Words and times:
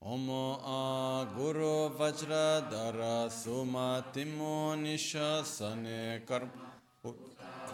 Om 0.00 0.30
a 0.30 1.26
Guru 1.36 1.90
Vajra 1.98 2.60
Dara 2.70 3.28
Sumatimo 3.28 4.74
Nishasane 4.76 6.24
Karma 6.26 6.50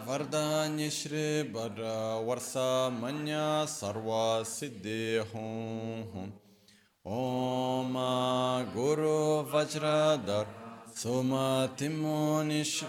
Vardanya 0.05 0.89
Shri 0.89 1.43
Bara 1.43 2.19
Varsa 2.25 2.89
Manya 2.91 3.65
Sarva 3.67 4.43
Siddhi 4.43 5.19
Hum 5.31 6.03
Hum 6.13 6.40
Om 7.03 7.93
Guru 8.75 9.43
Vajradhar 9.49 10.45
Sumatimo 10.93 12.45
Nish 12.45 12.83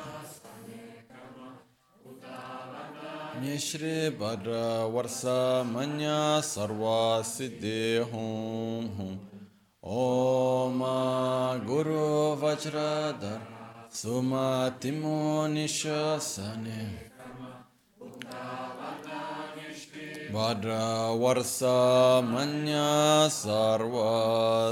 Nishri 3.41 4.11
Bhadra 4.11 4.87
Varsa 4.93 5.65
Manya 5.65 6.43
Sarva 6.43 7.23
Siddhi 7.25 8.05
Hum 8.05 8.91
Hum. 8.99 9.19
Om 9.83 10.79
Guru 11.67 12.37
Vajradhar 12.37 13.41
Sumatimo 13.91 15.49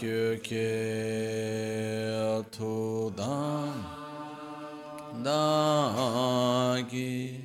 Pakyuke 0.00 0.72
Tudam 2.50 3.84
Dagi 5.22 7.36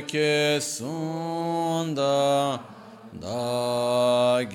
Pakyo 0.00 0.08
ke 0.08 0.60
sunda 0.60 2.60
dagyanga 3.12 4.48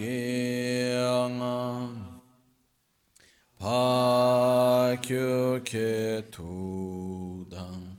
Pakyo 3.59 5.59
ke 5.62 6.24
tudang 6.31 7.97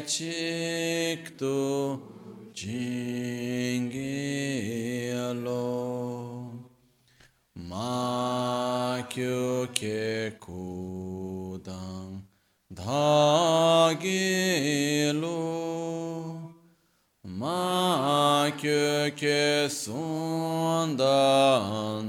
çıktı 0.08 2.00
cingilo 2.54 3.07
Ma 9.18 9.66
ke 9.74 10.38
kudan 10.38 12.22
dagilo 12.70 13.98
Ma 17.26 18.52
ke 18.62 19.66
sundan 19.74 20.94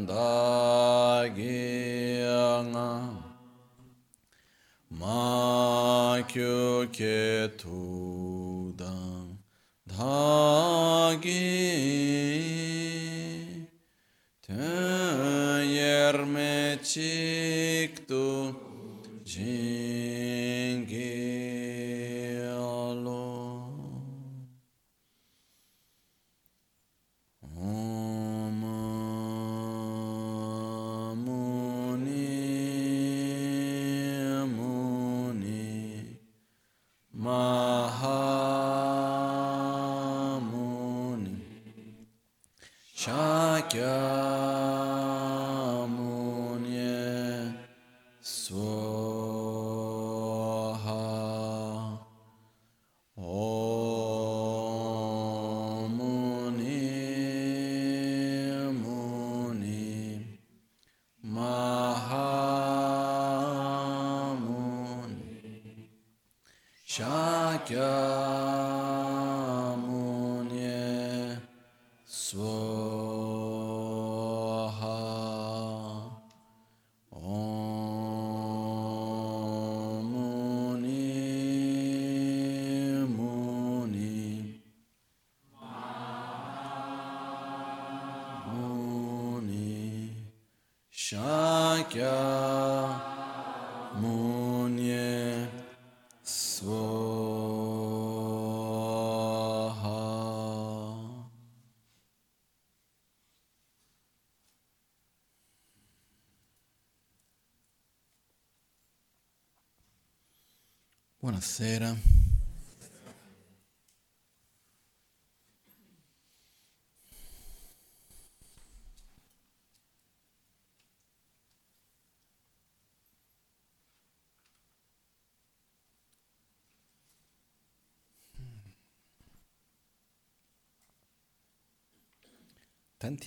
dagyanga 0.05 1.33
Ma 4.93 6.21
kyo 6.29 6.87
ke 6.93 7.49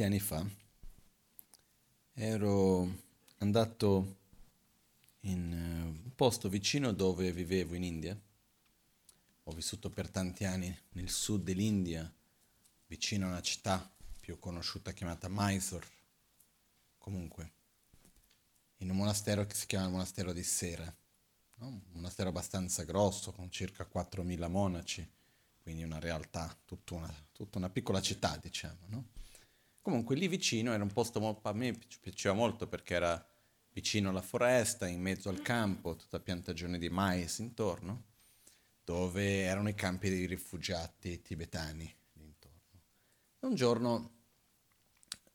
Tanti 0.02 0.16
anni 0.16 0.20
fa 0.20 0.44
ero 2.14 3.04
andato 3.38 4.18
in 5.22 5.54
eh, 5.54 5.82
un 5.84 6.16
posto 6.16 6.50
vicino 6.50 6.92
dove 6.92 7.32
vivevo 7.32 7.76
in 7.76 7.84
India. 7.84 8.20
Ho 9.44 9.52
vissuto 9.52 9.92
per 9.92 10.10
tanti 10.10 10.44
anni 10.44 10.76
nel 10.94 11.12
sud 11.12 11.44
dell'India, 11.44 12.12
vicino 12.88 13.28
a 13.28 13.30
una 13.30 13.42
città 13.44 13.88
più 14.20 14.40
conosciuta 14.40 14.92
chiamata 14.92 15.28
Mysore. 15.30 15.86
Comunque, 16.98 17.52
in 18.78 18.90
un 18.90 18.96
monastero 18.96 19.46
che 19.46 19.54
si 19.54 19.68
chiama 19.68 19.86
il 19.86 19.92
monastero 19.92 20.34
di 20.34 20.44
Sera, 20.44 20.92
no? 21.58 21.68
un 21.68 21.82
monastero 21.92 22.30
abbastanza 22.30 22.82
grosso 22.86 23.32
con 23.34 23.52
circa 23.52 23.88
4.000 23.88 24.50
monaci, 24.50 25.08
quindi 25.62 25.84
una 25.84 26.00
realtà, 26.00 26.58
tutta 26.66 26.96
una, 26.96 27.14
tutta 27.32 27.60
una 27.60 27.70
piccola 27.70 28.02
città 28.02 28.36
diciamo. 28.42 28.80
No? 28.88 29.20
Comunque 29.82 30.16
lì 30.16 30.28
vicino 30.28 30.74
era 30.74 30.84
un 30.84 30.92
posto 30.92 31.20
molto, 31.20 31.48
a 31.48 31.54
me 31.54 31.78
piaceva 32.00 32.36
molto 32.36 32.68
perché 32.68 32.94
era 32.94 33.26
vicino 33.74 34.10
alla 34.10 34.22
foresta, 34.22 34.88
in 34.88 35.02
mezzo 35.02 35.30
al 35.30 35.42
campo, 35.42 35.96
tutta 35.96 36.20
piantagione 36.20 36.78
di 36.78 36.90
mais 36.90 37.40
intorno, 37.40 38.04
dove 38.84 39.42
erano 39.42 39.70
i 39.70 39.74
campi 39.74 40.10
dei 40.10 40.26
rifugiati 40.26 41.22
tibetani 41.22 41.92
intorno. 42.14 42.82
Un 43.40 43.56
giorno 43.56 44.12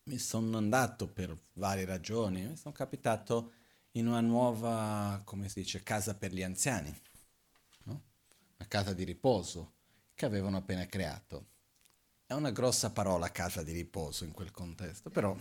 mi 0.04 0.18
sono 0.18 0.58
andato 0.58 1.08
per 1.08 1.36
varie 1.54 1.84
ragioni, 1.84 2.46
mi 2.46 2.56
sono 2.56 2.74
capitato 2.74 3.52
in 3.92 4.06
una 4.06 4.20
nuova, 4.20 5.22
come 5.24 5.48
si 5.48 5.60
dice, 5.60 5.82
casa 5.82 6.14
per 6.14 6.32
gli 6.32 6.42
anziani, 6.42 6.94
no? 7.84 8.02
una 8.58 8.68
casa 8.68 8.92
di 8.92 9.04
riposo 9.04 9.72
che 10.14 10.26
avevano 10.26 10.58
appena 10.58 10.86
creato. 10.86 11.54
È 12.28 12.32
una 12.32 12.50
grossa 12.50 12.90
parola 12.90 13.30
casa 13.30 13.62
di 13.62 13.70
riposo 13.70 14.24
in 14.24 14.32
quel 14.32 14.50
contesto, 14.50 15.10
però 15.10 15.36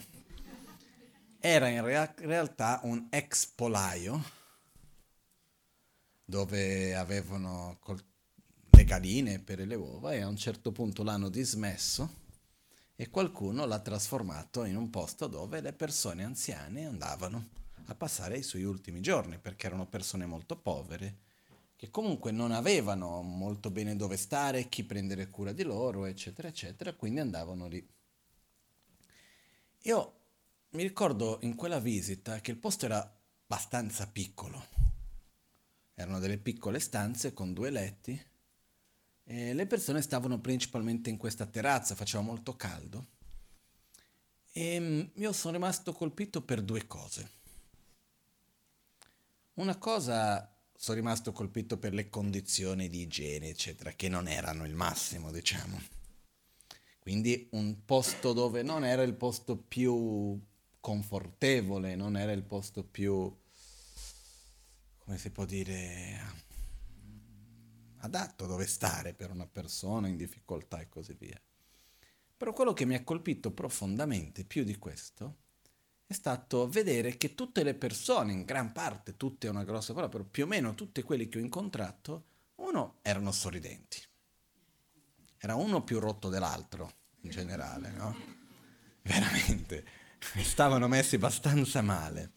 era 1.40 1.68
in 1.68 1.84
rea- 1.84 2.14
realtà 2.18 2.80
un 2.84 3.08
ex 3.10 3.48
polaio 3.48 4.24
dove 6.24 6.96
avevano 6.96 7.78
col- 7.80 8.04
le 8.70 8.84
galline 8.84 9.40
per 9.40 9.66
le 9.66 9.74
uova 9.74 10.14
e 10.14 10.22
a 10.22 10.28
un 10.28 10.38
certo 10.38 10.72
punto 10.72 11.02
l'hanno 11.02 11.30
dismesso 11.30 12.24
e 12.96 13.10
qualcuno 13.10 13.66
l'ha 13.66 13.80
trasformato 13.80 14.64
in 14.64 14.76
un 14.76 14.92
posto 14.92 15.26
dove 15.26 15.62
le 15.62 15.74
persone 15.74 16.24
anziane 16.24 16.86
andavano 16.86 17.50
a 17.86 17.96
passare 17.96 18.38
i 18.38 18.44
suoi 18.44 18.64
ultimi 18.64 19.02
giorni 19.02 19.40
perché 19.40 19.66
erano 19.66 19.88
persone 19.88 20.28
molto 20.28 20.56
povere 20.56 21.25
che 21.75 21.89
comunque 21.89 22.31
non 22.31 22.51
avevano 22.51 23.22
molto 23.22 23.69
bene 23.69 23.95
dove 23.95 24.18
stare, 24.18 24.69
chi 24.69 24.83
prendere 24.83 25.30
cura 25.30 25.51
di 25.51 25.63
loro, 25.63 26.06
eccetera, 26.06 26.48
eccetera, 26.48 26.94
quindi 26.94 27.19
andavano 27.19 27.68
lì. 27.68 27.86
Io 29.83 30.13
mi 30.69 30.83
ricordo 30.83 31.39
in 31.42 31.56
quella 31.56 31.80
visita 31.80 32.39
che 32.39 32.51
il 32.51 32.57
posto 32.57 32.86
era 32.86 33.00
abbastanza 33.00 34.07
piccolo. 34.07 34.66
Erano 35.94 36.19
delle 36.19 36.38
piccole 36.38 36.80
stanze 36.80 37.33
con 37.33 37.54
due 37.54 37.69
letti 37.69 38.25
e 39.24 39.54
le 39.54 39.66
persone 39.66 40.01
stavano 40.01 40.39
principalmente 40.39 41.10
in 41.10 41.18
questa 41.18 41.45
terrazza, 41.45 41.95
faceva 41.95 42.24
molto 42.24 42.56
caldo. 42.56 43.07
E 44.51 44.80
mm, 44.80 45.01
io 45.16 45.33
sono 45.33 45.54
rimasto 45.54 45.94
colpito 45.94 46.42
per 46.42 46.62
due 46.62 46.88
cose. 46.88 47.31
Una 49.56 49.78
cosa 49.78 50.55
sono 50.77 50.98
rimasto 50.98 51.31
colpito 51.31 51.77
per 51.77 51.94
le 51.94 52.10
condizioni 52.10 52.89
di 52.89 53.01
igiene, 53.01 53.50
eccetera, 53.50 53.92
che 53.92 54.10
non 54.10 54.27
erano 54.27 54.66
il 54.66 54.75
massimo, 54.75 55.31
diciamo. 55.31 55.81
Quindi 57.00 57.48
un 57.51 57.86
posto 57.86 58.33
dove 58.33 58.62
non 58.62 58.83
era 58.83 59.04
il 59.04 59.13
posto 59.13 59.56
più 59.57 60.39
confortevole, 60.80 61.95
non 61.95 62.18
era 62.18 62.31
il 62.31 62.44
posto 62.44 62.83
più, 62.83 63.33
come 64.98 65.18
si 65.18 65.30
può 65.31 65.45
dire, 65.45 66.19
adatto 67.98 68.45
dove 68.45 68.68
stare 68.68 69.13
per 69.13 69.31
una 69.31 69.48
persona 69.48 70.07
in 70.07 70.18
difficoltà 70.18 70.80
e 70.81 70.89
così 70.89 71.16
via. 71.18 71.39
Però 72.38 72.54
quello 72.54 72.74
che 72.74 72.86
mi 72.86 72.95
ha 72.95 73.04
colpito 73.04 73.51
profondamente 73.51 74.44
più 74.44 74.63
di 74.63 74.78
questo 74.78 75.44
è 76.07 76.13
stato 76.13 76.68
vedere 76.69 77.18
che 77.18 77.34
tutte 77.34 77.63
le 77.63 77.74
persone, 77.74 78.31
in 78.31 78.44
gran 78.44 78.72
parte, 78.72 79.18
tutte 79.18 79.48
è 79.48 79.50
una 79.50 79.63
grossa 79.63 79.94
parola, 79.94 80.12
però 80.12 80.24
più 80.24 80.44
o 80.44 80.48
meno 80.48 80.75
tutti 80.75 81.02
quelli 81.02 81.28
che 81.28 81.40
ho 81.40 81.42
incontrato, 81.42 82.25
uno 82.56 83.00
erano 83.02 83.31
sorridenti. 83.31 84.02
Era 85.38 85.56
uno 85.56 85.84
più 85.84 86.00
rotto 86.00 86.30
dell'altro, 86.30 86.92
in 87.22 87.31
generale, 87.31 87.92
no? 87.92 88.16
Veramente 89.02 89.86
stavano 90.44 90.88
messi 90.88 91.16
abbastanza 91.16 91.81
male. 91.81 92.34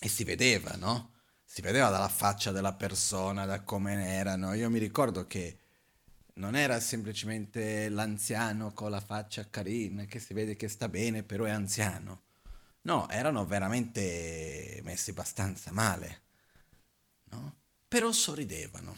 E 0.00 0.08
si 0.08 0.24
vedeva, 0.24 0.74
no? 0.76 1.14
Si 1.44 1.62
vedeva 1.62 1.88
dalla 1.88 2.08
faccia 2.08 2.50
della 2.50 2.74
persona, 2.74 3.46
da 3.46 3.62
come 3.62 3.94
erano. 4.12 4.52
Io 4.54 4.68
mi 4.68 4.78
ricordo 4.78 5.26
che 5.26 5.60
non 6.34 6.54
era 6.54 6.78
semplicemente 6.80 7.88
l'anziano 7.88 8.72
con 8.72 8.90
la 8.90 9.00
faccia 9.00 9.48
carina, 9.48 10.04
che 10.04 10.18
si 10.18 10.34
vede 10.34 10.56
che 10.56 10.68
sta 10.68 10.88
bene, 10.88 11.22
però 11.22 11.44
è 11.44 11.50
anziano. 11.50 12.24
No, 12.86 13.08
erano 13.08 13.44
veramente 13.44 14.80
messi 14.84 15.10
abbastanza 15.10 15.72
male, 15.72 16.22
no? 17.30 17.56
Però 17.88 18.12
sorridevano. 18.12 18.96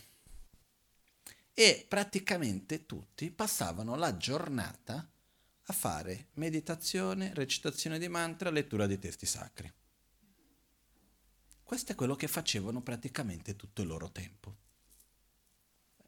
E 1.54 1.86
praticamente 1.88 2.84
tutti 2.84 3.30
passavano 3.30 3.96
la 3.96 4.14
giornata 4.18 5.10
a 5.62 5.72
fare 5.72 6.26
meditazione, 6.34 7.32
recitazione 7.32 7.98
di 7.98 8.08
mantra, 8.08 8.50
lettura 8.50 8.86
di 8.86 8.98
testi 8.98 9.24
sacri. 9.24 9.72
Questo 11.62 11.92
è 11.92 11.94
quello 11.94 12.14
che 12.14 12.28
facevano 12.28 12.82
praticamente 12.82 13.56
tutto 13.56 13.80
il 13.80 13.88
loro 13.88 14.12
tempo. 14.12 14.54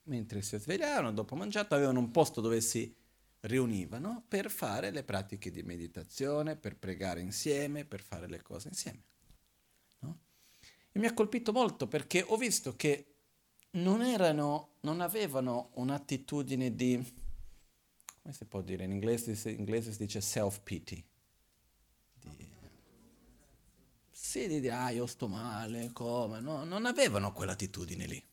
Mentre 0.03 0.43
si 0.43 0.59
svegliavano, 0.59 1.13
dopo 1.13 1.35
mangiato, 1.35 1.75
avevano 1.75 2.01
un 2.01 2.11
posto 2.11 2.43
dove 2.43 2.61
si 2.61 2.95
riunivano 3.41 4.25
per 4.29 4.51
fare 4.51 4.91
le 4.91 5.03
pratiche 5.03 5.51
di 5.51 5.63
meditazione, 5.63 6.57
per 6.57 6.77
pregare 6.77 7.21
insieme, 7.21 7.85
per 7.85 8.03
fare 8.03 8.29
le 8.29 8.43
cose 8.43 8.69
insieme. 8.69 9.03
No? 10.01 10.19
E 10.93 10.99
mi 10.99 11.07
ha 11.07 11.15
colpito 11.15 11.53
molto 11.53 11.87
perché 11.87 12.25
ho 12.27 12.37
visto 12.37 12.77
che 12.77 13.07
non 13.73 14.03
erano, 14.03 14.77
non 14.81 15.01
avevano 15.01 15.71
un'attitudine 15.75 16.75
di 16.75 17.19
come 18.23 18.35
si 18.35 18.45
può 18.45 18.61
dire? 18.61 18.85
In 18.85 18.93
inglese, 18.93 19.51
in 19.51 19.59
inglese 19.59 19.93
si 19.93 19.99
dice 19.99 20.21
self-pity. 20.21 21.05
Di, 22.21 22.53
sì, 24.11 24.47
di 24.47 24.61
dire, 24.61 24.75
ah, 24.75 24.91
io 24.91 25.07
sto 25.07 25.27
male, 25.27 25.91
come? 25.93 26.41
No, 26.41 26.65
non 26.65 26.85
avevano 26.87 27.33
quell'attitudine 27.33 28.07
lì. 28.07 28.29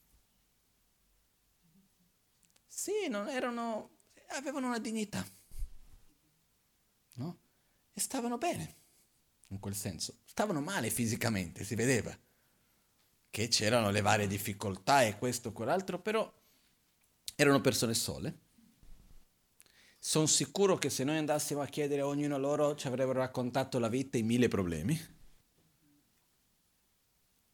Sì, 2.65 3.07
non 3.09 3.27
erano, 3.29 3.96
avevano 4.35 4.67
una 4.67 4.79
dignità. 4.79 5.25
No? 7.13 7.39
E 7.93 7.99
stavano 7.99 8.37
bene, 8.37 8.75
in 9.47 9.59
quel 9.59 9.75
senso. 9.75 10.19
Stavano 10.25 10.61
male 10.61 10.89
fisicamente, 10.89 11.63
si 11.63 11.75
vedeva. 11.75 12.15
Che 13.29 13.47
c'erano 13.47 13.89
le 13.91 14.01
varie 14.01 14.27
difficoltà 14.27 15.03
e 15.03 15.17
questo 15.17 15.49
e 15.49 15.51
quell'altro, 15.51 15.99
però 15.99 16.31
erano 17.35 17.61
persone 17.61 17.93
sole 17.93 18.45
sono 19.99 20.25
sicuro 20.25 20.77
che 20.77 20.89
se 20.89 21.03
noi 21.03 21.17
andassimo 21.17 21.59
a 21.59 21.65
chiedere 21.65 22.01
a 22.01 22.07
ognuno 22.07 22.37
loro 22.37 22.75
ci 22.75 22.87
avrebbero 22.87 23.19
raccontato 23.19 23.77
la 23.79 23.89
vita 23.89 24.17
e 24.17 24.21
i 24.21 24.23
mille 24.23 24.47
problemi. 24.47 24.97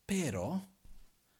Però 0.06 0.64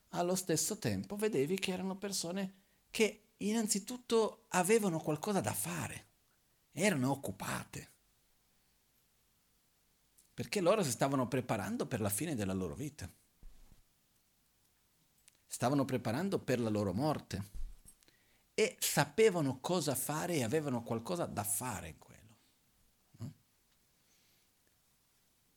allo 0.10 0.36
stesso 0.36 0.80
tempo 0.80 1.16
vedevi 1.16 1.60
che 1.60 1.72
erano 1.72 1.98
persone 1.98 2.62
che 2.90 3.23
innanzitutto 3.38 4.46
avevano 4.50 5.00
qualcosa 5.00 5.42
da 5.42 5.54
fare, 5.54 6.08
erano 6.72 7.12
occupate, 7.12 7.92
perché 10.34 10.62
loro 10.62 10.84
si 10.84 10.92
stavano 10.92 11.28
preparando 11.28 11.86
per 11.86 12.02
la 12.02 12.10
fine 12.10 12.36
della 12.36 12.54
loro 12.54 12.76
vita, 12.76 13.12
stavano 15.46 15.86
preparando 15.86 16.40
per 16.40 16.60
la 16.60 16.70
loro 16.70 16.94
morte. 16.94 17.52
E 18.56 18.78
sapevano 18.80 19.60
cosa 19.60 19.96
fare 19.96 20.36
e 20.36 20.44
avevano 20.44 20.84
qualcosa 20.84 21.26
da 21.26 21.44
fare 21.44 21.88
in 21.88 21.98
quello. 21.98 22.38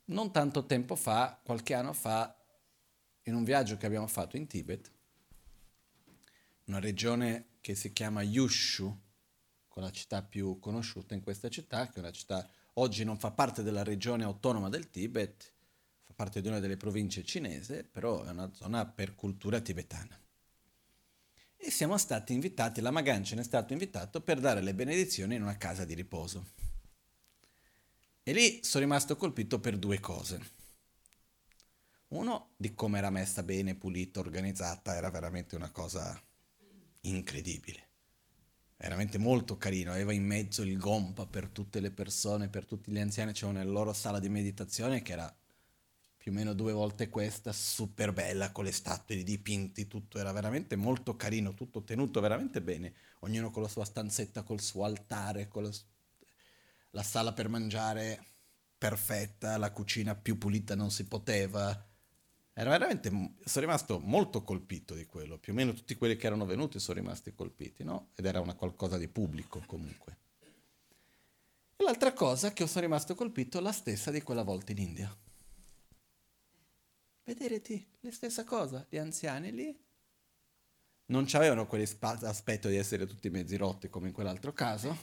Non 0.07 0.33
tanto 0.33 0.65
tempo 0.65 0.97
fa, 0.97 1.39
qualche 1.43 1.75
anno 1.75 1.93
fa, 1.93 2.35
in 3.25 3.35
un 3.35 3.45
viaggio 3.45 3.77
che 3.77 3.85
abbiamo 3.85 4.07
fatto 4.07 4.37
in 4.37 4.47
Tibet, 4.47 4.91
una 6.65 6.79
regione 6.79 7.56
che 7.67 7.75
si 7.75 7.93
chiama 7.93 8.23
Yushu, 8.23 8.97
con 9.67 9.83
la 9.83 9.91
città 9.91 10.23
più 10.23 10.61
conosciuta 10.61 11.15
in 11.15 11.21
questa 11.21 11.49
città, 11.49 11.89
che 11.89 11.97
è 11.97 11.99
una 11.99 12.13
città 12.13 12.49
oggi 12.75 13.03
non 13.03 13.19
fa 13.19 13.33
parte 13.33 13.65
della 13.65 13.83
regione 13.83 14.23
autonoma 14.23 14.69
del 14.69 14.89
Tibet, 14.89 15.53
fa 16.05 16.13
parte 16.15 16.41
di 16.41 16.47
una 16.47 16.61
delle 16.61 16.77
province 16.77 17.25
cinese, 17.25 17.83
però 17.83 18.23
è 18.23 18.31
una 18.31 18.55
zona 18.55 18.87
per 18.87 19.17
cultura 19.17 19.59
tibetana 19.59 20.17
e 21.57 21.71
siamo 21.73 21.99
stati 21.99 22.35
invitati, 22.35 22.81
la 22.81 22.93
Magan 22.93 23.25
ce 23.25 23.35
n'è 23.35 23.43
stato 23.43 23.73
invitato 23.73 24.21
per 24.21 24.39
dare 24.39 24.61
le 24.61 24.73
benedizioni 24.73 25.35
in 25.35 25.43
una 25.43 25.57
casa 25.57 25.85
di 25.85 25.95
riposo. 25.95 26.53
E 28.23 28.33
lì 28.33 28.63
sono 28.63 28.85
rimasto 28.85 29.17
colpito 29.17 29.59
per 29.59 29.77
due 29.77 29.99
cose. 29.99 30.53
Uno, 32.11 32.53
di 32.57 32.75
come 32.75 32.99
era 32.99 33.11
messa 33.11 33.43
bene, 33.43 33.75
pulita, 33.75 34.21
organizzata, 34.21 34.95
era 34.95 35.11
veramente 35.11 35.57
una 35.57 35.73
cosa 35.73 36.23
incredibile. 37.09 37.85
Veramente 38.77 39.19
molto 39.19 39.57
carino, 39.57 39.93
aveva 39.93 40.13
in 40.13 40.25
mezzo 40.25 40.63
il 40.63 40.77
gompa 40.77 41.27
per 41.27 41.49
tutte 41.49 41.81
le 41.81 41.91
persone, 41.91 42.49
per 42.49 42.67
tutti 42.67 42.91
gli 42.91 42.99
anziani, 42.99 43.33
c'era 43.33 43.51
una 43.51 43.65
loro 43.65 43.93
sala 43.93 44.19
di 44.19 44.29
meditazione 44.29 45.01
che 45.01 45.13
era 45.13 45.35
più 46.27 46.31
o 46.31 46.35
meno 46.35 46.55
due 46.55 46.73
volte 46.73 47.09
questa, 47.09 47.53
super 47.53 48.13
bella, 48.13 48.51
con 48.51 48.65
le 48.65 48.73
statue, 48.73 49.15
i 49.15 49.23
dipinti, 49.23 49.87
tutto 49.87 50.19
era 50.19 50.33
veramente 50.33 50.75
molto 50.75 51.17
carino, 51.17 51.55
tutto 51.55 51.85
tenuto 51.85 52.21
veramente 52.21 52.61
bene, 52.61 52.95
ognuno 53.21 53.51
con 53.51 53.63
la 53.63 53.69
sua 53.69 53.85
stanzetta, 53.85 54.43
col 54.43 54.61
suo 54.61 54.85
altare, 54.85 55.49
con 55.49 55.63
la, 55.63 55.71
la 56.91 57.03
sala 57.05 57.33
per 57.33 57.49
mangiare 57.49 58.25
perfetta, 58.77 59.57
la 59.57 59.71
cucina 59.71 60.17
più 60.17 60.37
pulita 60.37 60.75
non 60.75 60.91
si 60.91 61.07
poteva, 61.07 61.86
era 62.59 62.71
veramente, 62.71 63.11
sono 63.11 63.67
rimasto 63.67 63.99
molto 63.99 64.43
colpito 64.43 64.95
di 64.95 65.05
quello, 65.05 65.37
più 65.37 65.53
o 65.53 65.55
meno 65.55 65.75
tutti 65.75 65.95
quelli 65.95 66.17
che 66.17 66.27
erano 66.27 66.47
venuti 66.47 66.81
sono 66.81 66.99
rimasti 66.99 67.35
colpiti, 67.35 67.85
no? 67.85 68.13
Ed 68.15 68.25
era 68.25 68.41
una 68.41 68.55
qualcosa 68.55 68.97
di 68.97 69.09
pubblico 69.09 69.63
comunque. 69.67 70.17
E 71.77 71.85
l'altra 71.85 72.15
cosa 72.15 72.55
che 72.55 72.67
sono 72.67 72.87
rimasto 72.87 73.15
colpito 73.15 73.59
è 73.59 73.61
la 73.61 73.73
stessa 73.73 74.11
di 74.11 74.23
quella 74.23 74.43
volta 74.43 74.73
in 74.73 74.79
India. 74.79 75.15
Vedete, 77.25 77.89
la 78.01 78.11
stessa 78.11 78.45
cosa, 78.45 78.87
gli 78.89 78.97
anziani 78.97 79.53
lì 79.53 79.79
non 81.09 81.27
avevano 81.33 81.67
quell'aspetto 81.67 82.69
di 82.69 82.77
essere 82.77 83.07
tutti 83.07 83.29
mezzi 83.29 83.57
rotti 83.57 83.91
come 83.91 84.07
in 84.07 84.15
quell'altro 84.15 84.55
caso, 84.55 84.97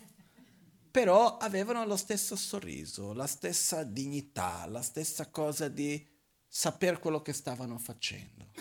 però 0.89 1.38
avevano 1.38 1.86
lo 1.86 1.98
stesso 1.98 2.36
sorriso, 2.36 3.13
la 3.13 3.27
stessa 3.27 3.83
dignità, 3.83 4.65
la 4.65 4.81
stessa 4.81 5.29
cosa 5.29 5.67
di 5.67 6.12
saper 6.55 7.00
quello 7.00 7.24
che 7.24 7.33
stavano 7.33 7.79
facendo, 7.79 8.51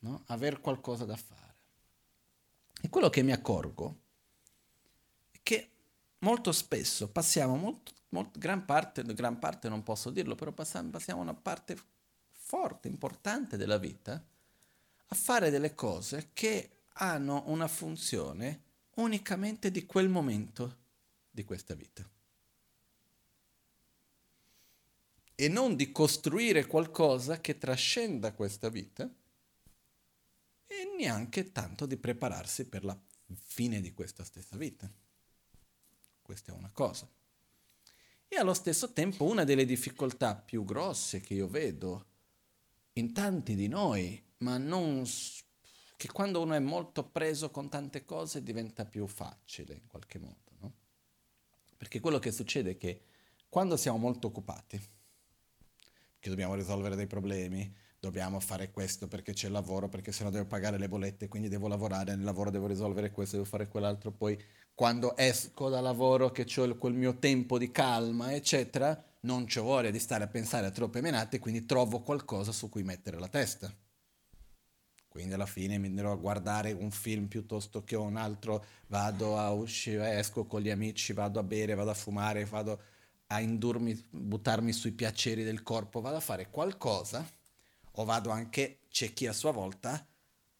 no? 0.00 0.24
aver 0.26 0.60
qualcosa 0.60 1.06
da 1.06 1.16
fare. 1.16 1.54
E 2.82 2.90
quello 2.90 3.08
che 3.08 3.22
mi 3.22 3.32
accorgo 3.32 4.00
è 5.30 5.38
che 5.42 5.70
molto 6.18 6.52
spesso 6.52 7.08
passiamo, 7.08 7.56
molto, 7.56 7.92
molto, 8.10 8.38
gran, 8.38 8.66
parte, 8.66 9.02
gran 9.02 9.38
parte 9.38 9.70
non 9.70 9.82
posso 9.82 10.10
dirlo, 10.10 10.34
però 10.34 10.52
passiamo, 10.52 10.92
una 11.22 11.32
parte 11.32 11.78
forte, 12.32 12.88
importante 12.88 13.56
della 13.56 13.78
vita 13.78 14.22
a 15.06 15.14
fare 15.14 15.48
delle 15.48 15.74
cose 15.74 16.32
che 16.34 16.82
hanno 16.98 17.44
una 17.46 17.66
funzione 17.66 18.64
unicamente 18.96 19.70
di 19.70 19.86
quel 19.86 20.10
momento 20.10 20.76
di 21.30 21.44
questa 21.44 21.72
vita. 21.72 22.06
E 25.38 25.48
non 25.48 25.76
di 25.76 25.92
costruire 25.92 26.66
qualcosa 26.66 27.40
che 27.40 27.58
trascenda 27.58 28.32
questa 28.32 28.70
vita 28.70 29.08
e 30.66 30.94
neanche 30.98 31.52
tanto 31.52 31.84
di 31.84 31.98
prepararsi 31.98 32.64
per 32.64 32.84
la 32.84 32.98
fine 33.34 33.80
di 33.82 33.92
questa 33.92 34.24
stessa 34.24 34.56
vita. 34.56 34.90
Questa 36.22 36.52
è 36.52 36.56
una 36.56 36.70
cosa. 36.72 37.08
E 38.28 38.36
allo 38.36 38.54
stesso 38.54 38.92
tempo 38.92 39.24
una 39.24 39.44
delle 39.44 39.66
difficoltà 39.66 40.34
più 40.34 40.64
grosse 40.64 41.20
che 41.20 41.34
io 41.34 41.46
vedo 41.48 42.06
in 42.94 43.12
tanti 43.12 43.54
di 43.54 43.68
noi, 43.68 44.20
ma 44.38 44.56
non 44.56 45.04
che 45.96 46.08
quando 46.10 46.42
uno 46.42 46.54
è 46.54 46.58
molto 46.58 47.04
preso 47.04 47.50
con 47.50 47.68
tante 47.68 48.04
cose 48.04 48.42
diventa 48.42 48.84
più 48.84 49.06
facile 49.06 49.74
in 49.74 49.86
qualche 49.86 50.18
modo, 50.18 50.50
no? 50.60 50.72
Perché 51.76 52.00
quello 52.00 52.18
che 52.18 52.32
succede 52.32 52.72
è 52.72 52.76
che 52.76 53.02
quando 53.48 53.76
siamo 53.76 53.96
molto 53.98 54.26
occupati, 54.26 54.80
che 56.18 56.28
dobbiamo 56.28 56.54
risolvere 56.54 56.96
dei 56.96 57.06
problemi, 57.06 57.72
dobbiamo 57.98 58.40
fare 58.40 58.70
questo 58.70 59.08
perché 59.08 59.32
c'è 59.32 59.46
il 59.46 59.52
lavoro, 59.52 59.88
perché 59.88 60.12
sennò 60.12 60.30
devo 60.30 60.46
pagare 60.46 60.78
le 60.78 60.88
bollette, 60.88 61.28
quindi 61.28 61.48
devo 61.48 61.68
lavorare, 61.68 62.14
nel 62.14 62.24
lavoro 62.24 62.50
devo 62.50 62.66
risolvere 62.66 63.10
questo, 63.10 63.36
devo 63.36 63.48
fare 63.48 63.68
quell'altro, 63.68 64.10
poi 64.12 64.40
quando 64.74 65.16
esco 65.16 65.68
da 65.68 65.80
lavoro 65.80 66.30
che 66.30 66.46
ho 66.60 66.76
quel 66.76 66.92
mio 66.92 67.18
tempo 67.18 67.58
di 67.58 67.70
calma, 67.70 68.34
eccetera, 68.34 69.02
non 69.20 69.46
ho 69.52 69.62
voglia 69.62 69.90
di 69.90 69.98
stare 69.98 70.24
a 70.24 70.28
pensare 70.28 70.66
a 70.66 70.70
troppe 70.70 71.00
menate, 71.00 71.38
quindi 71.38 71.64
trovo 71.64 72.00
qualcosa 72.00 72.52
su 72.52 72.68
cui 72.68 72.82
mettere 72.82 73.18
la 73.18 73.28
testa. 73.28 73.74
Quindi 75.08 75.32
alla 75.32 75.46
fine 75.46 75.78
mi 75.78 75.86
andrò 75.86 76.12
a 76.12 76.16
guardare 76.16 76.72
un 76.72 76.90
film 76.90 77.26
piuttosto 77.26 77.84
che 77.84 77.96
un 77.96 78.16
altro, 78.16 78.62
vado 78.88 79.38
a 79.38 79.50
uscire, 79.50 80.18
esco 80.18 80.44
con 80.44 80.60
gli 80.60 80.68
amici, 80.68 81.14
vado 81.14 81.38
a 81.38 81.42
bere, 81.42 81.74
vado 81.74 81.88
a 81.88 81.94
fumare, 81.94 82.44
vado 82.44 82.78
a 83.28 83.40
indurmi, 83.40 84.06
buttarmi 84.10 84.72
sui 84.72 84.92
piaceri 84.92 85.42
del 85.42 85.62
corpo, 85.62 86.00
vado 86.00 86.16
a 86.16 86.20
fare 86.20 86.50
qualcosa 86.50 87.28
o 87.92 88.04
vado 88.04 88.30
anche, 88.30 88.80
c'è 88.88 89.12
chi 89.12 89.26
a 89.26 89.32
sua 89.32 89.50
volta 89.52 90.06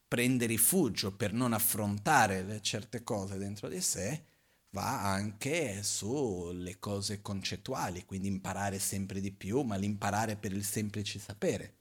prende 0.09 0.47
rifugio 0.47 1.13
per 1.13 1.33
non 1.33 1.53
affrontare 1.53 2.61
certe 2.63 3.03
cose 3.03 3.39
dentro 3.39 3.69
di 3.69 3.81
sé, 3.81 4.25
va 4.71 5.05
anche 5.05 5.83
sulle 5.83 6.79
cose 6.79 7.23
concettuali, 7.23 8.05
quindi 8.05 8.29
imparare 8.29 8.79
sempre 8.79 9.21
di 9.21 9.33
più, 9.33 9.63
ma 9.63 9.77
l'imparare 9.77 10.37
per 10.37 10.53
il 10.53 10.65
semplice 10.65 11.19
sapere, 11.19 11.75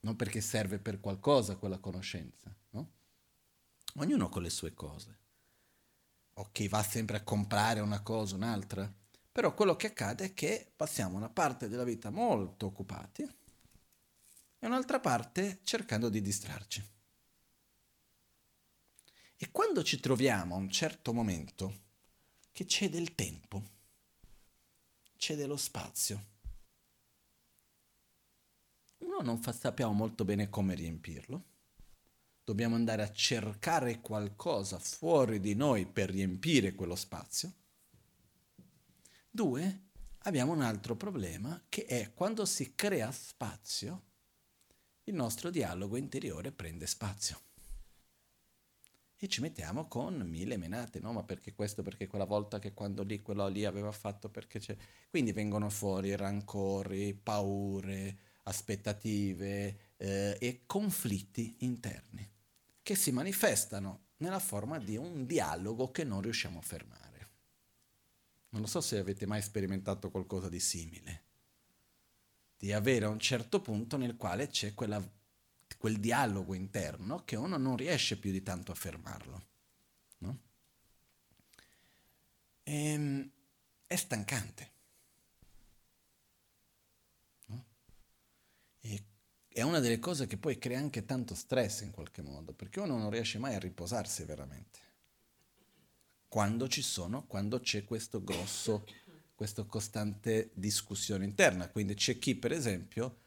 non 0.00 0.16
perché 0.16 0.40
serve 0.40 0.78
per 0.78 1.00
qualcosa 1.00 1.56
quella 1.56 1.78
conoscenza, 1.78 2.54
no? 2.70 2.90
Ognuno 3.96 4.28
con 4.28 4.42
le 4.42 4.50
sue 4.50 4.74
cose. 4.74 5.18
O 6.34 6.48
chi 6.52 6.68
va 6.68 6.82
sempre 6.82 7.16
a 7.16 7.22
comprare 7.22 7.80
una 7.80 8.02
cosa, 8.02 8.34
un'altra 8.34 8.92
però 9.36 9.52
quello 9.52 9.76
che 9.76 9.88
accade 9.88 10.24
è 10.24 10.32
che 10.32 10.72
passiamo 10.74 11.14
una 11.14 11.28
parte 11.28 11.68
della 11.68 11.84
vita 11.84 12.08
molto 12.08 12.64
occupati 12.64 13.22
e 14.58 14.66
un'altra 14.66 14.98
parte 14.98 15.58
cercando 15.62 16.08
di 16.08 16.22
distrarci. 16.22 16.82
E 19.36 19.50
quando 19.50 19.82
ci 19.82 20.00
troviamo 20.00 20.54
a 20.54 20.58
un 20.58 20.70
certo 20.70 21.12
momento 21.12 21.82
che 22.50 22.64
c'è 22.64 22.88
del 22.88 23.14
tempo, 23.14 23.62
c'è 25.18 25.36
dello 25.36 25.58
spazio, 25.58 26.24
uno 29.00 29.20
non 29.20 29.36
fa, 29.36 29.52
sappiamo 29.52 29.92
molto 29.92 30.24
bene 30.24 30.48
come 30.48 30.74
riempirlo, 30.74 31.44
dobbiamo 32.42 32.74
andare 32.74 33.02
a 33.02 33.12
cercare 33.12 34.00
qualcosa 34.00 34.78
fuori 34.78 35.40
di 35.40 35.54
noi 35.54 35.84
per 35.84 36.08
riempire 36.08 36.74
quello 36.74 36.96
spazio 36.96 37.64
Due, 39.36 39.88
abbiamo 40.20 40.52
un 40.52 40.62
altro 40.62 40.96
problema 40.96 41.62
che 41.68 41.84
è 41.84 42.14
quando 42.14 42.46
si 42.46 42.74
crea 42.74 43.12
spazio, 43.12 44.04
il 45.04 45.14
nostro 45.14 45.50
dialogo 45.50 45.98
interiore 45.98 46.52
prende 46.52 46.86
spazio. 46.86 47.38
E 49.14 49.28
ci 49.28 49.42
mettiamo 49.42 49.88
con 49.88 50.16
mille 50.22 50.56
menate, 50.56 51.00
no? 51.00 51.12
Ma 51.12 51.22
perché 51.22 51.52
questo, 51.52 51.82
perché 51.82 52.06
quella 52.06 52.24
volta 52.24 52.58
che 52.58 52.72
quando 52.72 53.02
lì, 53.02 53.20
quello 53.20 53.46
lì 53.48 53.66
aveva 53.66 53.92
fatto, 53.92 54.30
perché 54.30 54.58
c'è... 54.58 54.74
Quindi 55.10 55.32
vengono 55.32 55.68
fuori 55.68 56.16
rancori, 56.16 57.12
paure, 57.12 58.18
aspettative 58.44 59.92
eh, 59.98 60.38
e 60.40 60.62
conflitti 60.64 61.56
interni 61.58 62.26
che 62.82 62.94
si 62.94 63.12
manifestano 63.12 64.06
nella 64.16 64.38
forma 64.38 64.78
di 64.78 64.96
un 64.96 65.26
dialogo 65.26 65.90
che 65.90 66.04
non 66.04 66.22
riusciamo 66.22 66.58
a 66.58 66.62
fermare. 66.62 67.15
Non 68.50 68.66
so 68.66 68.80
se 68.80 68.98
avete 68.98 69.26
mai 69.26 69.42
sperimentato 69.42 70.10
qualcosa 70.10 70.48
di 70.48 70.60
simile, 70.60 71.24
di 72.56 72.72
avere 72.72 73.06
un 73.06 73.18
certo 73.18 73.60
punto 73.60 73.96
nel 73.96 74.16
quale 74.16 74.48
c'è 74.48 74.72
quella, 74.74 75.02
quel 75.76 75.98
dialogo 75.98 76.54
interno 76.54 77.24
che 77.24 77.36
uno 77.36 77.56
non 77.56 77.76
riesce 77.76 78.18
più 78.18 78.30
di 78.30 78.42
tanto 78.42 78.72
a 78.72 78.74
fermarlo. 78.74 79.46
No? 80.18 80.38
E, 82.62 82.74
ehm, 82.74 83.30
è 83.86 83.96
stancante. 83.96 84.72
No? 87.46 87.64
E 88.80 89.04
è 89.48 89.62
una 89.62 89.80
delle 89.80 89.98
cose 89.98 90.26
che 90.26 90.38
poi 90.38 90.58
crea 90.58 90.78
anche 90.78 91.04
tanto 91.04 91.34
stress 91.34 91.82
in 91.82 91.90
qualche 91.90 92.22
modo, 92.22 92.52
perché 92.52 92.80
uno 92.80 92.96
non 92.96 93.10
riesce 93.10 93.38
mai 93.38 93.54
a 93.54 93.58
riposarsi 93.58 94.24
veramente 94.24 94.85
quando 96.36 96.68
ci 96.68 96.82
sono, 96.82 97.24
quando 97.24 97.60
c'è 97.60 97.86
questo 97.86 98.22
grosso, 98.22 98.84
questa 99.34 99.64
costante 99.64 100.50
discussione 100.52 101.24
interna. 101.24 101.70
Quindi 101.70 101.94
c'è 101.94 102.18
chi, 102.18 102.34
per 102.34 102.52
esempio, 102.52 103.20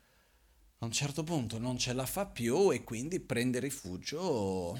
a 0.78 0.86
un 0.86 0.92
certo 0.92 1.24
punto 1.24 1.58
non 1.58 1.80
ce 1.80 1.94
la 1.94 2.06
fa 2.06 2.28
più 2.28 2.72
e 2.72 2.84
quindi 2.84 3.20
prende 3.20 3.60
rifugio 3.60 4.80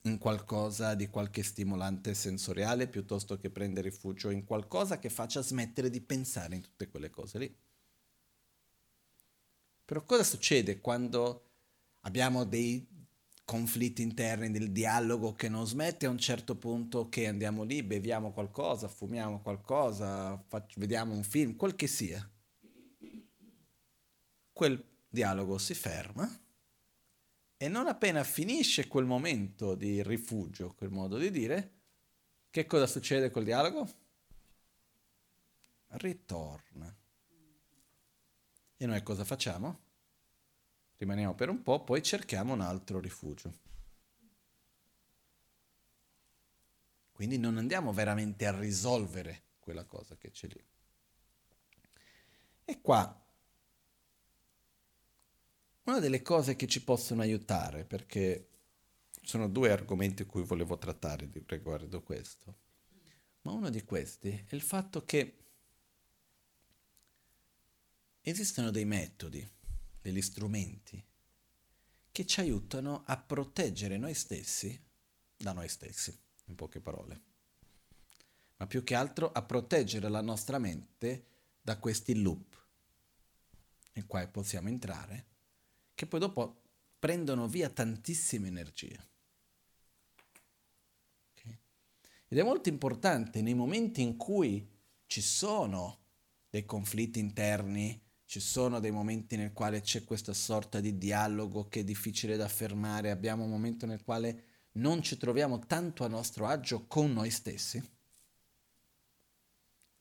in 0.00 0.18
qualcosa 0.18 0.96
di 0.96 1.06
qualche 1.06 1.44
stimolante 1.44 2.12
sensoriale 2.12 2.88
piuttosto 2.88 3.38
che 3.38 3.50
prende 3.50 3.82
rifugio 3.82 4.30
in 4.30 4.44
qualcosa 4.44 4.98
che 4.98 5.08
faccia 5.08 5.40
smettere 5.40 5.90
di 5.90 6.00
pensare 6.00 6.56
in 6.56 6.62
tutte 6.62 6.88
quelle 6.88 7.08
cose 7.08 7.38
lì. 7.38 7.56
Però 9.84 10.02
cosa 10.02 10.24
succede 10.24 10.80
quando 10.80 11.50
abbiamo 12.00 12.42
dei 12.42 12.97
conflitti 13.48 14.02
interni, 14.02 14.50
del 14.50 14.72
dialogo 14.72 15.32
che 15.32 15.48
non 15.48 15.66
smette, 15.66 16.04
a 16.04 16.10
un 16.10 16.18
certo 16.18 16.54
punto 16.54 17.08
che 17.08 17.26
andiamo 17.26 17.62
lì, 17.62 17.82
beviamo 17.82 18.30
qualcosa, 18.30 18.88
fumiamo 18.88 19.40
qualcosa, 19.40 20.36
fac- 20.48 20.78
vediamo 20.78 21.14
un 21.14 21.22
film, 21.22 21.56
quel 21.56 21.74
che 21.74 21.86
sia. 21.86 22.30
Quel 24.52 24.84
dialogo 25.08 25.56
si 25.56 25.72
ferma 25.72 26.30
e 27.56 27.68
non 27.68 27.86
appena 27.86 28.22
finisce 28.22 28.86
quel 28.86 29.06
momento 29.06 29.74
di 29.74 30.02
rifugio, 30.02 30.74
quel 30.74 30.90
modo 30.90 31.16
di 31.16 31.30
dire, 31.30 31.72
che 32.50 32.66
cosa 32.66 32.86
succede 32.86 33.30
col 33.30 33.44
dialogo? 33.44 33.88
Ritorna. 35.86 36.94
E 38.76 38.86
noi 38.86 39.02
cosa 39.02 39.24
facciamo? 39.24 39.86
Rimaniamo 40.98 41.34
per 41.34 41.48
un 41.48 41.62
po', 41.62 41.82
poi 41.84 42.02
cerchiamo 42.02 42.52
un 42.52 42.60
altro 42.60 43.00
rifugio. 43.00 43.66
Quindi 47.12 47.38
non 47.38 47.56
andiamo 47.56 47.92
veramente 47.92 48.46
a 48.46 48.56
risolvere 48.56 49.42
quella 49.58 49.84
cosa 49.84 50.16
che 50.16 50.30
c'è 50.30 50.46
lì. 50.48 50.64
E 52.64 52.80
qua 52.80 53.26
una 55.84 56.00
delle 56.00 56.20
cose 56.20 56.54
che 56.54 56.66
ci 56.66 56.84
possono 56.84 57.22
aiutare, 57.22 57.84
perché 57.84 58.48
sono 59.22 59.48
due 59.48 59.70
argomenti 59.70 60.26
cui 60.26 60.42
volevo 60.42 60.76
trattare 60.78 61.28
riguardo 61.46 62.02
questo, 62.02 62.56
ma 63.42 63.52
uno 63.52 63.70
di 63.70 63.82
questi 63.84 64.44
è 64.46 64.54
il 64.54 64.62
fatto 64.62 65.04
che 65.04 65.36
esistono 68.20 68.70
dei 68.70 68.84
metodi 68.84 69.56
degli 70.00 70.22
strumenti 70.22 71.04
che 72.10 72.26
ci 72.26 72.40
aiutano 72.40 73.04
a 73.06 73.16
proteggere 73.16 73.96
noi 73.96 74.14
stessi 74.14 74.86
da 75.38 75.52
noi 75.52 75.68
stessi, 75.68 76.16
in 76.46 76.54
poche 76.54 76.80
parole. 76.80 77.22
Ma 78.56 78.66
più 78.66 78.82
che 78.82 78.94
altro 78.94 79.30
a 79.30 79.42
proteggere 79.42 80.08
la 80.08 80.20
nostra 80.20 80.58
mente 80.58 81.26
da 81.62 81.78
questi 81.78 82.20
loop 82.20 82.56
in 83.92 84.06
cui 84.06 84.26
possiamo 84.28 84.68
entrare, 84.68 85.26
che 85.94 86.06
poi 86.06 86.20
dopo 86.20 86.62
prendono 86.98 87.46
via 87.46 87.68
tantissime 87.68 88.48
energie. 88.48 89.08
Okay? 91.32 91.58
Ed 92.28 92.38
è 92.38 92.42
molto 92.42 92.68
importante 92.68 93.40
nei 93.42 93.54
momenti 93.54 94.02
in 94.02 94.16
cui 94.16 94.68
ci 95.06 95.20
sono 95.20 95.98
dei 96.50 96.64
conflitti 96.64 97.20
interni, 97.20 98.00
ci 98.28 98.40
sono 98.40 98.78
dei 98.78 98.90
momenti 98.90 99.38
nel 99.38 99.54
quale 99.54 99.80
c'è 99.80 100.04
questa 100.04 100.34
sorta 100.34 100.80
di 100.80 100.98
dialogo 100.98 101.66
che 101.66 101.80
è 101.80 101.84
difficile 101.84 102.36
da 102.36 102.44
affermare, 102.44 103.10
abbiamo 103.10 103.44
un 103.44 103.48
momento 103.48 103.86
nel 103.86 104.04
quale 104.04 104.44
non 104.72 105.02
ci 105.02 105.16
troviamo 105.16 105.60
tanto 105.60 106.04
a 106.04 106.08
nostro 106.08 106.46
agio 106.46 106.86
con 106.86 107.10
noi 107.10 107.30
stessi, 107.30 107.82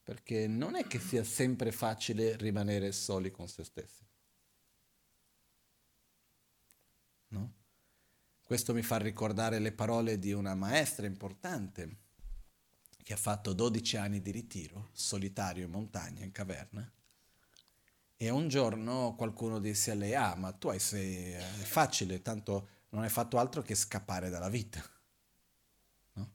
perché 0.03 0.46
non 0.46 0.75
è 0.75 0.86
che 0.86 1.00
sia 1.00 1.24
sempre 1.24 1.72
facile 1.72 2.36
rimanere 2.36 2.91
soli 2.91 3.31
con 3.31 3.48
se 3.48 3.63
stessi. 3.63 4.05
No? 7.29 7.53
Questo 8.43 8.74
mi 8.74 8.81
fa 8.81 8.98
ricordare 8.98 9.60
le 9.60 9.72
parole 9.72 10.19
di 10.19 10.34
una 10.34 10.53
maestra 10.53 11.05
importante 11.05 12.00
che 13.03 13.13
ha 13.13 13.17
fatto 13.17 13.53
12 13.53 13.96
anni 13.96 14.22
di 14.22 14.31
ritiro, 14.31 14.89
solitario 14.91 15.63
in 15.63 15.72
montagna, 15.72 16.25
in 16.25 16.34
caverna, 16.34 16.91
e 18.19 18.31
un 18.31 18.47
giorno 18.47 19.13
qualcuno 19.15 19.59
disse 19.59 19.91
a 19.91 19.93
lei, 19.93 20.15
ah, 20.15 20.36
ma 20.36 20.51
tu 20.51 20.69
hai 20.69 20.79
sei, 20.79 21.33
è 21.33 21.39
facile, 21.39 22.24
tanto 22.24 22.69
non 22.89 23.03
hai 23.03 23.09
fatto 23.09 23.38
altro 23.38 23.62
che 23.62 23.75
scappare 23.75 24.29
dalla 24.29 24.50
vita. 24.50 24.83
No? 26.13 26.31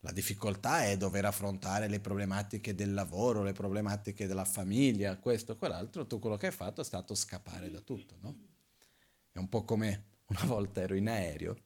La 0.00 0.12
difficoltà 0.12 0.84
è 0.84 0.98
dover 0.98 1.24
affrontare 1.24 1.88
le 1.88 1.98
problematiche 1.98 2.74
del 2.74 2.92
lavoro, 2.92 3.42
le 3.42 3.54
problematiche 3.54 4.26
della 4.26 4.44
famiglia, 4.44 5.16
questo, 5.16 5.56
quell'altro, 5.56 6.06
tu 6.06 6.18
quello 6.18 6.36
che 6.36 6.46
hai 6.46 6.52
fatto 6.52 6.82
è 6.82 6.84
stato 6.84 7.14
scappare 7.14 7.70
da 7.70 7.80
tutto, 7.80 8.18
no? 8.20 8.36
È 9.32 9.38
un 9.38 9.48
po' 9.48 9.64
come 9.64 10.18
una 10.26 10.44
volta 10.44 10.82
ero 10.82 10.94
in 10.94 11.08
aereo, 11.08 11.56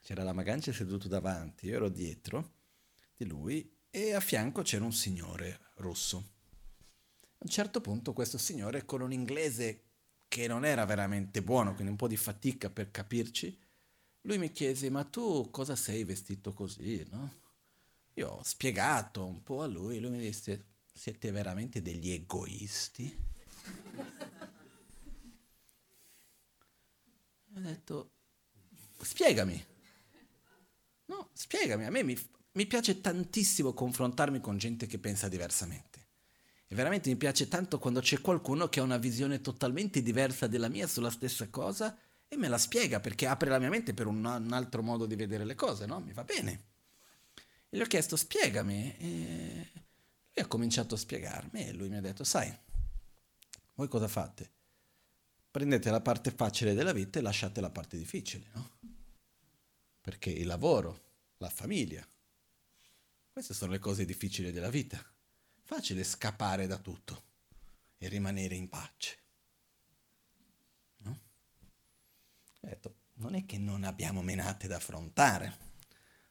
c'era 0.00 0.22
la 0.22 0.32
Magancia 0.32 0.72
seduto 0.72 1.08
davanti, 1.08 1.66
io 1.66 1.74
ero 1.74 1.88
dietro 1.88 2.52
di 3.16 3.26
lui 3.26 3.78
e 3.90 4.14
a 4.14 4.20
fianco 4.20 4.62
c'era 4.62 4.84
un 4.84 4.92
signore 4.92 5.58
russo 5.78 6.38
a 7.40 7.44
un 7.44 7.48
certo 7.48 7.80
punto 7.80 8.12
questo 8.12 8.36
signore 8.36 8.84
con 8.84 9.00
un 9.00 9.12
inglese 9.12 9.84
che 10.28 10.46
non 10.46 10.66
era 10.66 10.84
veramente 10.84 11.42
buono, 11.42 11.72
quindi 11.72 11.90
un 11.90 11.96
po' 11.96 12.06
di 12.06 12.18
fatica 12.18 12.68
per 12.68 12.90
capirci, 12.90 13.58
lui 14.22 14.36
mi 14.36 14.52
chiese, 14.52 14.90
ma 14.90 15.04
tu 15.04 15.48
cosa 15.50 15.74
sei 15.74 16.04
vestito 16.04 16.52
così, 16.52 17.04
no? 17.10 17.38
Io 18.14 18.28
ho 18.28 18.42
spiegato 18.42 19.24
un 19.24 19.42
po' 19.42 19.62
a 19.62 19.66
lui, 19.66 20.00
lui 20.00 20.10
mi 20.10 20.18
disse, 20.18 20.66
siete 20.92 21.30
veramente 21.30 21.80
degli 21.80 22.10
egoisti? 22.10 23.16
ho 27.54 27.60
detto, 27.60 28.10
spiegami. 29.00 29.64
No, 31.06 31.30
spiegami, 31.32 31.86
a 31.86 31.90
me 31.90 32.02
mi, 32.02 32.18
mi 32.52 32.66
piace 32.66 33.00
tantissimo 33.00 33.72
confrontarmi 33.72 34.40
con 34.40 34.58
gente 34.58 34.86
che 34.86 34.98
pensa 34.98 35.28
diversamente. 35.28 35.89
E 36.72 36.76
veramente 36.76 37.10
mi 37.10 37.16
piace 37.16 37.48
tanto 37.48 37.80
quando 37.80 37.98
c'è 37.98 38.20
qualcuno 38.20 38.68
che 38.68 38.78
ha 38.78 38.84
una 38.84 38.96
visione 38.96 39.40
totalmente 39.40 40.02
diversa 40.02 40.46
della 40.46 40.68
mia 40.68 40.86
sulla 40.86 41.10
stessa 41.10 41.48
cosa 41.48 41.98
e 42.28 42.36
me 42.36 42.46
la 42.46 42.58
spiega 42.58 43.00
perché 43.00 43.26
apre 43.26 43.50
la 43.50 43.58
mia 43.58 43.68
mente 43.68 43.92
per 43.92 44.06
un, 44.06 44.18
un 44.24 44.52
altro 44.52 44.80
modo 44.80 45.04
di 45.04 45.16
vedere 45.16 45.44
le 45.44 45.56
cose, 45.56 45.84
no? 45.86 45.98
Mi 45.98 46.12
va 46.12 46.22
bene. 46.22 46.66
E 47.68 47.76
gli 47.76 47.80
ho 47.80 47.86
chiesto 47.86 48.14
spiegami 48.14 48.96
e 48.98 49.70
lui 49.74 50.44
ha 50.44 50.46
cominciato 50.46 50.94
a 50.94 50.98
spiegarmi 50.98 51.66
e 51.66 51.72
lui 51.72 51.88
mi 51.88 51.96
ha 51.96 52.00
detto 52.00 52.22
sai, 52.22 52.56
voi 53.74 53.88
cosa 53.88 54.06
fate? 54.06 54.48
Prendete 55.50 55.90
la 55.90 56.00
parte 56.00 56.30
facile 56.30 56.72
della 56.74 56.92
vita 56.92 57.18
e 57.18 57.22
lasciate 57.22 57.60
la 57.60 57.70
parte 57.70 57.96
difficile, 57.96 58.46
no? 58.54 58.70
Perché 60.00 60.30
il 60.30 60.46
lavoro, 60.46 61.02
la 61.38 61.50
famiglia, 61.50 62.06
queste 63.32 63.54
sono 63.54 63.72
le 63.72 63.80
cose 63.80 64.04
difficili 64.04 64.52
della 64.52 64.70
vita. 64.70 65.04
Facile 65.70 66.02
scappare 66.02 66.66
da 66.66 66.78
tutto 66.78 67.22
e 67.96 68.08
rimanere 68.08 68.56
in 68.56 68.68
pace. 68.68 69.18
No? 70.96 71.20
Detto, 72.58 72.96
non 73.18 73.36
è 73.36 73.46
che 73.46 73.56
non 73.56 73.84
abbiamo 73.84 74.20
menate 74.20 74.66
da 74.66 74.78
affrontare, 74.78 75.56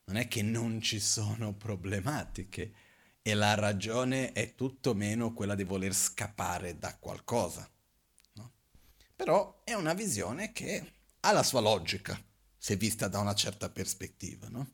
non 0.04 0.17
è 0.17 0.28
che 0.28 0.41
non 0.41 0.82
ci 0.82 0.99
sono 0.99 1.54
problematiche 1.54 2.73
e 3.21 3.34
la 3.34 3.54
ragione 3.54 4.34
è 4.34 4.56
tutto 4.56 4.93
meno 4.93 5.34
quella 5.34 5.56
di 5.56 5.63
voler 5.63 5.93
scappare 5.93 6.78
da 6.78 6.97
qualcosa. 6.97 7.65
No? 8.34 8.52
Però 9.15 9.62
è 9.63 9.71
una 9.71 9.93
visione 9.93 10.52
che 10.52 10.95
ha 11.21 11.32
la 11.32 11.43
sua 11.43 11.62
logica, 11.62 12.21
se 12.58 12.75
vista 12.75 13.08
da 13.08 13.19
una 13.19 13.36
certa 13.36 13.69
prospettiva. 13.69 14.49
No? 14.49 14.69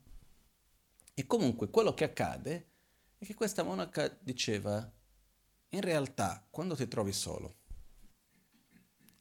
E 1.14 1.24
comunque 1.24 1.70
quello 1.70 1.94
che 1.94 2.02
accade 2.02 2.74
è 3.18 3.24
che 3.24 3.34
questa 3.34 3.62
monaca 3.62 4.08
diceva, 4.08 4.92
in 5.70 5.80
realtà 5.80 6.46
quando 6.50 6.76
ti 6.76 6.86
trovi 6.86 7.12
solo 7.12 7.56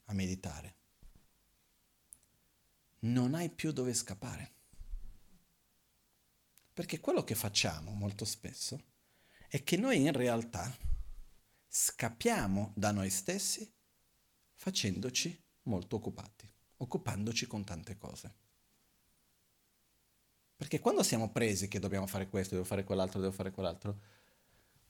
a 0.05 0.13
meditare, 0.13 0.75
non 2.99 3.33
hai 3.35 3.49
più 3.49 3.71
dove 3.71 3.93
scappare. 3.93 4.53
Perché 6.73 6.99
quello 6.99 7.23
che 7.23 7.35
facciamo 7.35 7.91
molto 7.91 8.25
spesso 8.25 8.83
è 9.47 9.63
che 9.63 9.77
noi 9.77 10.01
in 10.01 10.11
realtà 10.11 10.75
scappiamo 11.67 12.73
da 12.75 12.91
noi 12.91 13.09
stessi 13.09 13.71
facendoci 14.53 15.41
molto 15.63 15.95
occupati, 15.97 16.51
occupandoci 16.77 17.47
con 17.47 17.63
tante 17.63 17.97
cose. 17.97 18.44
Perché 20.55 20.79
quando 20.79 21.03
siamo 21.03 21.31
presi 21.31 21.67
che 21.67 21.79
dobbiamo 21.79 22.07
fare 22.07 22.29
questo, 22.29 22.55
devo 22.55 22.65
fare 22.65 22.83
quell'altro, 22.83 23.19
devo 23.19 23.33
fare 23.33 23.51
quell'altro, 23.51 23.99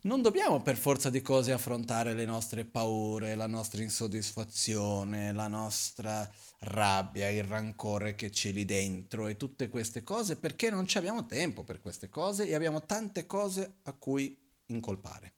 non 0.05 0.21
dobbiamo 0.21 0.61
per 0.61 0.77
forza 0.77 1.09
di 1.09 1.21
cose 1.21 1.51
affrontare 1.51 2.13
le 2.13 2.25
nostre 2.25 2.63
paure, 2.63 3.33
la 3.33 3.47
nostra 3.47 3.81
insoddisfazione, 3.81 5.33
la 5.33 5.47
nostra 5.47 6.31
rabbia, 6.59 7.29
il 7.29 7.43
rancore 7.43 8.13
che 8.13 8.29
c'è 8.29 8.51
lì 8.51 8.65
dentro 8.65 9.27
e 9.27 9.35
tutte 9.35 9.67
queste 9.67 10.03
cose 10.03 10.35
perché 10.35 10.69
non 10.69 10.85
abbiamo 10.93 11.25
tempo 11.25 11.63
per 11.63 11.81
queste 11.81 12.09
cose 12.09 12.47
e 12.47 12.53
abbiamo 12.53 12.83
tante 12.83 13.25
cose 13.25 13.77
a 13.83 13.93
cui 13.93 14.37
incolpare. 14.67 15.33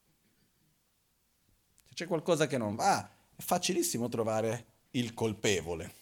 Se 1.88 1.94
c'è 1.94 2.08
qualcosa 2.08 2.46
che 2.46 2.58
non 2.58 2.76
va, 2.76 3.10
è 3.34 3.42
facilissimo 3.42 4.10
trovare 4.10 4.66
il 4.92 5.14
colpevole. 5.14 5.94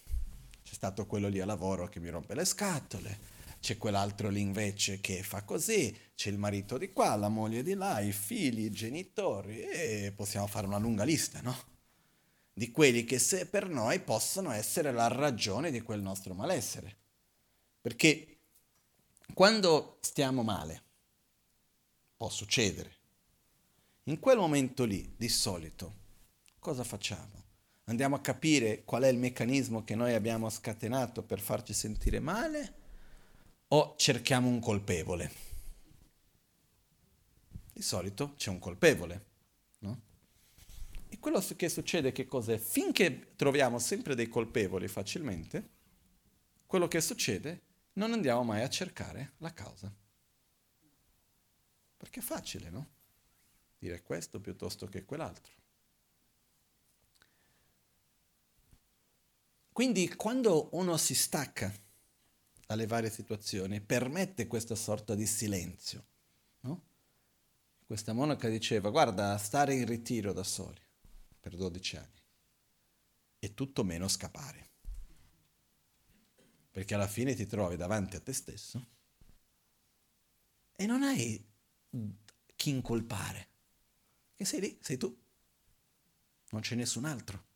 C'è 0.63 0.73
stato 0.73 1.05
quello 1.05 1.27
lì 1.27 1.39
a 1.39 1.45
lavoro 1.45 1.87
che 1.87 1.99
mi 1.99 2.09
rompe 2.09 2.33
le 2.33 2.45
scatole, 2.45 3.33
c'è 3.65 3.79
quell'altro 3.79 4.29
lì 4.29 4.41
invece 4.41 5.01
che 5.01 5.23
fa 5.23 5.41
così, 5.41 5.97
c'è 6.13 6.29
il 6.29 6.37
marito 6.37 6.77
di 6.77 6.93
qua, 6.93 7.15
la 7.15 7.29
moglie 7.29 7.63
di 7.63 7.73
là, 7.73 7.99
i 7.99 8.11
figli, 8.11 8.65
i 8.65 8.71
genitori 8.71 9.59
e 9.61 10.13
possiamo 10.15 10.45
fare 10.45 10.67
una 10.67 10.77
lunga 10.77 11.03
lista, 11.03 11.41
no? 11.41 11.57
Di 12.53 12.69
quelli 12.69 13.05
che 13.05 13.17
se 13.17 13.47
per 13.47 13.67
noi 13.67 14.01
possono 14.01 14.51
essere 14.51 14.91
la 14.91 15.07
ragione 15.07 15.71
di 15.71 15.81
quel 15.81 15.99
nostro 15.99 16.35
malessere. 16.35 16.95
Perché 17.81 18.37
quando 19.33 19.97
stiamo 20.01 20.43
male, 20.43 20.83
può 22.15 22.29
succedere, 22.29 22.93
in 24.03 24.19
quel 24.19 24.37
momento 24.37 24.85
lì, 24.85 25.15
di 25.17 25.27
solito, 25.27 25.95
cosa 26.59 26.83
facciamo? 26.83 27.43
Andiamo 27.85 28.15
a 28.15 28.21
capire 28.21 28.83
qual 28.83 29.01
è 29.01 29.07
il 29.07 29.17
meccanismo 29.17 29.83
che 29.83 29.95
noi 29.95 30.13
abbiamo 30.13 30.51
scatenato 30.51 31.23
per 31.23 31.39
farci 31.39 31.73
sentire 31.73 32.19
male 32.19 32.83
o 33.69 33.95
cerchiamo 33.97 34.47
un 34.47 34.59
colpevole? 34.59 35.31
Di 37.73 37.81
solito 37.81 38.33
c'è 38.35 38.49
un 38.49 38.59
colpevole, 38.59 39.25
no? 39.79 40.01
E 41.09 41.19
quello 41.19 41.43
che 41.55 41.69
succede 41.69 42.11
che 42.11 42.25
cos'è? 42.25 42.57
Finché 42.57 43.35
troviamo 43.35 43.79
sempre 43.79 44.15
dei 44.15 44.27
colpevoli 44.27 44.87
facilmente, 44.87 45.69
quello 46.65 46.87
che 46.87 47.01
succede 47.01 47.61
non 47.93 48.13
andiamo 48.13 48.43
mai 48.43 48.61
a 48.61 48.69
cercare 48.69 49.33
la 49.37 49.53
causa. 49.53 49.93
Perché 51.97 52.19
è 52.19 52.23
facile, 52.23 52.69
no? 52.69 52.89
Dire 53.77 54.01
questo 54.01 54.39
piuttosto 54.39 54.87
che 54.87 55.05
quell'altro. 55.05 55.53
Quindi 59.71 60.13
quando 60.15 60.69
uno 60.71 60.95
si 60.95 61.13
stacca 61.13 61.73
dalle 62.65 62.87
varie 62.87 63.09
situazioni, 63.09 63.81
permette 63.81 64.47
questa 64.47 64.75
sorta 64.75 65.15
di 65.15 65.25
silenzio. 65.25 66.05
No? 66.61 66.83
Questa 67.85 68.13
monaca 68.13 68.49
diceva, 68.49 68.89
guarda, 68.89 69.37
stare 69.37 69.75
in 69.75 69.85
ritiro 69.85 70.33
da 70.33 70.43
soli 70.43 70.81
per 71.39 71.55
12 71.55 71.97
anni 71.97 72.23
è 73.45 73.53
tutto 73.53 73.83
meno 73.83 74.07
scappare. 74.07 74.69
Perché 76.71 76.95
alla 76.95 77.07
fine 77.07 77.35
ti 77.35 77.45
trovi 77.45 77.77
davanti 77.77 78.15
a 78.15 78.19
te 78.19 78.33
stesso 78.33 78.85
e 80.75 80.85
non 80.85 81.03
hai 81.03 81.43
chi 82.55 82.69
incolpare. 82.69 83.47
Che 84.35 84.43
sei 84.43 84.59
lì, 84.59 84.77
sei 84.81 84.97
tu. 84.97 85.23
Non 86.49 86.61
c'è 86.61 86.75
nessun 86.75 87.05
altro. 87.05 87.53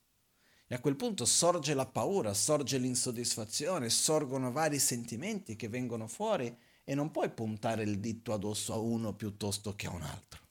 E 0.71 0.75
a 0.75 0.79
quel 0.79 0.95
punto 0.95 1.25
sorge 1.25 1.73
la 1.73 1.87
paura, 1.87 2.35
sorge 2.35 2.77
l'insoddisfazione, 2.77 3.89
sorgono 3.89 4.51
vari 4.51 4.77
sentimenti 4.77 5.55
che 5.55 5.67
vengono 5.67 6.07
fuori 6.07 6.55
e 6.83 6.93
non 6.93 7.09
puoi 7.09 7.31
puntare 7.31 7.81
il 7.81 7.99
dito 7.99 8.33
addosso 8.33 8.73
a 8.73 8.77
uno 8.77 9.15
piuttosto 9.15 9.75
che 9.75 9.87
a 9.87 9.89
un 9.89 10.03
altro. 10.03 10.47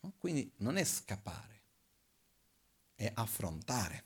No? 0.00 0.14
Quindi 0.16 0.50
non 0.56 0.78
è 0.78 0.84
scappare, 0.84 1.62
è 2.94 3.12
affrontare. 3.14 4.04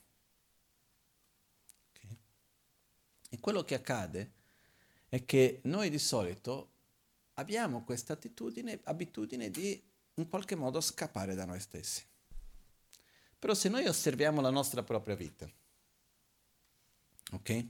Okay? 1.91 2.19
E 3.29 3.39
quello 3.39 3.63
che 3.63 3.77
accade 3.77 4.33
è 5.11 5.25
che 5.25 5.61
noi 5.63 5.91
di 5.91 6.01
solito 6.01 6.73
abbiamo 7.35 7.85
questa 7.85 8.15
attitudine, 8.15 8.81
abitudine 8.83 9.49
di 9.49 9.81
in 10.15 10.29
qualche 10.29 10.57
modo 10.57 10.81
scappare 10.81 11.37
da 11.37 11.45
noi 11.45 11.61
stessi. 11.61 12.05
Però 13.45 13.55
se 13.55 13.69
noi 13.69 13.87
osserviamo 13.87 14.41
la 14.41 14.49
nostra 14.49 14.83
propria 14.83 15.15
vita, 15.15 15.47
ok? 17.33 17.67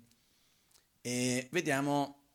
E 1.00 1.48
vediamo, 1.50 2.26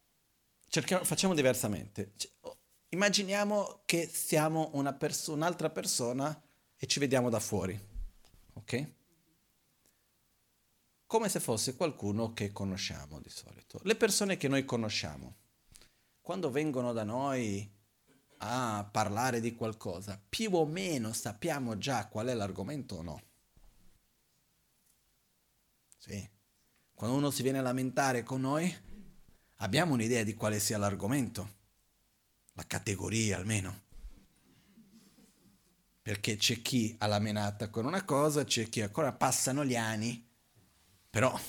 cerchiamo, 0.67 1.06
facciamo 1.06 1.34
diversamente. 1.34 2.12
Oh, 2.41 2.58
immaginiamo 2.89 3.84
che 3.86 4.10
siamo 4.12 4.71
una 4.73 4.91
perso- 4.91 5.32
un'altra 5.32 5.69
persona 5.69 6.38
e 6.75 6.86
ci 6.86 6.99
vediamo 6.99 7.30
da 7.30 7.39
fuori, 7.39 7.80
ok? 8.56 8.91
Come 11.06 11.30
se 11.30 11.39
fosse 11.39 11.78
qualcuno 11.78 12.34
che 12.34 12.52
conosciamo 12.52 13.21
di 13.21 13.30
solito. 13.30 13.80
Le 13.84 13.95
persone 13.95 14.36
che 14.36 14.49
noi 14.49 14.65
conosciamo, 14.65 15.36
quando 16.19 16.52
vengono 16.52 16.91
da 16.91 17.06
noi 17.06 17.71
a 18.39 18.86
parlare 18.91 19.39
di 19.39 19.56
qualcosa, 19.56 20.21
più 20.28 20.54
o 20.56 20.65
meno 20.65 21.13
sappiamo 21.13 21.78
già 21.78 22.06
qual 22.10 22.28
è 22.28 22.34
l'argomento 22.34 22.95
o 22.95 23.02
no. 23.02 23.28
Sì. 26.10 26.28
Quando 26.95 27.15
uno 27.15 27.30
si 27.30 27.43
viene 27.43 27.60
a 27.60 27.62
lamentare 27.62 28.24
con 28.24 28.41
noi, 28.41 28.76
abbiamo 29.58 29.93
un'idea 29.93 30.24
di 30.24 30.34
quale 30.34 30.60
sia 30.60 30.80
l'argomento, 30.80 31.58
la 32.54 32.65
categoria 32.65 33.38
almeno. 33.38 33.84
Perché 36.02 36.38
c'è 36.38 36.63
chi 36.63 36.95
ha 36.98 37.06
la 37.06 37.19
menata 37.19 37.69
con 37.69 37.86
una 37.86 38.04
cosa, 38.06 38.43
c'è 38.43 38.67
chi 38.69 38.82
ancora 38.82 39.13
passano 39.13 39.63
gli 39.63 39.76
anni, 39.76 40.28
però 41.12 41.39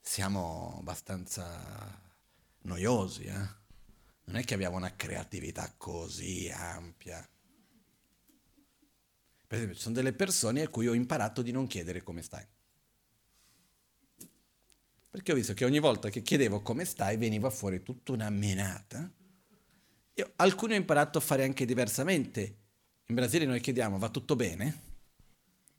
siamo 0.00 0.76
abbastanza 0.78 2.00
noiosi, 2.60 3.24
eh? 3.24 3.56
Non 4.26 4.36
è 4.36 4.44
che 4.44 4.54
abbiamo 4.54 4.76
una 4.76 4.94
creatività 4.94 5.74
così 5.76 6.48
ampia. 6.48 7.28
Per 9.46 9.56
esempio, 9.56 9.74
ci 9.74 9.82
sono 9.82 9.94
delle 9.96 10.12
persone 10.12 10.62
a 10.62 10.68
cui 10.68 10.86
ho 10.86 10.94
imparato 10.94 11.42
di 11.42 11.50
non 11.50 11.66
chiedere 11.66 12.04
come 12.04 12.22
stai. 12.22 12.46
Perché 15.18 15.32
ho 15.32 15.34
visto 15.34 15.52
che 15.52 15.64
ogni 15.64 15.80
volta 15.80 16.10
che 16.10 16.22
chiedevo 16.22 16.60
come 16.60 16.84
stai 16.84 17.16
veniva 17.16 17.50
fuori 17.50 17.82
tutta 17.82 18.12
una 18.12 18.30
menata. 18.30 19.10
Io, 20.14 20.32
alcuni 20.36 20.74
ho 20.74 20.76
imparato 20.76 21.18
a 21.18 21.20
fare 21.20 21.42
anche 21.42 21.64
diversamente. 21.64 22.40
In 23.06 23.16
Brasile 23.16 23.44
noi 23.44 23.58
chiediamo 23.58 23.98
va 23.98 24.10
tutto 24.10 24.36
bene? 24.36 24.80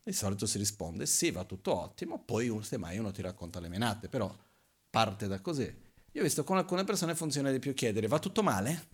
Di 0.03 0.11
solito 0.11 0.45
si 0.45 0.57
risponde 0.57 1.05
sì, 1.05 1.31
va 1.31 1.45
tutto 1.45 1.73
ottimo, 1.73 2.19
poi 2.19 2.53
semmai 2.63 2.97
uno 2.97 3.11
ti 3.11 3.21
racconta 3.21 3.61
le 3.61 3.69
menate, 3.69 4.09
però 4.09 4.29
parte 4.89 5.27
da 5.27 5.39
così. 5.39 5.73
Io 6.11 6.19
ho 6.19 6.23
visto 6.25 6.43
con 6.43 6.57
alcune 6.57 6.83
persone 6.83 7.15
funziona 7.15 7.49
di 7.49 7.59
più 7.59 7.73
chiedere 7.73 8.07
va 8.07 8.19
tutto 8.19 8.43
male? 8.43 8.87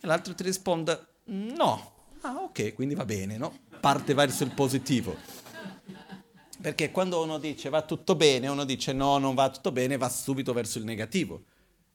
E 0.00 0.06
l'altro 0.06 0.32
ti 0.32 0.44
risponde 0.44 1.06
no. 1.24 1.94
Ah 2.20 2.36
ok, 2.36 2.74
quindi 2.74 2.94
va 2.94 3.04
bene, 3.04 3.36
no? 3.36 3.52
Parte 3.80 4.14
verso 4.14 4.44
il 4.44 4.52
positivo. 4.52 5.48
Perché 6.60 6.90
quando 6.90 7.22
uno 7.22 7.38
dice 7.38 7.70
va 7.70 7.82
tutto 7.82 8.14
bene, 8.14 8.48
uno 8.48 8.64
dice 8.64 8.92
no, 8.92 9.16
non 9.16 9.34
va 9.34 9.50
tutto 9.50 9.72
bene, 9.72 9.96
va 9.96 10.08
subito 10.10 10.52
verso 10.52 10.78
il 10.78 10.84
negativo. 10.84 11.44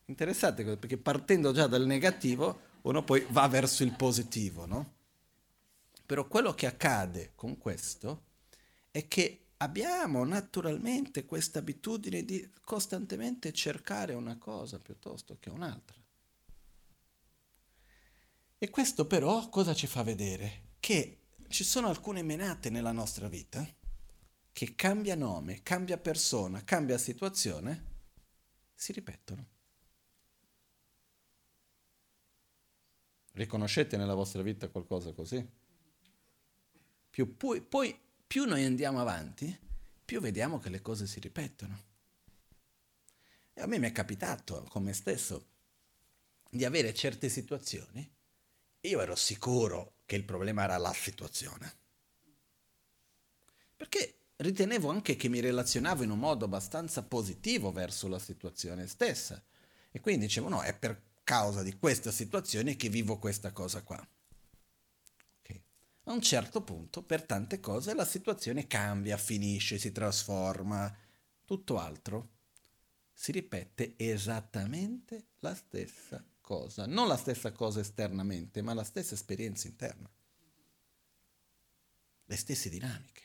Interessante 0.05 0.63
perché 0.63 0.97
partendo 0.97 1.51
già 1.51 1.67
dal 1.67 1.85
negativo 1.85 2.73
uno 2.81 3.03
poi 3.03 3.25
va 3.29 3.47
verso 3.47 3.83
il 3.83 3.95
positivo, 3.95 4.65
no? 4.65 4.93
Però 6.05 6.27
quello 6.27 6.53
che 6.53 6.65
accade 6.65 7.31
con 7.35 7.57
questo 7.57 8.23
è 8.91 9.07
che 9.07 9.45
abbiamo 9.57 10.23
naturalmente 10.23 11.25
questa 11.25 11.59
abitudine 11.59 12.23
di 12.23 12.49
costantemente 12.63 13.51
cercare 13.53 14.13
una 14.13 14.37
cosa 14.37 14.79
piuttosto 14.79 15.37
che 15.39 15.49
un'altra. 15.49 15.97
E 18.57 18.69
questo 18.69 19.05
però 19.05 19.47
cosa 19.49 19.73
ci 19.73 19.85
fa 19.85 20.01
vedere? 20.01 20.69
Che 20.79 21.19
ci 21.49 21.63
sono 21.63 21.87
alcune 21.87 22.23
menate 22.23 22.69
nella 22.69 22.91
nostra 22.91 23.27
vita 23.27 23.67
che 24.55 24.73
cambia 24.73 25.15
nome, 25.15 25.63
cambia 25.63 25.97
persona, 25.97 26.63
cambia 26.63 26.97
situazione, 26.97 27.83
si 28.73 28.93
ripetono. 28.93 29.47
Riconoscete 33.33 33.97
nella 33.97 34.13
vostra 34.13 34.41
vita 34.41 34.69
qualcosa 34.69 35.11
così? 35.11 35.45
Più, 37.09 37.35
poi, 37.35 37.59
poi 37.59 37.99
più 38.25 38.45
noi 38.45 38.63
andiamo 38.63 39.01
avanti, 39.01 39.59
più 40.05 40.21
vediamo 40.21 40.57
che 40.57 40.69
le 40.69 40.81
cose 40.81 41.05
si 41.05 41.19
ripetono. 41.19 41.83
E 43.51 43.61
a 43.61 43.65
me 43.65 43.77
mi 43.77 43.87
è 43.87 43.91
capitato, 43.91 44.63
con 44.69 44.83
me 44.83 44.93
stesso, 44.93 45.47
di 46.49 46.63
avere 46.63 46.93
certe 46.93 47.27
situazioni 47.27 48.09
e 48.79 48.87
io 48.87 49.01
ero 49.01 49.17
sicuro 49.17 49.95
che 50.05 50.15
il 50.15 50.23
problema 50.23 50.63
era 50.63 50.77
la 50.77 50.93
situazione. 50.93 51.75
Perché 53.75 54.19
ritenevo 54.37 54.89
anche 54.89 55.15
che 55.15 55.29
mi 55.29 55.39
relazionavo 55.39 56.03
in 56.03 56.11
un 56.11 56.19
modo 56.19 56.45
abbastanza 56.45 57.03
positivo 57.03 57.71
verso 57.71 58.07
la 58.07 58.19
situazione 58.19 58.87
stessa. 58.87 59.41
E 59.91 59.99
quindi 59.99 60.25
dicevo, 60.25 60.49
no, 60.49 60.61
è 60.61 60.73
per 60.73 61.01
causa 61.23 61.63
di 61.63 61.77
questa 61.77 62.11
situazione 62.11 62.75
che 62.75 62.89
vivo 62.89 63.17
questa 63.17 63.51
cosa 63.51 63.81
qua. 63.81 64.07
A 66.07 66.11
un 66.11 66.21
certo 66.21 66.61
punto, 66.61 67.01
per 67.01 67.23
tante 67.23 67.59
cose, 67.59 67.95
la 67.95 68.05
situazione 68.05 68.67
cambia, 68.67 69.17
finisce, 69.17 69.79
si 69.79 69.91
trasforma, 69.91 70.95
tutto 71.43 71.79
altro. 71.79 72.29
Si 73.11 73.31
ripete 73.31 73.95
esattamente 73.97 75.29
la 75.39 75.55
stessa 75.55 76.23
cosa, 76.41 76.85
non 76.85 77.07
la 77.07 77.17
stessa 77.17 77.51
cosa 77.51 77.79
esternamente, 77.79 78.61
ma 78.61 78.75
la 78.75 78.83
stessa 78.83 79.15
esperienza 79.15 79.67
interna. 79.67 80.07
Le 82.25 82.35
stesse 82.35 82.69
dinamiche. 82.69 83.23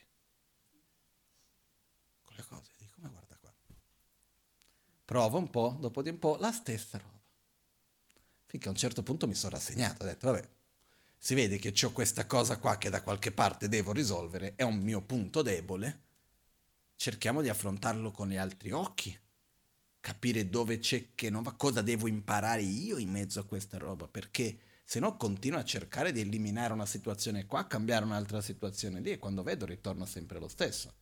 Con 2.43 2.59
le 2.59 2.63
cose, 2.63 2.73
dico, 2.79 2.97
ma 3.01 3.09
guarda 3.09 3.37
qua. 3.41 3.53
Provo 5.05 5.39
un 5.39 5.51
po', 5.51 5.77
dopo 5.81 6.03
di 6.03 6.09
un 6.09 6.19
po', 6.19 6.37
la 6.39 6.53
stessa 6.53 6.99
roba. 6.99 7.21
Finché 8.47 8.69
a 8.69 8.71
un 8.71 8.77
certo 8.77 9.03
punto 9.03 9.27
mi 9.27 9.35
sono 9.35 9.55
rassegnato, 9.55 10.03
ho 10.03 10.07
detto, 10.07 10.31
vabbè, 10.31 10.49
si 11.17 11.35
vede 11.35 11.59
che 11.59 11.75
ho 11.85 11.93
questa 11.93 12.27
cosa 12.27 12.59
qua 12.59 12.79
che 12.79 12.91
da 12.91 13.03
qualche 13.03 13.31
parte 13.31 13.69
devo 13.69 13.93
risolvere, 13.93 14.55
è 14.57 14.63
un 14.63 14.79
mio 14.79 15.03
punto 15.03 15.43
debole, 15.43 16.01
cerchiamo 16.97 17.43
di 17.43 17.49
affrontarlo 17.49 18.11
con 18.11 18.29
gli 18.29 18.37
altri 18.37 18.71
occhi 18.73 19.19
capire 20.01 20.49
dove 20.49 20.79
c'è 20.79 21.15
che 21.15 21.31
non 21.31 21.43
va, 21.43 21.53
cosa 21.53 21.83
devo 21.83 22.09
imparare 22.09 22.63
io 22.63 22.97
in 22.97 23.11
mezzo 23.11 23.39
a 23.39 23.45
questa 23.45 23.77
roba, 23.79 24.09
perché 24.09 24.59
se 24.83 24.99
no 24.99 25.17
continuo 25.17 25.59
a 25.59 25.65
cercare 25.65 26.11
di 26.11 26.21
eliminare 26.21 26.73
una 26.73 26.87
situazione 26.87 27.47
qua, 27.47 27.67
cambiare 27.67 28.05
un'altra 28.05 28.41
situazione 28.41 29.01
lì 29.01 29.11
e 29.11 29.19
quando 29.19 29.43
vedo 29.43 29.67
ritorno 29.67 30.07
sempre 30.07 30.41
lo 30.41 30.49
stesso. 30.49 30.93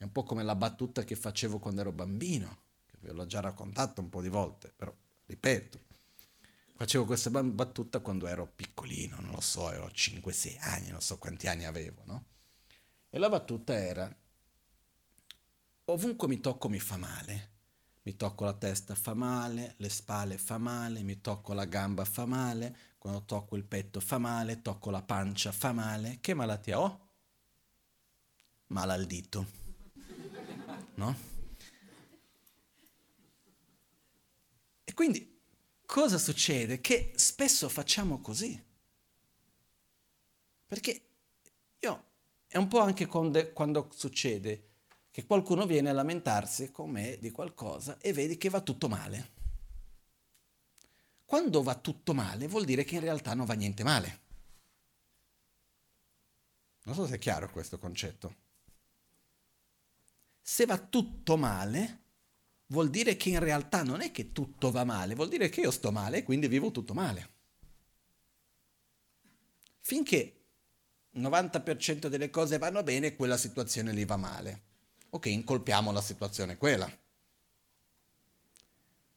È 0.00 0.04
un 0.04 0.12
po' 0.12 0.22
come 0.22 0.42
la 0.42 0.56
battuta 0.56 1.04
che 1.04 1.14
facevo 1.14 1.58
quando 1.58 1.82
ero 1.82 1.92
bambino, 1.92 2.60
che 2.86 2.96
ve 3.00 3.12
l'ho 3.12 3.26
già 3.26 3.40
raccontato 3.40 4.00
un 4.00 4.08
po' 4.08 4.22
di 4.22 4.30
volte, 4.30 4.72
però 4.74 4.90
ripeto, 5.26 5.78
facevo 6.76 7.04
questa 7.04 7.28
battuta 7.42 8.00
quando 8.00 8.26
ero 8.26 8.46
piccolino, 8.46 9.20
non 9.20 9.32
lo 9.32 9.42
so, 9.42 9.70
ero 9.70 9.88
5-6 9.88 10.56
anni, 10.58 10.88
non 10.88 11.02
so 11.02 11.18
quanti 11.18 11.48
anni 11.48 11.66
avevo, 11.66 12.00
no? 12.06 12.24
E 13.10 13.18
la 13.18 13.28
battuta 13.28 13.78
era, 13.78 14.10
ovunque 15.84 16.28
mi 16.28 16.40
tocco 16.40 16.70
mi 16.70 16.80
fa 16.80 16.96
male, 16.96 17.50
mi 18.04 18.16
tocco 18.16 18.46
la 18.46 18.54
testa 18.54 18.94
fa 18.94 19.12
male, 19.12 19.74
le 19.76 19.90
spalle 19.90 20.38
fa 20.38 20.56
male, 20.56 21.02
mi 21.02 21.20
tocco 21.20 21.52
la 21.52 21.66
gamba 21.66 22.06
fa 22.06 22.24
male, 22.24 22.74
quando 22.96 23.22
tocco 23.26 23.54
il 23.54 23.64
petto 23.64 24.00
fa 24.00 24.16
male, 24.16 24.62
tocco 24.62 24.88
la 24.88 25.02
pancia 25.02 25.52
fa 25.52 25.72
male, 25.72 26.20
che 26.22 26.32
malattia 26.32 26.80
ho? 26.80 27.08
Male 28.68 28.92
al 28.94 29.04
dito 29.04 29.68
no? 31.00 31.16
E 34.84 34.94
quindi 34.94 35.40
cosa 35.86 36.18
succede? 36.18 36.80
Che 36.80 37.12
spesso 37.16 37.68
facciamo 37.68 38.20
così. 38.20 38.62
Perché 40.66 41.02
io, 41.80 42.04
è 42.46 42.58
un 42.58 42.68
po' 42.68 42.80
anche 42.80 43.06
quando, 43.06 43.52
quando 43.52 43.88
succede 43.92 44.68
che 45.10 45.24
qualcuno 45.24 45.66
viene 45.66 45.88
a 45.88 45.94
lamentarsi 45.94 46.70
con 46.70 46.90
me 46.90 47.18
di 47.18 47.30
qualcosa 47.30 47.98
e 47.98 48.12
vedi 48.12 48.36
che 48.36 48.50
va 48.50 48.60
tutto 48.60 48.88
male. 48.88 49.38
Quando 51.24 51.62
va 51.62 51.74
tutto 51.76 52.12
male 52.12 52.46
vuol 52.46 52.64
dire 52.64 52.84
che 52.84 52.96
in 52.96 53.00
realtà 53.00 53.34
non 53.34 53.46
va 53.46 53.54
niente 53.54 53.82
male. 53.82 54.20
Non 56.82 56.94
so 56.94 57.06
se 57.06 57.16
è 57.16 57.18
chiaro 57.18 57.50
questo 57.50 57.78
concetto. 57.78 58.48
Se 60.42 60.66
va 60.66 60.78
tutto 60.78 61.36
male, 61.36 62.00
vuol 62.66 62.90
dire 62.90 63.16
che 63.16 63.28
in 63.28 63.38
realtà 63.38 63.82
non 63.82 64.00
è 64.00 64.10
che 64.10 64.32
tutto 64.32 64.70
va 64.70 64.84
male, 64.84 65.14
vuol 65.14 65.28
dire 65.28 65.48
che 65.48 65.60
io 65.60 65.70
sto 65.70 65.92
male 65.92 66.18
e 66.18 66.22
quindi 66.22 66.48
vivo 66.48 66.70
tutto 66.70 66.94
male. 66.94 67.28
Finché 69.80 70.40
il 71.10 71.22
90% 71.22 72.06
delle 72.06 72.30
cose 72.30 72.58
vanno 72.58 72.82
bene, 72.82 73.16
quella 73.16 73.36
situazione 73.36 73.92
lì 73.92 74.04
va 74.04 74.16
male. 74.16 74.62
Ok, 75.10 75.26
incolpiamo 75.26 75.90
la 75.90 76.00
situazione 76.00 76.56
quella. 76.56 76.90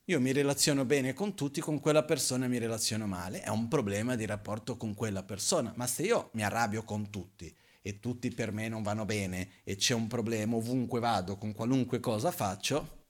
Io 0.06 0.20
mi 0.20 0.34
relaziono 0.34 0.84
bene 0.84 1.14
con 1.14 1.34
tutti, 1.34 1.62
con 1.62 1.80
quella 1.80 2.04
persona 2.04 2.48
mi 2.48 2.58
relaziono 2.58 3.08
male, 3.08 3.42
è 3.42 3.50
un 3.50 3.70
problema 3.70 4.16
di 4.16 4.26
rapporto 4.26 4.76
con 4.76 4.94
quella 4.96 5.24
persona, 5.24 5.72
ma 5.76 5.88
se 5.88 6.04
io 6.04 6.30
mi 6.34 6.44
arrabbio 6.44 6.84
con 6.84 7.10
tutti 7.10 7.56
e 7.86 8.00
tutti 8.00 8.32
per 8.32 8.54
me 8.54 8.69
non 8.69 8.82
vanno 8.82 9.04
bene 9.04 9.62
e 9.63 9.76
c'è 9.76 9.93
un 9.93 10.08
problema 10.08 10.56
ovunque 10.56 11.02
vado, 11.02 11.38
con 11.38 11.52
qualunque 11.52 12.00
cosa 12.00 12.32
faccio, 12.32 13.02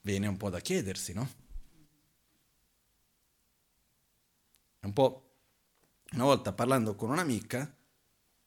viene 0.00 0.26
un 0.26 0.38
po' 0.38 0.48
da 0.48 0.60
chiedersi, 0.60 1.12
no? 1.12 1.28
Un 4.80 4.92
po' 4.94 5.34
una 6.12 6.24
volta 6.24 6.54
parlando 6.54 6.94
con 6.94 7.10
un'amica, 7.10 7.76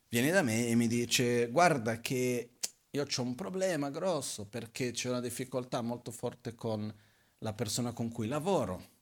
viene 0.10 0.32
da 0.32 0.42
me 0.42 0.68
e 0.68 0.76
mi 0.76 0.88
dice 0.88 1.48
guarda 1.48 2.02
che 2.02 2.58
io 2.90 3.04
ho 3.04 3.22
un 3.22 3.36
problema 3.36 3.92
grosso 3.92 4.48
perché 4.48 4.92
c'è 4.92 5.10
una 5.10 5.22
difficoltà 5.22 5.82
molto 5.82 6.12
forte 6.12 6.56
con 6.56 6.92
la 7.38 7.54
persona 7.54 7.94
con 7.94 8.12
cui 8.12 8.28
lavoro. 8.28 8.94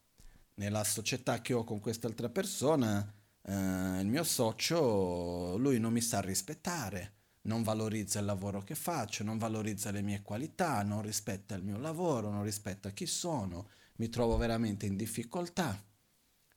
Nella 0.55 0.83
società 0.83 1.41
che 1.41 1.53
ho 1.53 1.63
con 1.63 1.79
quest'altra 1.79 2.27
persona 2.29 3.22
eh, 3.43 3.99
il 3.99 4.07
mio 4.07 4.23
socio, 4.23 5.57
lui 5.57 5.79
non 5.79 5.93
mi 5.93 6.01
sa 6.01 6.21
rispettare, 6.21 7.13
non 7.41 7.63
valorizza 7.63 8.19
il 8.19 8.25
lavoro 8.25 8.63
che 8.63 8.75
faccio, 8.75 9.23
non 9.23 9.37
valorizza 9.37 9.91
le 9.91 10.01
mie 10.01 10.21
qualità, 10.21 10.81
non 10.83 11.01
rispetta 11.01 11.55
il 11.55 11.63
mio 11.63 11.77
lavoro, 11.77 12.29
non 12.29 12.43
rispetta 12.43 12.91
chi 12.91 13.05
sono, 13.05 13.69
mi 13.97 14.09
trovo 14.09 14.37
veramente 14.37 14.85
in 14.85 14.95
difficoltà. 14.95 15.81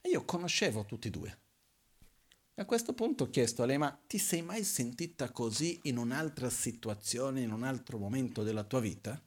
E 0.01 0.09
io 0.09 0.23
conoscevo 0.23 0.85
tutti 0.85 1.07
e 1.07 1.11
due. 1.11 1.39
A 2.59 2.65
questo 2.65 2.93
punto 2.93 3.25
ho 3.25 3.29
chiesto 3.29 3.61
a 3.61 3.65
lei, 3.65 3.77
ma 3.77 3.91
ti 4.07 4.17
sei 4.17 4.41
mai 4.41 4.63
sentita 4.63 5.29
così 5.31 5.81
in 5.83 5.97
un'altra 5.97 6.49
situazione, 6.49 7.41
in 7.41 7.51
un 7.51 7.63
altro 7.63 7.99
momento 7.99 8.41
della 8.41 8.63
tua 8.63 8.79
vita? 8.79 9.21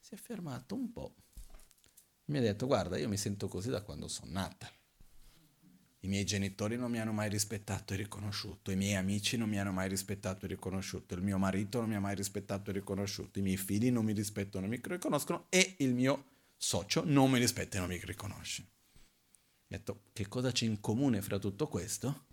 Si 0.00 0.14
è 0.14 0.16
fermato 0.16 0.74
un 0.74 0.92
po'. 0.92 1.14
Mi 2.26 2.38
ha 2.38 2.40
detto, 2.40 2.66
guarda, 2.66 2.96
io 2.96 3.08
mi 3.08 3.18
sento 3.18 3.48
così 3.48 3.68
da 3.68 3.82
quando 3.82 4.08
sono 4.08 4.30
nata. 4.32 4.70
I 6.06 6.08
miei 6.08 6.24
genitori 6.24 6.76
non 6.76 6.88
mi 6.88 7.00
hanno 7.00 7.10
mai 7.10 7.28
rispettato 7.28 7.92
e 7.92 7.96
riconosciuto, 7.96 8.70
i 8.70 8.76
miei 8.76 8.94
amici 8.94 9.36
non 9.36 9.48
mi 9.48 9.58
hanno 9.58 9.72
mai 9.72 9.88
rispettato 9.88 10.44
e 10.44 10.48
riconosciuto, 10.48 11.14
il 11.14 11.20
mio 11.20 11.36
marito 11.36 11.80
non 11.80 11.88
mi 11.88 11.96
ha 11.96 12.00
mai 12.00 12.14
rispettato 12.14 12.70
e 12.70 12.74
riconosciuto, 12.74 13.40
i 13.40 13.42
miei 13.42 13.56
figli 13.56 13.90
non 13.90 14.04
mi 14.04 14.12
rispettano 14.12 14.66
e 14.66 14.68
mi 14.68 14.80
riconoscono 14.80 15.46
e 15.48 15.74
il 15.78 15.92
mio 15.94 16.26
socio 16.56 17.02
non 17.04 17.28
mi 17.28 17.40
rispetta 17.40 17.78
e 17.78 17.80
non 17.80 17.88
mi 17.88 18.00
riconosce. 18.04 18.62
Ho 18.62 19.66
detto, 19.66 20.02
che 20.12 20.28
cosa 20.28 20.52
c'è 20.52 20.64
in 20.64 20.78
comune 20.78 21.20
fra 21.22 21.40
tutto 21.40 21.66
questo? 21.66 22.26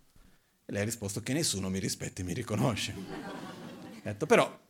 E 0.64 0.72
lei 0.72 0.82
ha 0.82 0.84
risposto 0.84 1.20
che 1.20 1.32
nessuno 1.32 1.68
mi 1.68 1.80
rispetta 1.80 2.20
e 2.20 2.24
mi 2.24 2.32
riconosce. 2.32 2.94
Ho 2.94 4.00
detto, 4.04 4.24
però, 4.24 4.66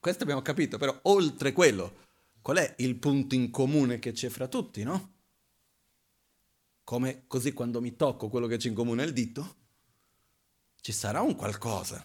questo 0.00 0.24
abbiamo 0.24 0.42
capito, 0.42 0.76
però 0.76 0.98
oltre 1.02 1.52
quello, 1.52 1.98
qual 2.42 2.56
è 2.56 2.74
il 2.78 2.96
punto 2.96 3.36
in 3.36 3.52
comune 3.52 4.00
che 4.00 4.10
c'è 4.10 4.28
fra 4.28 4.48
tutti, 4.48 4.82
no? 4.82 5.17
Come 6.88 7.26
così 7.26 7.52
quando 7.52 7.82
mi 7.82 7.96
tocco 7.96 8.30
quello 8.30 8.46
che 8.46 8.56
c'è 8.56 8.68
in 8.68 8.74
comune 8.74 9.04
il 9.04 9.12
dito, 9.12 9.56
ci 10.80 10.90
sarà 10.90 11.20
un 11.20 11.34
qualcosa. 11.34 12.02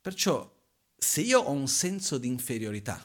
Perciò 0.00 0.56
se 0.96 1.20
io 1.22 1.40
ho 1.40 1.50
un 1.50 1.66
senso 1.66 2.18
di 2.18 2.28
inferiorità 2.28 3.04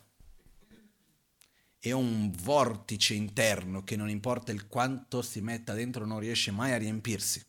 e 1.79 1.91
ho 1.91 1.97
un 1.97 2.29
vortice 2.29 3.15
interno 3.15 3.83
che 3.83 3.95
non 3.95 4.07
importa 4.07 4.51
il 4.51 4.67
quanto 4.67 5.23
si 5.23 5.41
metta 5.41 5.73
dentro 5.73 6.05
non 6.05 6.19
riesce 6.19 6.51
mai 6.51 6.71
a 6.73 6.77
riempirsi, 6.77 7.43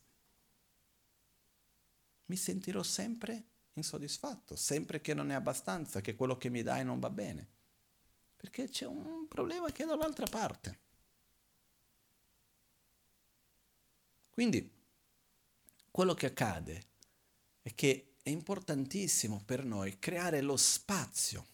mi 2.25 2.37
sentirò 2.37 2.83
sempre 2.83 3.49
insoddisfatto, 3.75 4.57
sempre 4.57 5.03
che 5.03 5.13
non 5.13 5.31
è 5.31 5.35
abbastanza, 5.35 6.01
che 6.01 6.15
quello 6.15 6.39
che 6.39 6.49
mi 6.49 6.63
dai 6.63 6.83
non 6.83 6.99
va 6.99 7.11
bene, 7.11 7.47
perché 8.39 8.71
c'è 8.71 8.87
un 8.87 9.29
problema 9.29 9.71
che 9.71 9.83
è 9.83 9.87
dall'altra 9.87 10.25
parte. 10.25 10.81
Quindi 14.33 14.69
quello 15.91 16.15
che 16.15 16.27
accade 16.27 16.83
è 17.61 17.75
che 17.75 18.15
è 18.23 18.31
importantissimo 18.31 19.43
per 19.45 19.65
noi 19.65 19.99
creare 19.99 20.41
lo 20.41 20.57
spazio 20.57 21.47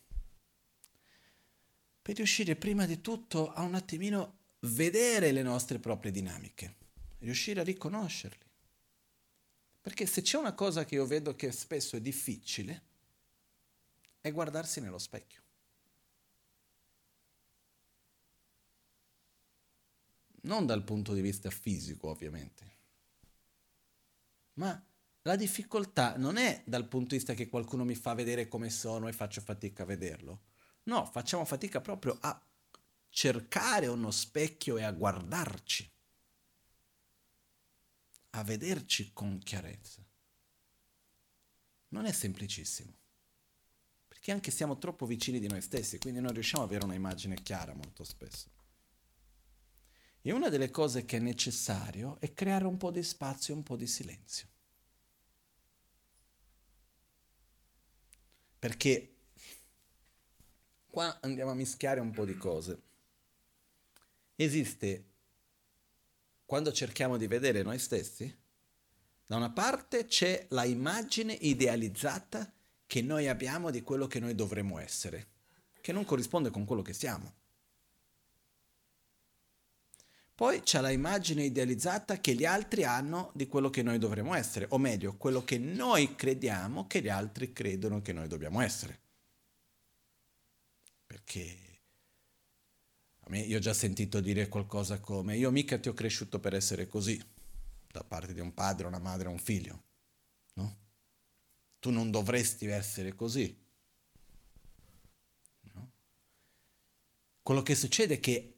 per 2.00 2.16
riuscire 2.16 2.56
prima 2.56 2.86
di 2.86 3.02
tutto 3.02 3.52
a 3.52 3.62
un 3.62 3.74
attimino 3.74 4.36
vedere 4.60 5.30
le 5.30 5.42
nostre 5.42 5.78
proprie 5.78 6.10
dinamiche, 6.10 6.76
riuscire 7.18 7.60
a 7.60 7.64
riconoscerli. 7.64 8.46
Perché 9.82 10.06
se 10.06 10.22
c'è 10.22 10.38
una 10.38 10.54
cosa 10.54 10.86
che 10.86 10.94
io 10.94 11.04
vedo 11.04 11.36
che 11.36 11.52
spesso 11.52 11.96
è 11.96 12.00
difficile, 12.00 12.82
è 14.22 14.32
guardarsi 14.32 14.80
nello 14.80 14.98
specchio. 14.98 15.42
Non 20.48 20.64
dal 20.64 20.82
punto 20.82 21.12
di 21.12 21.20
vista 21.20 21.50
fisico, 21.50 22.08
ovviamente, 22.08 22.76
ma 24.54 24.82
la 25.22 25.36
difficoltà 25.36 26.16
non 26.16 26.38
è 26.38 26.62
dal 26.64 26.88
punto 26.88 27.08
di 27.10 27.16
vista 27.16 27.34
che 27.34 27.50
qualcuno 27.50 27.84
mi 27.84 27.94
fa 27.94 28.14
vedere 28.14 28.48
come 28.48 28.70
sono 28.70 29.08
e 29.08 29.12
faccio 29.12 29.42
fatica 29.42 29.82
a 29.82 29.86
vederlo. 29.86 30.40
No, 30.84 31.04
facciamo 31.04 31.44
fatica 31.44 31.82
proprio 31.82 32.16
a 32.18 32.42
cercare 33.10 33.88
uno 33.88 34.10
specchio 34.10 34.78
e 34.78 34.84
a 34.84 34.90
guardarci, 34.90 35.90
a 38.30 38.42
vederci 38.42 39.12
con 39.12 39.38
chiarezza. 39.40 40.02
Non 41.88 42.06
è 42.06 42.12
semplicissimo, 42.12 42.94
perché 44.08 44.32
anche 44.32 44.50
siamo 44.50 44.78
troppo 44.78 45.04
vicini 45.04 45.40
di 45.40 45.48
noi 45.48 45.60
stessi, 45.60 45.98
quindi 45.98 46.20
non 46.20 46.32
riusciamo 46.32 46.64
ad 46.64 46.70
avere 46.70 46.86
una 46.86 46.94
immagine 46.94 47.42
chiara 47.42 47.74
molto 47.74 48.02
spesso. 48.02 48.57
E 50.28 50.32
una 50.32 50.50
delle 50.50 50.70
cose 50.70 51.06
che 51.06 51.16
è 51.16 51.20
necessario 51.20 52.18
è 52.20 52.34
creare 52.34 52.66
un 52.66 52.76
po' 52.76 52.90
di 52.90 53.02
spazio, 53.02 53.54
un 53.54 53.62
po' 53.62 53.76
di 53.76 53.86
silenzio. 53.86 54.46
Perché 58.58 59.14
qua 60.86 61.18
andiamo 61.22 61.52
a 61.52 61.54
mischiare 61.54 62.00
un 62.00 62.10
po' 62.10 62.26
di 62.26 62.36
cose. 62.36 62.82
Esiste, 64.36 65.06
quando 66.44 66.72
cerchiamo 66.72 67.16
di 67.16 67.26
vedere 67.26 67.62
noi 67.62 67.78
stessi, 67.78 68.30
da 69.24 69.36
una 69.36 69.50
parte 69.50 70.04
c'è 70.04 70.44
la 70.50 70.66
immagine 70.66 71.32
idealizzata 71.32 72.52
che 72.86 73.00
noi 73.00 73.28
abbiamo 73.28 73.70
di 73.70 73.80
quello 73.80 74.06
che 74.06 74.20
noi 74.20 74.34
dovremmo 74.34 74.78
essere, 74.78 75.26
che 75.80 75.92
non 75.92 76.04
corrisponde 76.04 76.50
con 76.50 76.66
quello 76.66 76.82
che 76.82 76.92
siamo. 76.92 77.32
Poi 80.38 80.60
c'è 80.60 80.80
la 80.80 80.90
immagine 80.90 81.42
idealizzata 81.42 82.20
che 82.20 82.32
gli 82.32 82.44
altri 82.44 82.84
hanno 82.84 83.32
di 83.34 83.48
quello 83.48 83.70
che 83.70 83.82
noi 83.82 83.98
dovremmo 83.98 84.34
essere, 84.34 84.66
o 84.68 84.78
meglio, 84.78 85.16
quello 85.16 85.42
che 85.42 85.58
noi 85.58 86.14
crediamo 86.14 86.86
che 86.86 87.02
gli 87.02 87.08
altri 87.08 87.52
credono 87.52 88.02
che 88.02 88.12
noi 88.12 88.28
dobbiamo 88.28 88.60
essere. 88.60 89.00
Perché 91.04 91.80
a 93.18 93.30
me, 93.30 93.40
io 93.40 93.56
ho 93.56 93.60
già 93.60 93.74
sentito 93.74 94.20
dire 94.20 94.46
qualcosa 94.46 95.00
come 95.00 95.36
io 95.36 95.50
mica 95.50 95.76
ti 95.76 95.88
ho 95.88 95.92
cresciuto 95.92 96.38
per 96.38 96.54
essere 96.54 96.86
così, 96.86 97.20
da 97.90 98.04
parte 98.04 98.32
di 98.32 98.38
un 98.38 98.54
padre, 98.54 98.86
una 98.86 99.00
madre, 99.00 99.26
un 99.26 99.40
figlio, 99.40 99.82
no? 100.52 100.76
Tu 101.80 101.90
non 101.90 102.12
dovresti 102.12 102.66
essere 102.66 103.12
così. 103.16 103.60
No? 105.72 105.90
Quello 107.42 107.62
che 107.64 107.74
succede 107.74 108.14
è 108.14 108.20
che 108.20 108.52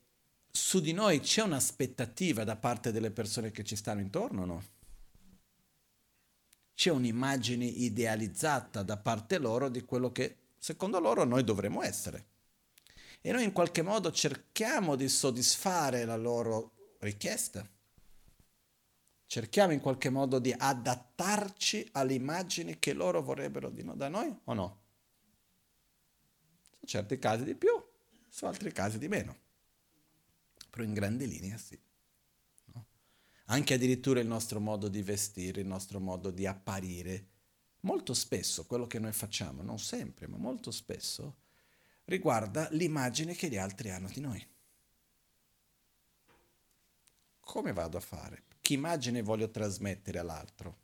su 0.52 0.80
di 0.80 0.92
noi 0.92 1.20
c'è 1.20 1.42
un'aspettativa 1.42 2.44
da 2.44 2.56
parte 2.56 2.92
delle 2.92 3.10
persone 3.10 3.50
che 3.50 3.62
ci 3.64 3.76
stanno 3.76 4.00
intorno, 4.00 4.44
no? 4.44 4.64
C'è 6.74 6.90
un'immagine 6.90 7.64
idealizzata 7.64 8.82
da 8.82 8.96
parte 8.96 9.38
loro 9.38 9.68
di 9.68 9.82
quello 9.82 10.10
che 10.10 10.36
secondo 10.58 10.98
loro 10.98 11.24
noi 11.24 11.44
dovremmo 11.44 11.82
essere. 11.82 12.26
E 13.20 13.32
noi 13.32 13.44
in 13.44 13.52
qualche 13.52 13.82
modo 13.82 14.10
cerchiamo 14.10 14.96
di 14.96 15.08
soddisfare 15.08 16.04
la 16.04 16.16
loro 16.16 16.96
richiesta. 17.00 17.68
Cerchiamo 19.26 19.72
in 19.72 19.80
qualche 19.80 20.08
modo 20.08 20.38
di 20.38 20.52
adattarci 20.56 21.90
alle 21.92 22.14
immagini 22.14 22.78
che 22.78 22.94
loro 22.94 23.22
vorrebbero 23.22 23.70
no, 23.82 23.94
da 23.94 24.08
noi 24.08 24.34
o 24.44 24.54
no? 24.54 24.80
In 26.80 26.88
certi 26.88 27.18
casi 27.18 27.44
di 27.44 27.54
più, 27.54 27.70
su 28.28 28.46
altri 28.46 28.72
casi 28.72 28.98
di 28.98 29.06
meno 29.06 29.48
però 30.70 30.85
in 30.85 30.94
grandi 30.94 31.26
linee 31.26 31.59
sì. 31.59 31.78
No? 32.66 32.87
Anche 33.46 33.74
addirittura 33.74 34.20
il 34.20 34.26
nostro 34.26 34.61
modo 34.61 34.88
di 34.88 35.02
vestire, 35.02 35.61
il 35.61 35.66
nostro 35.66 36.00
modo 36.00 36.30
di 36.30 36.46
apparire, 36.46 37.26
molto 37.80 38.14
spesso 38.14 38.64
quello 38.64 38.87
che 38.87 38.98
noi 38.98 39.12
facciamo, 39.12 39.62
non 39.62 39.78
sempre, 39.78 40.26
ma 40.26 40.37
molto 40.37 40.70
spesso, 40.70 41.38
riguarda 42.04 42.68
l'immagine 42.70 43.35
che 43.35 43.48
gli 43.48 43.56
altri 43.56 43.90
hanno 43.90 44.09
di 44.09 44.20
noi. 44.20 44.48
Come 47.40 47.72
vado 47.72 47.96
a 47.96 48.00
fare? 48.00 48.44
Che 48.61 48.74
immagine 48.74 49.22
voglio 49.22 49.50
trasmettere 49.50 50.18
all'altro? 50.18 50.78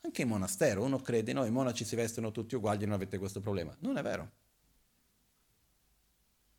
Anche 0.00 0.22
in 0.22 0.28
monastero 0.28 0.82
uno 0.82 0.98
crede, 1.00 1.32
no, 1.32 1.44
i 1.44 1.50
monaci 1.50 1.84
si 1.84 1.94
vestono 1.94 2.30
tutti 2.30 2.54
uguali, 2.54 2.84
non 2.84 2.94
avete 2.94 3.18
questo 3.18 3.40
problema. 3.40 3.76
Non 3.80 3.96
è 3.96 4.02
vero. 4.02 4.30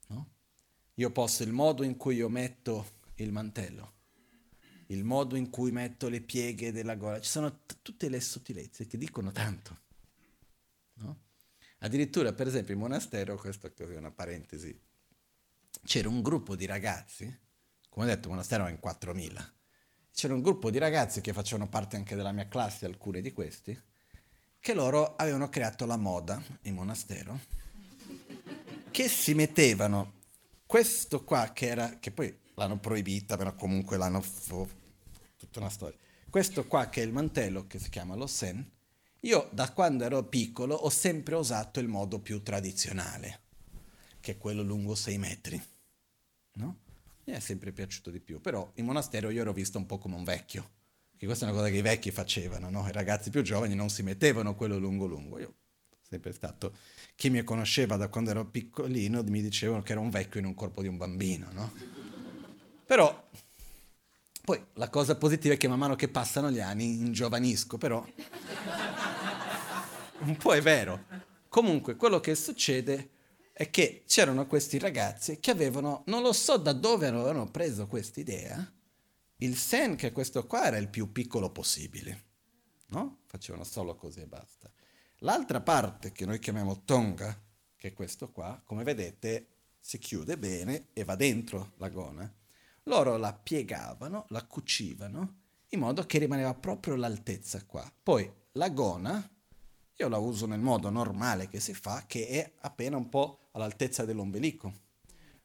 No? 0.08 0.30
Io 1.00 1.12
posso 1.12 1.44
il 1.44 1.54
modo 1.54 1.84
in 1.84 1.96
cui 1.96 2.16
io 2.16 2.28
metto 2.28 2.98
il 3.16 3.32
mantello, 3.32 3.94
il 4.88 5.06
modo 5.06 5.38
in 5.38 5.50
cui 5.50 5.72
metto 5.72 6.10
le 6.10 6.20
pieghe 6.20 6.74
della 6.74 6.96
gola, 6.96 7.22
ci 7.22 7.30
sono 7.30 7.62
t- 7.66 7.78
tutte 7.82 8.10
le 8.10 8.20
sottilezze 8.20 8.86
che 8.86 8.98
dicono 8.98 9.32
tanto. 9.32 9.80
No? 10.96 11.22
Addirittura, 11.80 12.34
per 12.34 12.48
esempio, 12.48 12.74
in 12.74 12.82
monastero, 12.82 13.38
questa 13.38 13.72
è 13.74 13.96
una 13.96 14.12
parentesi, 14.12 14.78
c'era 15.86 16.10
un 16.10 16.22
gruppo 16.22 16.58
di 16.58 16.66
ragazzi, 16.66 17.34
come 17.88 18.06
ho 18.06 18.10
detto, 18.10 18.28
il 18.28 18.34
monastero 18.34 18.66
è 18.66 18.70
in 18.70 18.80
4.000, 18.84 19.52
c'era 20.12 20.34
un 20.34 20.42
gruppo 20.42 20.70
di 20.70 20.80
ragazzi 20.80 21.22
che 21.22 21.32
facevano 21.32 21.70
parte 21.70 21.96
anche 21.96 22.18
della 22.18 22.34
mia 22.34 22.50
classe, 22.50 22.86
alcuni 22.86 23.22
di 23.22 23.32
questi, 23.32 23.82
che 24.60 24.74
loro 24.74 25.16
avevano 25.16 25.48
creato 25.48 25.86
la 25.86 25.96
moda 25.96 26.44
in 26.64 26.74
monastero, 26.74 27.40
che 28.92 29.08
si 29.08 29.34
mettevano 29.34 30.18
questo 30.70 31.24
qua 31.24 31.52
che 31.52 31.66
era, 31.66 31.98
che 31.98 32.12
poi 32.12 32.32
l'hanno 32.54 32.78
proibita, 32.78 33.36
però 33.38 33.56
comunque 33.56 33.98
l'hanno, 33.98 34.24
oh, 34.52 34.70
tutta 35.36 35.62
una 35.62 35.70
storia. 35.70 35.98
Questo 36.30 36.68
qua 36.68 36.90
che 36.90 37.02
è 37.02 37.06
il 37.06 37.12
mantello, 37.12 37.66
che 37.66 37.80
si 37.80 37.90
chiama 37.90 38.14
lo 38.14 38.28
sen, 38.28 38.64
io 39.22 39.50
da 39.52 39.72
quando 39.72 40.04
ero 40.04 40.24
piccolo 40.26 40.76
ho 40.76 40.92
sempre 40.92 41.34
usato 41.34 41.80
il 41.80 41.88
modo 41.88 42.20
più 42.20 42.44
tradizionale, 42.44 43.40
che 44.20 44.34
è 44.34 44.38
quello 44.38 44.62
lungo 44.62 44.94
6 44.94 45.18
metri, 45.18 45.60
no? 46.58 46.78
Mi 47.24 47.34
è 47.34 47.40
sempre 47.40 47.72
piaciuto 47.72 48.12
di 48.12 48.20
più, 48.20 48.40
però 48.40 48.72
in 48.76 48.86
monastero 48.86 49.32
io 49.32 49.42
ero 49.42 49.54
visto 49.54 49.80
un 49.80 49.88
po' 49.88 49.98
come 49.98 50.18
un 50.18 50.24
vecchio, 50.24 50.70
che 51.18 51.26
questa 51.26 51.48
è 51.48 51.50
una 51.50 51.58
cosa 51.58 51.72
che 51.72 51.78
i 51.78 51.82
vecchi 51.82 52.12
facevano, 52.12 52.70
no? 52.70 52.88
I 52.88 52.92
ragazzi 52.92 53.32
più 53.32 53.42
giovani 53.42 53.74
non 53.74 53.90
si 53.90 54.04
mettevano 54.04 54.54
quello 54.54 54.78
lungo 54.78 55.08
lungo, 55.08 55.40
io 55.40 55.56
sempre 56.08 56.32
stato 56.32 56.76
chi 57.20 57.30
mi 57.30 57.44
conosceva 57.44 57.98
da 57.98 58.08
quando 58.08 58.30
ero 58.30 58.46
piccolino 58.46 59.24
mi 59.24 59.42
dicevano 59.42 59.84
che 59.84 59.92
era 59.92 60.00
un 60.00 60.10
vecchio 60.10 60.40
in 60.40 60.46
un 60.46 60.54
corpo 60.54 60.82
di 60.82 60.88
un 60.88 60.96
bambino, 60.96 61.50
no? 61.52 61.70
Però 62.86 63.28
poi 64.46 64.66
la 64.76 64.88
cosa 64.90 65.18
positiva 65.18 65.54
è 65.54 65.58
che 65.58 65.68
man 65.68 65.80
mano 65.80 65.98
che 65.98 66.08
passano 66.08 66.50
gli 66.50 66.62
anni 66.62 66.86
ingiovanisco, 66.86 67.78
però 67.78 68.02
un 70.20 70.38
po' 70.38 70.54
è 70.54 70.62
vero. 70.62 71.08
Comunque 71.50 71.98
quello 71.98 72.22
che 72.22 72.36
succede 72.36 73.10
è 73.52 73.70
che 73.70 74.04
c'erano 74.08 74.48
questi 74.48 74.80
ragazzi 74.80 75.42
che 75.42 75.52
avevano, 75.52 76.04
non 76.06 76.22
lo 76.22 76.32
so 76.32 76.56
da 76.56 76.72
dove 76.72 77.08
avevano 77.08 77.52
preso 77.52 77.86
questa 77.88 78.22
idea, 78.22 78.74
il 79.40 79.58
sen 79.58 79.98
che 79.98 80.14
questo 80.14 80.48
qua 80.48 80.68
era 80.68 80.78
il 80.78 80.88
più 80.88 81.12
piccolo 81.12 81.50
possibile, 81.50 82.24
no? 82.92 83.24
Facevano 83.26 83.66
solo 83.66 83.98
così 83.98 84.22
e 84.22 84.26
basta. 84.26 84.72
L'altra 85.24 85.60
parte 85.60 86.14
che 86.14 86.26
noi 86.26 86.40
chiamiamo 86.40 86.84
tonga, 86.86 87.38
che 87.76 87.90
è 87.90 87.94
questo 87.94 88.32
qua, 88.32 88.62
come 88.64 88.84
vedete 88.84 89.48
si 89.78 89.98
chiude 89.98 90.38
bene 90.38 90.88
e 90.94 91.04
va 91.04 91.16
dentro 91.16 91.74
la 91.78 91.90
gona. 91.90 92.34
Loro 92.84 93.18
la 93.18 93.34
piegavano, 93.34 94.26
la 94.30 94.46
cucivano 94.46 95.36
in 95.72 95.80
modo 95.80 96.06
che 96.06 96.20
rimaneva 96.20 96.54
proprio 96.54 96.96
l'altezza 96.96 97.64
qua. 97.66 97.92
Poi 98.02 98.32
la 98.54 98.70
gona, 98.70 99.30
io 99.94 100.08
la 100.08 100.18
uso 100.18 100.46
nel 100.46 100.62
modo 100.62 100.90
normale 100.90 101.50
che 101.50 101.60
si 101.60 101.74
fa, 101.74 102.06
che 102.08 102.28
è 102.28 102.54
appena 102.62 102.96
un 102.96 103.10
po' 103.10 103.50
all'altezza 103.52 104.06
dell'ombelico. 104.06 104.74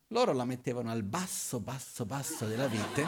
Loro 0.08 0.32
la 0.32 0.44
mettevano 0.44 0.92
al 0.92 1.02
basso, 1.02 1.58
basso, 1.58 2.06
basso 2.06 2.46
della 2.46 2.68
vite, 2.68 3.04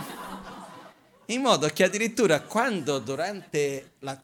in 1.26 1.40
modo 1.40 1.68
che 1.68 1.84
addirittura 1.84 2.42
quando 2.42 2.98
durante 2.98 3.94
la 4.00 4.20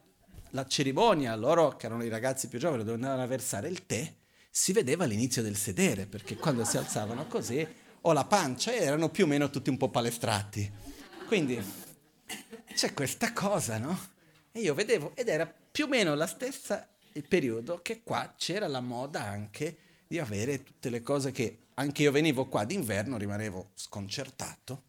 la 0.52 0.66
cerimonia, 0.66 1.34
loro 1.34 1.76
che 1.76 1.86
erano 1.86 2.04
i 2.04 2.08
ragazzi 2.08 2.48
più 2.48 2.58
giovani, 2.58 2.84
dovevano 2.84 3.26
versare 3.26 3.68
il 3.68 3.86
tè, 3.86 4.14
si 4.50 4.72
vedeva 4.72 5.04
l'inizio 5.04 5.42
del 5.42 5.56
sedere, 5.56 6.06
perché 6.06 6.36
quando 6.36 6.64
si 6.64 6.76
alzavano 6.76 7.26
così, 7.26 7.66
o 8.02 8.12
la 8.12 8.24
pancia, 8.24 8.72
erano 8.72 9.08
più 9.08 9.24
o 9.24 9.26
meno 9.26 9.50
tutti 9.50 9.70
un 9.70 9.76
po' 9.76 9.90
palestrati. 9.90 10.70
Quindi 11.26 11.62
c'è 12.74 12.92
questa 12.92 13.32
cosa, 13.32 13.78
no? 13.78 13.98
E 14.52 14.60
io 14.60 14.74
vedevo, 14.74 15.12
ed 15.14 15.28
era 15.28 15.46
più 15.46 15.84
o 15.84 15.88
meno 15.88 16.14
la 16.14 16.26
stessa 16.26 16.86
il 17.14 17.26
periodo 17.26 17.80
che 17.82 18.02
qua 18.02 18.34
c'era 18.36 18.66
la 18.68 18.80
moda 18.80 19.22
anche 19.22 19.76
di 20.06 20.18
avere 20.18 20.62
tutte 20.62 20.90
le 20.90 21.02
cose 21.02 21.30
che 21.30 21.58
anche 21.74 22.02
io 22.02 22.12
venivo 22.12 22.46
qua 22.48 22.64
d'inverno, 22.64 23.16
rimanevo 23.16 23.70
sconcertato 23.74 24.84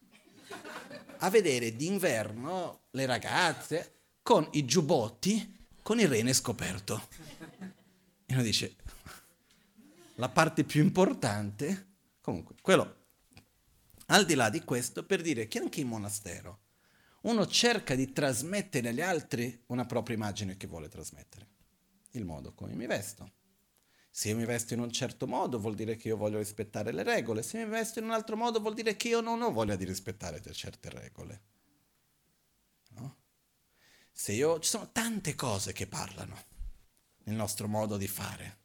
a 1.19 1.29
vedere 1.29 1.73
d'inverno 1.73 2.87
le 2.91 3.05
ragazze 3.05 4.02
con 4.23 4.47
i 4.53 4.65
giubbotti 4.65 5.53
con 5.83 5.99
il 5.99 6.07
rene 6.07 6.33
scoperto. 6.33 7.09
E 8.25 8.33
uno 8.33 8.41
dice, 8.41 8.75
la 10.15 10.29
parte 10.29 10.63
più 10.63 10.81
importante, 10.81 11.87
comunque, 12.21 12.55
quello, 12.61 12.95
al 14.07 14.25
di 14.25 14.33
là 14.33 14.49
di 14.49 14.63
questo, 14.63 15.05
per 15.05 15.21
dire 15.21 15.47
che 15.47 15.59
anche 15.59 15.81
in 15.81 15.87
monastero 15.87 16.61
uno 17.23 17.45
cerca 17.47 17.95
di 17.95 18.11
trasmettere 18.11 18.89
agli 18.89 19.01
altri 19.01 19.63
una 19.67 19.85
propria 19.85 20.15
immagine 20.15 20.57
che 20.57 20.67
vuole 20.67 20.87
trasmettere, 20.87 21.47
il 22.11 22.25
modo 22.25 22.53
come 22.53 22.73
mi 22.73 22.85
vesto. 22.85 23.31
Se 24.09 24.29
io 24.29 24.35
mi 24.35 24.45
vesto 24.45 24.73
in 24.73 24.79
un 24.79 24.91
certo 24.91 25.27
modo 25.27 25.59
vuol 25.59 25.75
dire 25.75 25.95
che 25.95 26.09
io 26.09 26.17
voglio 26.17 26.37
rispettare 26.37 26.91
le 26.91 27.03
regole, 27.03 27.41
se 27.41 27.57
mi 27.57 27.69
vesto 27.69 27.99
in 27.99 28.05
un 28.05 28.11
altro 28.11 28.35
modo 28.35 28.59
vuol 28.59 28.73
dire 28.73 28.95
che 28.95 29.07
io 29.09 29.21
non 29.21 29.41
ho 29.41 29.51
voglia 29.51 29.75
di 29.75 29.85
rispettare 29.85 30.41
certe 30.53 30.89
regole. 30.89 31.41
Se 34.15 34.31
io, 34.31 34.59
ci 34.59 34.69
sono 34.69 34.91
tante 34.91 35.33
cose 35.33 35.73
che 35.73 35.87
parlano 35.87 36.37
nel 37.23 37.35
nostro 37.35 37.67
modo 37.67 37.97
di 37.97 38.07
fare. 38.07 38.59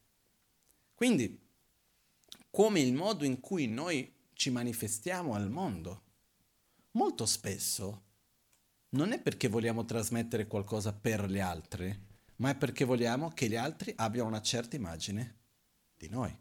Quindi, 0.95 1.41
come 2.51 2.81
il 2.81 2.93
modo 2.93 3.25
in 3.25 3.41
cui 3.41 3.67
noi 3.67 4.15
ci 4.35 4.51
manifestiamo 4.51 5.35
al 5.35 5.51
mondo, 5.51 6.03
molto 6.93 7.25
spesso 7.25 8.03
non 8.91 9.13
è 9.13 9.21
perché 9.21 9.49
vogliamo 9.49 9.85
trasmettere 9.85 10.47
qualcosa 10.47 10.93
per 10.93 11.29
gli 11.31 11.41
altri, 11.41 12.07
ma 12.37 12.51
è 12.51 12.55
perché 12.55 12.85
vogliamo 12.85 13.31
che 13.31 13.49
gli 13.49 13.57
altri 13.57 13.93
abbiano 13.97 14.29
una 14.29 14.43
certa 14.43 14.77
immagine 14.77 15.37
di 15.97 16.09
noi. 16.09 16.37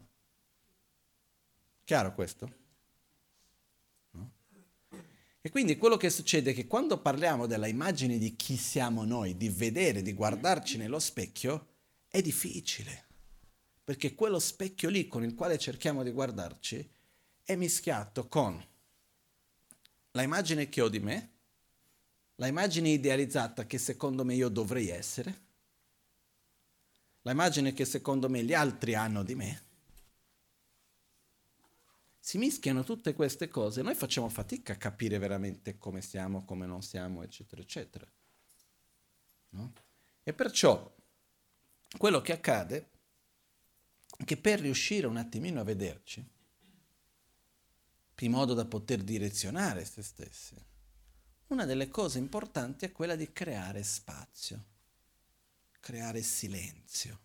Chiaro 1.84 2.14
questo? 2.14 2.66
E 5.40 5.50
quindi 5.50 5.76
quello 5.76 5.96
che 5.96 6.10
succede 6.10 6.50
è 6.50 6.54
che 6.54 6.66
quando 6.66 7.00
parliamo 7.00 7.46
della 7.46 7.66
immagine 7.66 8.18
di 8.18 8.36
chi 8.36 8.56
siamo 8.56 9.04
noi, 9.04 9.36
di 9.36 9.48
vedere, 9.48 10.02
di 10.02 10.12
guardarci 10.12 10.76
nello 10.78 10.98
specchio, 10.98 11.66
è 12.08 12.20
difficile. 12.20 13.06
perché 13.88 14.14
quello 14.14 14.38
specchio 14.38 14.90
lì 14.90 15.08
con 15.08 15.24
il 15.24 15.34
quale 15.34 15.56
cerchiamo 15.56 16.02
di 16.02 16.10
guardarci 16.10 16.90
è 17.42 17.56
mischiato 17.56 18.28
con 18.28 18.62
la 20.10 20.20
immagine 20.20 20.68
che 20.68 20.82
ho 20.82 20.90
di 20.90 21.00
me, 21.00 21.30
la 22.34 22.48
immagine 22.48 22.90
idealizzata 22.90 23.64
che 23.64 23.78
secondo 23.78 24.26
me 24.26 24.34
io 24.34 24.50
dovrei 24.50 24.90
essere, 24.90 25.40
la 27.22 27.30
immagine 27.30 27.72
che 27.72 27.86
secondo 27.86 28.28
me 28.28 28.44
gli 28.44 28.52
altri 28.52 28.94
hanno 28.94 29.22
di 29.22 29.34
me. 29.34 29.62
Si 32.28 32.36
mischiano 32.36 32.84
tutte 32.84 33.14
queste 33.14 33.48
cose, 33.48 33.80
noi 33.80 33.94
facciamo 33.94 34.28
fatica 34.28 34.74
a 34.74 34.76
capire 34.76 35.16
veramente 35.16 35.78
come 35.78 36.02
siamo, 36.02 36.44
come 36.44 36.66
non 36.66 36.82
siamo, 36.82 37.22
eccetera, 37.22 37.62
eccetera. 37.62 38.06
No? 39.52 39.72
E 40.22 40.34
perciò 40.34 40.94
quello 41.96 42.20
che 42.20 42.32
accade 42.32 42.90
è 44.14 44.24
che 44.24 44.36
per 44.36 44.60
riuscire 44.60 45.06
un 45.06 45.16
attimino 45.16 45.60
a 45.60 45.64
vederci, 45.64 46.22
in 48.18 48.30
modo 48.30 48.52
da 48.52 48.66
poter 48.66 49.02
direzionare 49.02 49.86
se 49.86 50.02
stessi, 50.02 50.54
una 51.46 51.64
delle 51.64 51.88
cose 51.88 52.18
importanti 52.18 52.84
è 52.84 52.92
quella 52.92 53.16
di 53.16 53.32
creare 53.32 53.82
spazio, 53.82 54.64
creare 55.80 56.20
silenzio. 56.20 57.20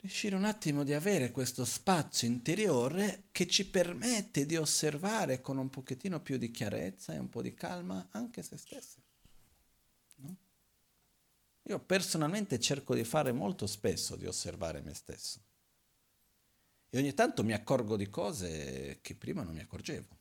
Riuscire 0.00 0.34
un 0.34 0.44
attimo 0.44 0.82
di 0.82 0.94
avere 0.94 1.30
questo 1.30 1.66
spazio 1.66 2.26
interiore 2.26 3.24
che 3.32 3.46
ci 3.46 3.68
permette 3.68 4.46
di 4.46 4.56
osservare 4.56 5.42
con 5.42 5.58
un 5.58 5.68
pochettino 5.68 6.20
più 6.20 6.38
di 6.38 6.50
chiarezza 6.50 7.12
e 7.12 7.18
un 7.18 7.28
po' 7.28 7.42
di 7.42 7.52
calma 7.52 8.08
anche 8.12 8.42
se 8.42 8.56
stessi. 8.56 9.02
No? 10.16 10.36
Io 11.64 11.78
personalmente 11.80 12.58
cerco 12.58 12.94
di 12.94 13.04
fare 13.04 13.32
molto 13.32 13.66
spesso 13.66 14.16
di 14.16 14.24
osservare 14.24 14.80
me 14.80 14.94
stesso. 14.94 15.38
E 16.88 16.98
ogni 16.98 17.12
tanto 17.12 17.44
mi 17.44 17.52
accorgo 17.52 17.96
di 17.98 18.08
cose 18.08 19.00
che 19.02 19.14
prima 19.14 19.42
non 19.42 19.52
mi 19.52 19.60
accorgevo. 19.60 20.18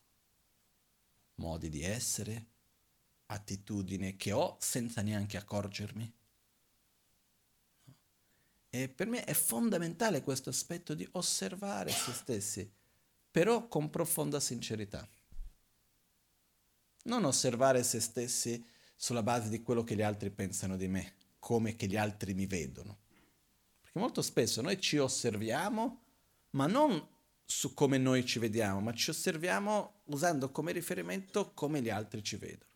Modi 1.35 1.69
di 1.69 1.83
essere, 1.83 2.47
attitudini 3.27 4.17
che 4.17 4.33
ho 4.33 4.57
senza 4.59 5.01
neanche 5.01 5.37
accorgermi. 5.37 6.13
E 8.69 8.87
per 8.87 9.07
me 9.07 9.23
è 9.23 9.33
fondamentale 9.33 10.21
questo 10.21 10.49
aspetto 10.49 10.93
di 10.93 11.07
osservare 11.13 11.89
se 11.91 12.11
stessi, 12.11 12.71
però 13.31 13.67
con 13.67 13.89
profonda 13.89 14.39
sincerità. 14.39 15.07
Non 17.03 17.25
osservare 17.25 17.83
se 17.83 17.99
stessi 17.99 18.63
sulla 18.95 19.23
base 19.23 19.49
di 19.49 19.63
quello 19.63 19.83
che 19.83 19.95
gli 19.95 20.01
altri 20.01 20.29
pensano 20.29 20.77
di 20.77 20.87
me, 20.87 21.15
come 21.39 21.75
che 21.75 21.87
gli 21.87 21.97
altri 21.97 22.33
mi 22.33 22.45
vedono. 22.45 22.99
Perché 23.81 23.97
molto 23.97 24.21
spesso 24.21 24.61
noi 24.61 24.79
ci 24.79 24.97
osserviamo, 24.97 26.03
ma 26.51 26.67
non 26.67 27.07
su 27.45 27.73
come 27.73 27.97
noi 27.97 28.25
ci 28.25 28.37
vediamo, 28.37 28.79
ma 28.79 28.93
ci 28.93 29.09
osserviamo 29.09 30.01
usando 30.05 30.51
come 30.51 30.71
riferimento 30.71 31.53
come 31.53 31.81
gli 31.81 31.89
altri 31.89 32.21
ci 32.23 32.35
vedono. 32.35 32.71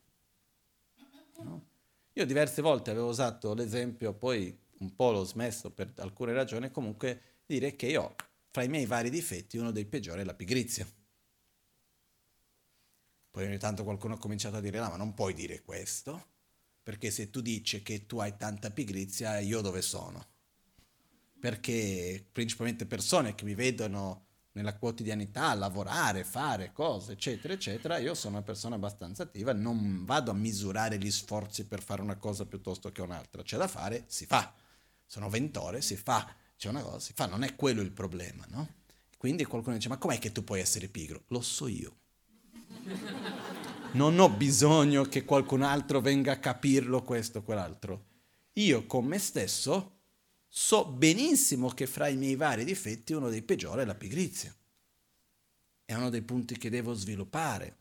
No? 1.43 1.65
Io 2.13 2.25
diverse 2.25 2.61
volte 2.61 2.89
avevo 2.89 3.09
usato 3.09 3.53
l'esempio, 3.53 4.13
poi 4.13 4.57
un 4.84 4.95
po' 4.95 5.11
l'ho 5.11 5.23
smesso 5.23 5.71
per 5.71 5.93
alcune 5.97 6.34
ragioni, 6.34 6.69
comunque 6.69 7.21
dire 7.45 7.75
che 7.75 7.88
io, 7.88 8.15
fra 8.51 8.63
i 8.63 8.67
miei 8.67 8.86
vari 8.86 9.09
difetti, 9.09 9.57
uno 9.57 9.71
dei 9.71 9.86
peggiori 9.86 10.21
è 10.21 10.23
la 10.23 10.34
pigrizia. 10.34 10.88
Poi 13.31 13.45
ogni 13.45 13.57
tanto 13.57 13.84
qualcuno 13.84 14.13
ha 14.13 14.19
cominciato 14.19 14.57
a 14.57 14.59
dire, 14.59 14.79
no, 14.79 14.89
ma 14.89 14.97
non 14.97 15.13
puoi 15.13 15.34
dire 15.34 15.63
questo, 15.63 16.27
perché 16.84 17.09
se 17.09 17.29
tu 17.29 17.41
dici 17.41 17.81
che 17.81 18.05
tu 18.05 18.19
hai 18.19 18.38
tanta 18.38 18.69
pigrizia, 18.69 19.39
io 19.39 19.61
dove 19.61 19.81
sono? 19.81 20.27
Perché 21.39 22.23
principalmente 22.31 22.86
persone 22.86 23.34
che 23.34 23.45
mi 23.45 23.55
vedono 23.55 24.27
nella 24.53 24.77
quotidianità, 24.77 25.53
lavorare, 25.55 26.23
fare 26.23 26.71
cose, 26.73 27.13
eccetera, 27.13 27.53
eccetera, 27.53 27.97
io 27.97 28.13
sono 28.13 28.36
una 28.36 28.45
persona 28.45 28.75
abbastanza 28.75 29.23
attiva, 29.23 29.51
non 29.51 30.05
vado 30.05 30.29
a 30.29 30.36
misurare 30.36 30.97
gli 30.97 31.09
sforzi 31.09 31.65
per 31.65 31.81
fare 31.81 32.01
una 32.01 32.17
cosa 32.17 32.45
piuttosto 32.45 32.91
che 32.91 33.01
un'altra. 33.01 33.41
C'è 33.41 33.57
da 33.57 33.67
fare, 33.67 34.03
si 34.07 34.25
fa. 34.25 34.53
Sono 35.14 35.30
ventore, 35.30 35.84
si 35.84 35.95
fa. 35.95 36.28
C'è 36.57 36.70
una 36.70 36.82
cosa, 36.82 36.97
si 36.97 37.14
fa. 37.14 37.28
Non 37.28 37.43
è 37.43 37.53
quello 37.53 37.82
il 37.82 37.91
problema, 37.91 38.43
no? 38.49 38.68
Quindi 39.16 39.45
qualcuno 39.45 39.76
dice, 39.76 39.88
ma 39.88 39.99
com'è 39.99 40.18
che 40.18 40.32
tu 40.32 40.43
puoi 40.43 40.59
essere 40.59 40.88
pigro? 40.88 41.26
Lo 41.28 41.39
so 41.41 41.68
io. 41.68 41.97
Non 43.91 44.18
ho 44.18 44.28
bisogno 44.32 45.03
che 45.03 45.24
qualcun 45.24 45.61
altro 45.61 46.01
venga 46.01 46.32
a 46.32 46.39
capirlo 46.39 47.03
questo 47.03 47.38
o 47.38 47.41
quell'altro. 47.43 48.05
Io 48.53 48.88
con 48.88 49.05
me 49.05 49.20
stesso 49.20 49.99
so 50.47 50.88
benissimo 50.88 51.70
che 51.70 51.86
fra 51.86 52.07
i 52.07 52.16
miei 52.16 52.36
vari 52.36 52.66
difetti 52.66 53.14
uno 53.14 53.30
dei 53.30 53.43
peggiori 53.43 53.84
è 53.84 53.86
la 53.86 53.93
pigrizia. 53.93 54.51
È 55.86 55.93
uno 55.93 56.09
dei 56.09 56.24
punti 56.24 56.57
che 56.57 56.72
devo 56.72 56.95
sviluppare. 56.95 57.78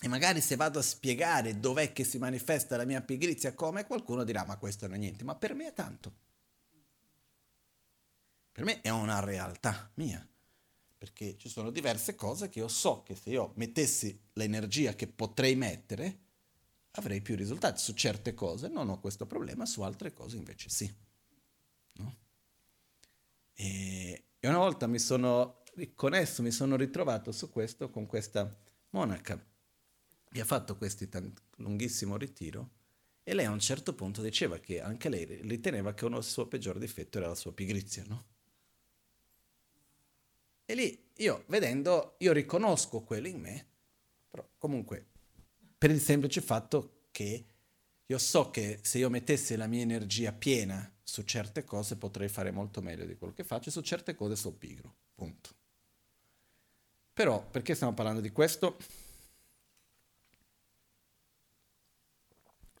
E 0.00 0.08
magari 0.08 0.40
se 0.40 0.56
vado 0.56 0.78
a 0.78 0.82
spiegare 0.82 1.60
dov'è 1.60 1.92
che 1.92 2.04
si 2.04 2.16
manifesta 2.16 2.78
la 2.78 2.86
mia 2.86 3.02
pigrizia, 3.02 3.52
come 3.52 3.84
qualcuno 3.84 4.24
dirà 4.24 4.46
ma 4.46 4.56
questo 4.56 4.86
non 4.86 4.96
è 4.96 4.98
niente, 4.98 5.24
ma 5.24 5.34
per 5.34 5.52
me 5.52 5.66
è 5.66 5.74
tanto. 5.74 6.21
Per 8.52 8.64
me 8.64 8.82
è 8.82 8.90
una 8.90 9.20
realtà 9.20 9.90
mia, 9.94 10.26
perché 10.98 11.36
ci 11.38 11.48
sono 11.48 11.70
diverse 11.70 12.14
cose 12.14 12.48
che 12.50 12.58
io 12.58 12.68
so 12.68 13.02
che 13.02 13.14
se 13.16 13.30
io 13.30 13.52
mettessi 13.56 14.28
l'energia 14.34 14.94
che 14.94 15.06
potrei 15.06 15.56
mettere, 15.56 16.20
avrei 16.92 17.22
più 17.22 17.34
risultati. 17.34 17.80
Su 17.80 17.94
certe 17.94 18.34
cose 18.34 18.68
non 18.68 18.88
ho 18.90 19.00
questo 19.00 19.26
problema, 19.26 19.66
su 19.66 19.82
altre 19.82 20.12
cose 20.12 20.36
invece 20.36 20.68
sì. 20.68 20.94
No? 21.94 22.16
E, 23.54 24.24
una 24.40 24.58
volta 24.58 24.86
mi 24.86 24.98
sono 24.98 25.62
riconnesso, 25.74 26.42
mi 26.42 26.50
sono 26.50 26.76
ritrovato 26.76 27.32
su 27.32 27.50
questo 27.50 27.90
con 27.90 28.06
questa 28.06 28.54
monaca 28.90 29.42
che 30.30 30.40
ha 30.40 30.44
fatto 30.44 30.76
questo 30.76 31.06
lunghissimo 31.56 32.16
ritiro 32.16 32.70
e 33.22 33.34
lei 33.34 33.46
a 33.46 33.50
un 33.50 33.60
certo 33.60 33.94
punto 33.94 34.20
diceva 34.20 34.58
che 34.58 34.80
anche 34.80 35.08
lei 35.08 35.24
riteneva 35.42 35.94
che 35.94 36.04
uno 36.04 36.16
del 36.16 36.24
suoi 36.24 36.48
peggiori 36.48 36.78
difetti 36.78 37.18
era 37.18 37.28
la 37.28 37.34
sua 37.34 37.52
pigrizia, 37.52 38.04
no? 38.06 38.30
E 40.64 40.74
lì 40.74 41.10
io 41.16 41.44
vedendo, 41.46 42.14
io 42.18 42.32
riconosco 42.32 43.02
quello 43.02 43.28
in 43.28 43.40
me, 43.40 43.66
però 44.30 44.46
comunque 44.58 45.06
per 45.76 45.90
il 45.90 46.00
semplice 46.00 46.40
fatto 46.40 47.06
che 47.10 47.46
io 48.06 48.18
so 48.18 48.50
che 48.50 48.78
se 48.82 48.98
io 48.98 49.10
mettessi 49.10 49.56
la 49.56 49.66
mia 49.66 49.82
energia 49.82 50.32
piena 50.32 50.90
su 51.02 51.22
certe 51.22 51.64
cose 51.64 51.96
potrei 51.96 52.28
fare 52.28 52.50
molto 52.50 52.80
meglio 52.80 53.04
di 53.04 53.16
quello 53.16 53.32
che 53.32 53.44
faccio, 53.44 53.70
su 53.70 53.80
certe 53.80 54.14
cose 54.14 54.36
sono 54.36 54.54
pigro, 54.54 54.94
punto. 55.14 55.50
Però, 57.12 57.44
perché 57.44 57.74
stiamo 57.74 57.92
parlando 57.92 58.20
di 58.20 58.30
questo? 58.30 58.78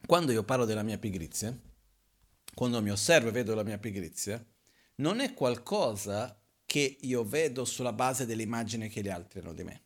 Quando 0.06 0.32
io 0.32 0.42
parlo 0.44 0.64
della 0.64 0.82
mia 0.82 0.98
pigrizia, 0.98 1.56
quando 2.54 2.82
mi 2.82 2.90
osservo 2.90 3.28
e 3.28 3.32
vedo 3.32 3.54
la 3.54 3.62
mia 3.62 3.78
pigrizia, 3.78 4.44
non 4.96 5.20
è 5.20 5.34
qualcosa 5.34 6.41
che 6.72 6.96
io 7.00 7.22
vedo 7.22 7.66
sulla 7.66 7.92
base 7.92 8.24
dell'immagine 8.24 8.88
che 8.88 9.02
gli 9.02 9.10
altri 9.10 9.40
hanno 9.40 9.52
di 9.52 9.62
me. 9.62 9.82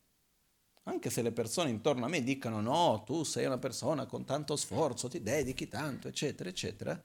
Anche 0.84 1.10
se 1.10 1.20
le 1.20 1.32
persone 1.32 1.68
intorno 1.68 2.04
a 2.04 2.08
me 2.08 2.22
dicono 2.22 2.60
no, 2.60 3.02
tu 3.04 3.24
sei 3.24 3.44
una 3.44 3.58
persona 3.58 4.06
con 4.06 4.24
tanto 4.24 4.54
sforzo, 4.54 5.08
ti 5.08 5.20
dedichi 5.20 5.66
tanto, 5.66 6.06
eccetera, 6.06 6.48
eccetera, 6.48 7.02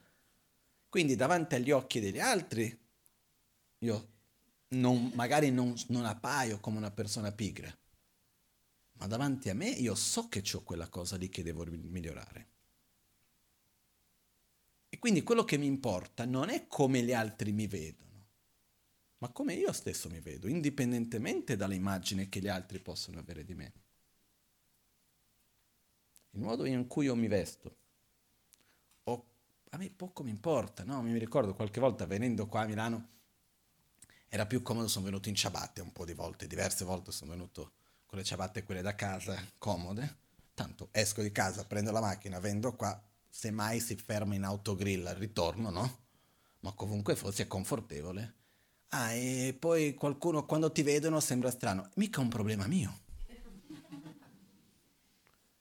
quindi 0.88 1.16
davanti 1.16 1.56
agli 1.56 1.72
occhi 1.72 1.98
degli 1.98 2.20
altri 2.20 2.80
io 3.78 4.08
non, 4.68 5.10
magari 5.14 5.50
non, 5.50 5.74
non 5.88 6.04
appaio 6.04 6.60
come 6.60 6.76
una 6.76 6.92
persona 6.92 7.32
pigra, 7.32 7.76
ma 8.92 9.08
davanti 9.08 9.50
a 9.50 9.54
me 9.54 9.68
io 9.68 9.96
so 9.96 10.28
che 10.28 10.44
ho 10.52 10.62
quella 10.62 10.86
cosa 10.86 11.16
lì 11.16 11.28
che 11.28 11.42
devo 11.42 11.64
migliorare. 11.66 12.50
E 14.90 14.96
quindi 15.00 15.24
quello 15.24 15.42
che 15.42 15.56
mi 15.56 15.66
importa 15.66 16.24
non 16.24 16.50
è 16.50 16.68
come 16.68 17.02
gli 17.02 17.12
altri 17.12 17.50
mi 17.50 17.66
vedono, 17.66 18.11
ma 19.22 19.28
come 19.28 19.54
io 19.54 19.70
stesso 19.70 20.08
mi 20.08 20.18
vedo, 20.18 20.48
indipendentemente 20.48 21.54
dall'immagine 21.54 22.28
che 22.28 22.40
gli 22.40 22.48
altri 22.48 22.80
possono 22.80 23.20
avere 23.20 23.44
di 23.44 23.54
me. 23.54 23.72
Il 26.30 26.40
modo 26.40 26.64
in 26.64 26.88
cui 26.88 27.04
io 27.04 27.14
mi 27.14 27.28
vesto, 27.28 27.76
a 29.04 29.78
me 29.78 29.90
poco 29.90 30.24
mi 30.24 30.30
importa, 30.30 30.82
no? 30.82 31.00
Mi 31.02 31.16
ricordo 31.18 31.54
qualche 31.54 31.78
volta 31.78 32.04
venendo 32.04 32.48
qua 32.48 32.62
a 32.62 32.66
Milano 32.66 33.08
era 34.28 34.44
più 34.44 34.60
comodo, 34.60 34.88
sono 34.88 35.04
venuto 35.04 35.28
in 35.28 35.36
ciabatte 35.36 35.80
un 35.80 35.92
po' 35.92 36.04
di 36.04 36.14
volte, 36.14 36.48
diverse 36.48 36.84
volte 36.84 37.12
sono 37.12 37.30
venuto 37.30 37.74
con 38.06 38.18
le 38.18 38.24
ciabatte 38.24 38.64
quelle 38.64 38.82
da 38.82 38.96
casa, 38.96 39.40
comode. 39.56 40.16
Tanto 40.52 40.88
esco 40.90 41.22
di 41.22 41.30
casa, 41.30 41.64
prendo 41.64 41.92
la 41.92 42.00
macchina, 42.00 42.40
vendo 42.40 42.74
qua, 42.74 43.00
se 43.28 43.52
mai 43.52 43.78
si 43.78 43.94
ferma 43.94 44.34
in 44.34 44.42
autogrill 44.42 45.06
al 45.06 45.14
ritorno, 45.14 45.70
no? 45.70 45.98
Ma 46.60 46.72
comunque 46.72 47.14
fosse 47.14 47.46
confortevole. 47.46 48.40
Ah, 48.94 49.12
e 49.12 49.56
poi 49.58 49.94
qualcuno 49.94 50.44
quando 50.44 50.70
ti 50.70 50.82
vedono 50.82 51.20
sembra 51.20 51.50
strano. 51.50 51.90
Mica 51.94 52.20
un 52.20 52.28
problema 52.28 52.66
mio. 52.66 53.00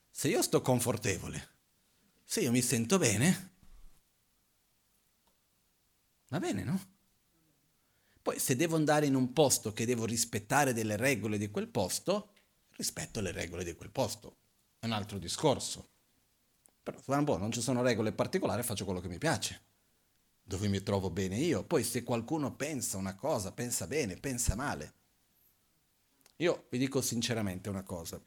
Se 0.09 0.27
io 0.27 0.41
sto 0.41 0.61
confortevole, 0.61 1.49
se 2.23 2.41
io 2.41 2.51
mi 2.51 2.61
sento 2.61 2.97
bene, 2.97 3.51
Va 6.32 6.39
bene, 6.39 6.63
no? 6.63 6.79
Poi 8.21 8.39
se 8.39 8.55
devo 8.55 8.77
andare 8.77 9.05
in 9.05 9.15
un 9.15 9.34
posto 9.34 9.73
che 9.73 9.86
devo 9.86 10.05
rispettare 10.05 10.71
delle 10.71 10.95
regole 10.95 11.38
di 11.38 11.49
quel 11.51 11.67
posto, 11.67 12.32
rispetto 12.77 13.19
le 13.19 13.34
regole 13.34 13.65
di 13.65 13.73
quel 13.73 13.89
posto. 13.89 14.38
È 14.79 14.86
un 14.86 14.93
altro 14.93 15.17
discorso. 15.17 15.89
Però 16.82 17.38
non 17.38 17.51
ci 17.51 17.59
sono 17.59 17.82
regole 17.82 18.13
particolari, 18.13 18.63
faccio 18.63 18.86
quello 18.86 19.01
che 19.01 19.09
mi 19.09 19.17
piace, 19.17 19.61
dove 20.52 20.68
mi 20.68 20.84
trovo 20.84 21.10
bene 21.10 21.38
io. 21.38 21.64
Poi 21.64 21.82
se 21.82 22.04
qualcuno 22.04 22.54
pensa 22.54 22.97
una 22.97 23.16
cosa, 23.16 23.54
pensa 23.54 23.88
bene, 23.88 24.18
pensa 24.18 24.54
male. 24.54 24.93
Io 26.38 26.66
vi 26.70 26.78
dico 26.78 27.02
sinceramente 27.02 27.70
una 27.70 27.84
cosa. 27.84 28.22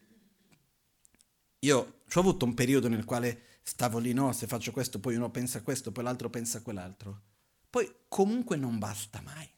Io 1.58 1.78
ho 2.10 2.20
avuto 2.20 2.46
un 2.46 2.54
periodo 2.54 2.88
nel 2.88 3.04
quale 3.04 3.58
stavo 3.62 3.98
lì, 3.98 4.14
no, 4.14 4.32
se 4.32 4.46
faccio 4.46 4.72
questo, 4.72 5.00
poi 5.00 5.16
uno 5.16 5.30
pensa 5.30 5.60
questo, 5.60 5.92
poi 5.92 6.02
l'altro 6.02 6.30
pensa 6.30 6.62
quell'altro. 6.62 7.20
Poi 7.68 7.94
comunque 8.08 8.56
non 8.56 8.78
basta 8.78 9.20
mai. 9.20 9.50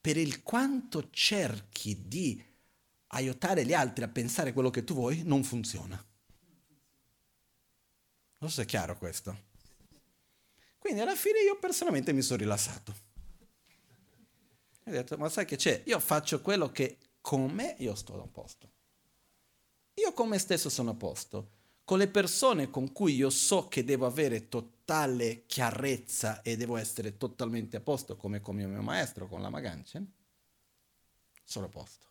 Per 0.00 0.16
il 0.16 0.42
quanto 0.42 1.10
cerchi 1.10 2.08
di 2.08 2.42
aiutare 3.08 3.64
gli 3.64 3.74
altri 3.74 4.02
a 4.02 4.08
pensare 4.08 4.52
quello 4.52 4.70
che 4.70 4.82
tu 4.82 4.94
vuoi, 4.94 5.22
non 5.22 5.44
funziona. 5.44 6.04
Non 8.38 8.50
so 8.50 8.56
se 8.56 8.62
è 8.62 8.66
chiaro 8.66 8.98
questo. 8.98 9.48
Quindi 10.80 11.02
alla 11.02 11.14
fine 11.14 11.42
io 11.42 11.58
personalmente 11.58 12.14
mi 12.14 12.22
sono 12.22 12.38
rilassato. 12.38 12.94
Ho 14.86 14.90
detto, 14.90 15.18
ma 15.18 15.28
sai 15.28 15.44
che 15.44 15.56
c'è? 15.56 15.82
Io 15.84 16.00
faccio 16.00 16.40
quello 16.40 16.72
che 16.72 16.96
con 17.20 17.50
me 17.50 17.76
io 17.78 17.94
sto 17.94 18.20
a 18.20 18.26
posto. 18.26 18.72
Io 19.94 20.12
con 20.14 20.28
me 20.28 20.38
stesso 20.38 20.70
sono 20.70 20.90
a 20.90 20.94
posto. 20.94 21.50
Con 21.84 21.98
le 21.98 22.08
persone 22.08 22.70
con 22.70 22.92
cui 22.92 23.14
io 23.14 23.28
so 23.28 23.68
che 23.68 23.84
devo 23.84 24.06
avere 24.06 24.48
totale 24.48 25.44
chiarezza 25.46 26.40
e 26.40 26.56
devo 26.56 26.76
essere 26.76 27.18
totalmente 27.18 27.76
a 27.76 27.80
posto, 27.80 28.16
come 28.16 28.40
con 28.40 28.58
il 28.58 28.66
mio 28.66 28.80
maestro, 28.80 29.28
con 29.28 29.42
la 29.42 29.50
Maganchen, 29.50 30.10
sono 31.44 31.66
a 31.66 31.68
posto. 31.68 32.06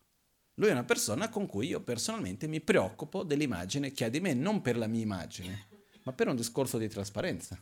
Lui 0.55 0.70
è 0.70 0.74
una 0.74 0.84
persona 0.84 1.30
con 1.30 1.47
cui 1.47 1.67
io 1.67 1.82
personalmente 1.82 2.45
mi 2.45 2.61
preoccupo 2.61 3.24
dell'immagine 3.24 3.91
che 3.91 4.05
ha 4.05 4.09
di 4.09 4.20
me, 4.20 4.34
non 4.34 4.61
per 4.61 4.78
la 4.78 4.88
mia 4.88 5.01
immagine, 5.01 5.67
ma 6.03 6.13
per 6.13 6.28
un 6.28 6.36
discorso 6.36 6.78
di 6.78 6.88
trasparenza. 6.88 7.57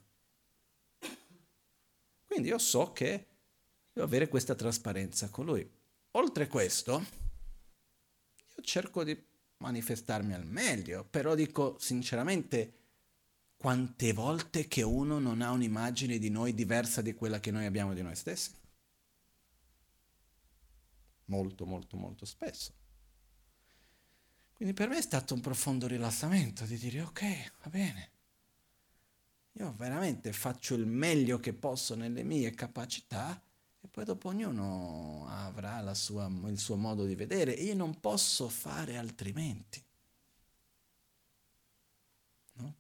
Quindi 2.38 2.53
io 2.53 2.61
so 2.61 2.91
che 2.93 3.25
devo 3.91 4.05
avere 4.05 4.27
questa 4.27 4.53
trasparenza 4.53 5.27
con 5.31 5.45
lui. 5.45 5.67
Oltre 6.11 6.43
a 6.43 6.47
questo, 6.47 7.03
io 8.55 8.61
cerco 8.61 9.03
di 9.03 9.19
manifestarmi 9.57 10.35
al 10.35 10.45
meglio, 10.45 11.03
però 11.03 11.33
dico 11.33 11.77
sinceramente 11.79 12.73
quante 13.57 14.13
volte 14.13 14.67
che 14.67 14.83
uno 14.83 15.17
non 15.17 15.41
ha 15.41 15.49
un'immagine 15.49 16.19
di 16.19 16.29
noi 16.29 16.53
diversa 16.53 17.01
di 17.01 17.15
quella 17.15 17.39
che 17.39 17.49
noi 17.49 17.65
abbiamo 17.65 17.95
di 17.95 18.03
noi 18.03 18.15
stessi? 18.15 18.51
Molto, 21.25 21.65
molto, 21.65 21.97
molto 21.97 22.25
spesso. 22.25 22.71
Quindi 24.53 24.75
per 24.75 24.89
me 24.89 24.99
è 24.99 25.01
stato 25.01 25.33
un 25.33 25.41
profondo 25.41 25.88
rilassamento 25.88 26.65
di 26.65 26.77
dire 26.77 27.01
ok, 27.01 27.53
va 27.63 27.69
bene, 27.71 28.11
io 29.59 29.73
veramente 29.75 30.33
faccio 30.33 30.75
il 30.75 30.85
meglio 30.85 31.39
che 31.39 31.51
posso 31.51 31.95
nelle 31.95 32.23
mie 32.23 32.51
capacità 32.51 33.41
e 33.81 33.87
poi 33.87 34.05
dopo 34.05 34.29
ognuno 34.29 35.25
avrà 35.29 35.93
sua, 35.95 36.31
il 36.45 36.59
suo 36.59 36.75
modo 36.75 37.05
di 37.05 37.15
vedere 37.15 37.57
e 37.57 37.63
io 37.63 37.73
non 37.73 37.99
posso 37.99 38.49
fare 38.49 38.97
altrimenti. 38.97 39.83
No? 42.53 42.75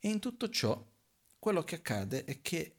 E 0.00 0.08
in 0.08 0.18
tutto 0.18 0.48
ciò 0.48 0.84
quello 1.38 1.62
che 1.62 1.76
accade 1.76 2.24
è 2.24 2.42
che 2.42 2.74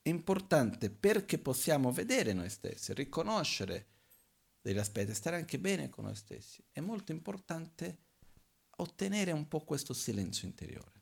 è 0.00 0.08
importante 0.08 0.88
perché 0.88 1.38
possiamo 1.38 1.92
vedere 1.92 2.32
noi 2.32 2.48
stessi, 2.48 2.94
riconoscere 2.94 3.88
degli 4.62 4.78
aspetti, 4.78 5.12
stare 5.12 5.36
anche 5.36 5.58
bene 5.58 5.90
con 5.90 6.04
noi 6.04 6.16
stessi. 6.16 6.64
È 6.72 6.80
molto 6.80 7.12
importante 7.12 8.08
ottenere 8.80 9.32
un 9.32 9.48
po' 9.48 9.60
questo 9.60 9.92
silenzio 9.92 10.46
interiore. 10.46 10.98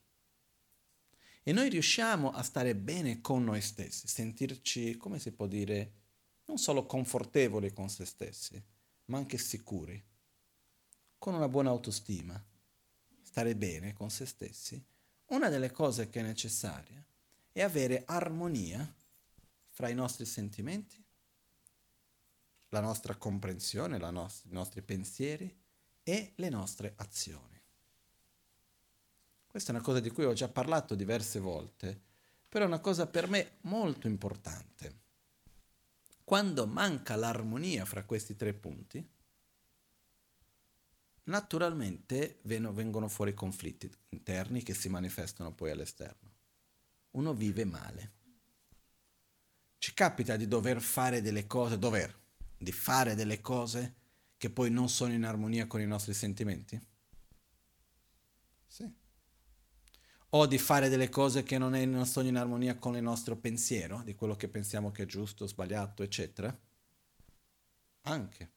E 1.43 1.53
noi 1.53 1.69
riusciamo 1.71 2.31
a 2.31 2.43
stare 2.43 2.75
bene 2.75 3.21
con 3.21 3.43
noi 3.45 3.61
stessi, 3.61 4.07
sentirci, 4.07 4.97
come 4.97 5.19
si 5.19 5.33
può 5.33 5.47
dire, 5.47 5.93
non 6.45 6.59
solo 6.59 6.85
confortevoli 6.85 7.73
con 7.73 7.89
se 7.89 8.05
stessi, 8.05 8.63
ma 9.07 9.17
anche 9.17 9.39
sicuri, 9.39 10.03
con 11.17 11.35
una 11.35 11.49
buona 11.49 11.71
autostima, 11.71 12.43
stare 13.23 13.57
bene 13.57 13.93
con 13.93 14.11
se 14.11 14.27
stessi. 14.27 14.83
Una 15.27 15.49
delle 15.49 15.71
cose 15.71 16.09
che 16.09 16.21
è 16.21 16.23
necessaria 16.23 17.05
è 17.53 17.63
avere 17.63 18.03
armonia 18.07 18.95
fra 19.69 19.89
i 19.89 19.95
nostri 19.95 20.25
sentimenti, 20.25 21.03
la 22.71 22.81
nostra 22.81 23.15
comprensione, 23.17 23.99
la 23.99 24.11
nost- 24.11 24.45
i 24.47 24.53
nostri 24.53 24.83
pensieri 24.83 25.55
e 26.03 26.33
le 26.35 26.49
nostre 26.49 26.93
azioni. 26.97 27.58
Questa 29.59 29.75
è 29.75 29.81
una 29.81 29.89
cosa 29.89 29.99
di 29.99 30.11
cui 30.11 30.25
ho 30.25 30.35
già 30.35 30.47
parlato 30.47 30.95
diverse 30.95 31.41
volte, 31.41 32.01
però 32.49 32.63
è 32.63 32.69
una 32.69 32.79
cosa 32.79 33.09
per 33.09 33.29
me 33.29 33.57
molto 33.63 34.07
importante. 34.07 35.01
Quando 36.23 36.69
manca 36.69 37.17
l'armonia 37.17 37.85
fra 37.85 38.05
questi 38.05 38.37
tre 38.37 38.55
punti, 38.55 39.05
naturalmente 41.25 42.39
vengono 42.43 43.09
fuori 43.09 43.35
conflitti 43.35 43.91
interni 44.11 44.63
che 44.63 44.75
si 44.75 44.89
manifestano 44.89 45.53
poi 45.53 45.73
all'esterno. 45.73 46.31
Uno 47.11 47.35
vive 47.35 47.65
male. 47.65 48.13
Ci 49.79 49.93
capita 49.93 50.37
di 50.37 50.47
dover 50.47 50.81
fare 50.81 51.21
delle 51.21 51.49
cose, 51.49 51.81
dover, 51.81 52.17
di 52.57 52.71
fare 52.71 53.17
delle 53.17 53.41
cose 53.41 53.95
che 54.37 54.51
poi 54.51 54.71
non 54.71 54.89
sono 54.89 55.13
in 55.13 55.25
armonia 55.25 55.67
con 55.67 55.81
i 55.81 55.87
nostri 55.87 56.15
sentimenti? 56.15 56.81
Sì 58.65 59.07
o 60.31 60.47
di 60.47 60.59
fare 60.59 60.89
delle 60.89 61.09
cose 61.09 61.43
che 61.43 61.57
non, 61.57 61.75
è, 61.75 61.85
non 61.85 62.05
sono 62.05 62.29
in 62.29 62.37
armonia 62.37 62.77
con 62.77 62.97
il 62.97 63.03
nostro 63.03 63.37
pensiero, 63.37 64.03
di 64.05 64.15
quello 64.15 64.37
che 64.37 64.49
pensiamo 64.49 64.91
che 64.91 65.05
è 65.05 65.07
giusto, 65.07 65.47
sbagliato, 65.47 66.03
eccetera? 66.03 66.57
Anche. 68.03 68.51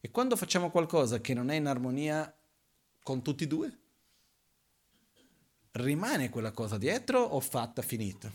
E 0.00 0.10
quando 0.10 0.36
facciamo 0.36 0.70
qualcosa 0.70 1.20
che 1.20 1.34
non 1.34 1.50
è 1.50 1.54
in 1.54 1.66
armonia 1.66 2.32
con 3.02 3.22
tutti 3.22 3.44
e 3.44 3.46
due, 3.46 3.78
rimane 5.72 6.30
quella 6.30 6.52
cosa 6.52 6.78
dietro 6.78 7.20
o 7.20 7.40
fatta 7.40 7.82
finita? 7.82 8.32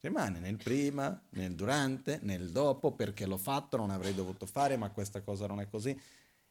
Rimane 0.00 0.38
nel 0.38 0.56
prima, 0.56 1.22
nel 1.30 1.54
durante, 1.54 2.20
nel 2.22 2.50
dopo, 2.50 2.92
perché 2.92 3.26
l'ho 3.26 3.36
fatto, 3.36 3.76
non 3.76 3.90
avrei 3.90 4.14
dovuto 4.14 4.46
fare, 4.46 4.78
ma 4.78 4.90
questa 4.90 5.20
cosa 5.20 5.46
non 5.46 5.60
è 5.60 5.68
così. 5.68 5.98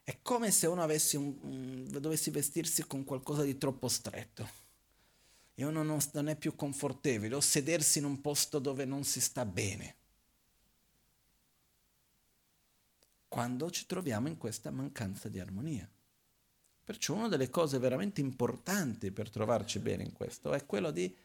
È 0.09 0.17
come 0.23 0.49
se 0.49 0.65
uno 0.65 0.81
avesse 0.81 1.17
un, 1.17 1.37
un, 1.41 1.87
dovessi 1.99 2.31
vestirsi 2.31 2.83
con 2.87 3.03
qualcosa 3.03 3.43
di 3.43 3.59
troppo 3.59 3.87
stretto. 3.87 4.49
E 5.53 5.63
uno 5.63 5.83
non, 5.83 5.99
non 6.13 6.29
è 6.29 6.35
più 6.35 6.55
confortevole, 6.55 7.35
o 7.35 7.39
sedersi 7.39 7.99
in 7.99 8.05
un 8.05 8.19
posto 8.19 8.57
dove 8.57 8.85
non 8.85 9.03
si 9.03 9.21
sta 9.21 9.45
bene. 9.45 9.95
Quando 13.27 13.69
ci 13.69 13.85
troviamo 13.85 14.27
in 14.27 14.39
questa 14.39 14.71
mancanza 14.71 15.29
di 15.29 15.39
armonia. 15.39 15.87
Perciò 16.83 17.13
una 17.13 17.27
delle 17.27 17.51
cose 17.51 17.77
veramente 17.77 18.19
importanti 18.19 19.11
per 19.11 19.29
trovarci 19.29 19.77
bene 19.77 20.01
in 20.01 20.13
questo 20.13 20.53
è 20.53 20.65
quello 20.65 20.89
di 20.89 21.15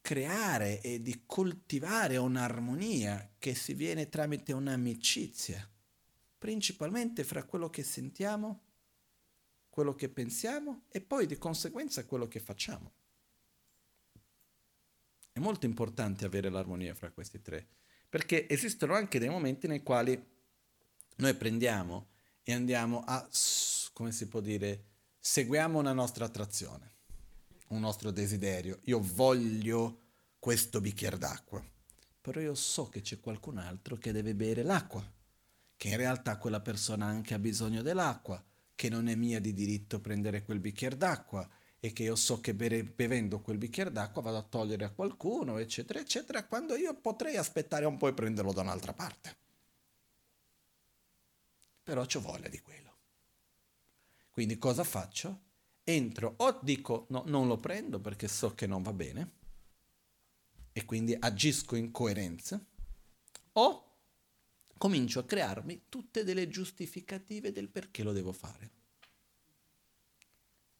creare 0.00 0.80
e 0.80 1.00
di 1.00 1.22
coltivare 1.24 2.16
un'armonia 2.16 3.34
che 3.38 3.54
si 3.54 3.74
viene 3.74 4.08
tramite 4.08 4.52
un'amicizia 4.52 5.64
principalmente 6.42 7.22
fra 7.22 7.44
quello 7.44 7.70
che 7.70 7.84
sentiamo, 7.84 8.62
quello 9.70 9.94
che 9.94 10.08
pensiamo 10.08 10.86
e 10.88 11.00
poi 11.00 11.26
di 11.26 11.38
conseguenza 11.38 12.04
quello 12.04 12.26
che 12.26 12.40
facciamo. 12.40 12.92
È 15.30 15.38
molto 15.38 15.66
importante 15.66 16.24
avere 16.24 16.50
l'armonia 16.50 16.96
fra 16.96 17.12
questi 17.12 17.40
tre, 17.40 17.64
perché 18.08 18.48
esistono 18.48 18.94
anche 18.94 19.20
dei 19.20 19.28
momenti 19.28 19.68
nei 19.68 19.84
quali 19.84 20.20
noi 21.18 21.34
prendiamo 21.36 22.08
e 22.42 22.52
andiamo 22.52 23.04
a, 23.06 23.24
come 23.92 24.10
si 24.10 24.26
può 24.26 24.40
dire, 24.40 24.86
seguiamo 25.20 25.78
una 25.78 25.92
nostra 25.92 26.24
attrazione, 26.24 26.94
un 27.68 27.78
nostro 27.78 28.10
desiderio. 28.10 28.80
Io 28.86 28.98
voglio 29.00 30.00
questo 30.40 30.80
bicchiere 30.80 31.18
d'acqua, 31.18 31.64
però 32.20 32.40
io 32.40 32.56
so 32.56 32.88
che 32.88 33.00
c'è 33.00 33.20
qualcun 33.20 33.58
altro 33.58 33.96
che 33.96 34.10
deve 34.10 34.34
bere 34.34 34.64
l'acqua 34.64 35.20
che 35.82 35.88
in 35.88 35.96
realtà 35.96 36.38
quella 36.38 36.60
persona 36.60 37.06
anche 37.06 37.34
ha 37.34 37.40
bisogno 37.40 37.82
dell'acqua, 37.82 38.40
che 38.76 38.88
non 38.88 39.08
è 39.08 39.16
mia 39.16 39.40
di 39.40 39.52
diritto 39.52 40.00
prendere 40.00 40.44
quel 40.44 40.60
bicchiere 40.60 40.96
d'acqua 40.96 41.44
e 41.80 41.92
che 41.92 42.04
io 42.04 42.14
so 42.14 42.40
che 42.40 42.54
bere, 42.54 42.84
bevendo 42.84 43.40
quel 43.40 43.58
bicchiere 43.58 43.90
d'acqua 43.90 44.22
vado 44.22 44.36
a 44.36 44.42
togliere 44.44 44.84
a 44.84 44.92
qualcuno, 44.92 45.58
eccetera, 45.58 45.98
eccetera, 45.98 46.46
quando 46.46 46.76
io 46.76 46.94
potrei 46.94 47.36
aspettare 47.36 47.84
un 47.84 47.96
po' 47.96 48.06
e 48.06 48.14
prenderlo 48.14 48.52
da 48.52 48.60
un'altra 48.60 48.92
parte. 48.92 49.36
Però 51.82 52.02
ho 52.02 52.20
voglia 52.20 52.48
di 52.48 52.60
quello. 52.60 52.96
Quindi 54.30 54.58
cosa 54.58 54.84
faccio? 54.84 55.50
entro 55.82 56.34
o 56.36 56.60
dico 56.62 57.06
no, 57.08 57.24
non 57.26 57.48
lo 57.48 57.58
prendo 57.58 57.98
perché 57.98 58.28
so 58.28 58.54
che 58.54 58.68
non 58.68 58.84
va 58.84 58.92
bene 58.92 59.32
e 60.70 60.84
quindi 60.84 61.16
agisco 61.18 61.74
in 61.74 61.90
coerenza, 61.90 62.64
o 63.54 63.91
comincio 64.82 65.20
a 65.20 65.24
crearmi 65.24 65.84
tutte 65.88 66.24
delle 66.24 66.48
giustificative 66.48 67.52
del 67.52 67.68
perché 67.68 68.02
lo 68.02 68.10
devo 68.10 68.32
fare. 68.32 68.70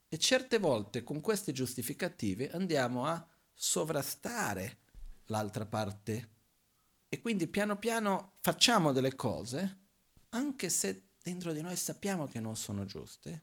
E 0.09 0.19
certe 0.19 0.59
volte 0.59 1.05
con 1.05 1.21
queste 1.21 1.53
giustificative 1.53 2.51
andiamo 2.51 3.07
a 3.07 3.25
sovrastare 3.55 4.79
l'altra 5.27 5.67
parte 5.67 6.31
e 7.09 7.21
quindi 7.21 7.47
piano 7.47 7.79
piano 7.79 8.33
facciamo 8.41 8.91
delle 8.91 9.15
cose, 9.15 9.79
anche 10.31 10.69
se 10.69 11.11
dentro 11.23 11.53
di 11.53 11.61
noi 11.61 11.77
sappiamo 11.77 12.27
che 12.27 12.41
non 12.41 12.57
sono 12.57 12.85
giuste, 12.85 13.41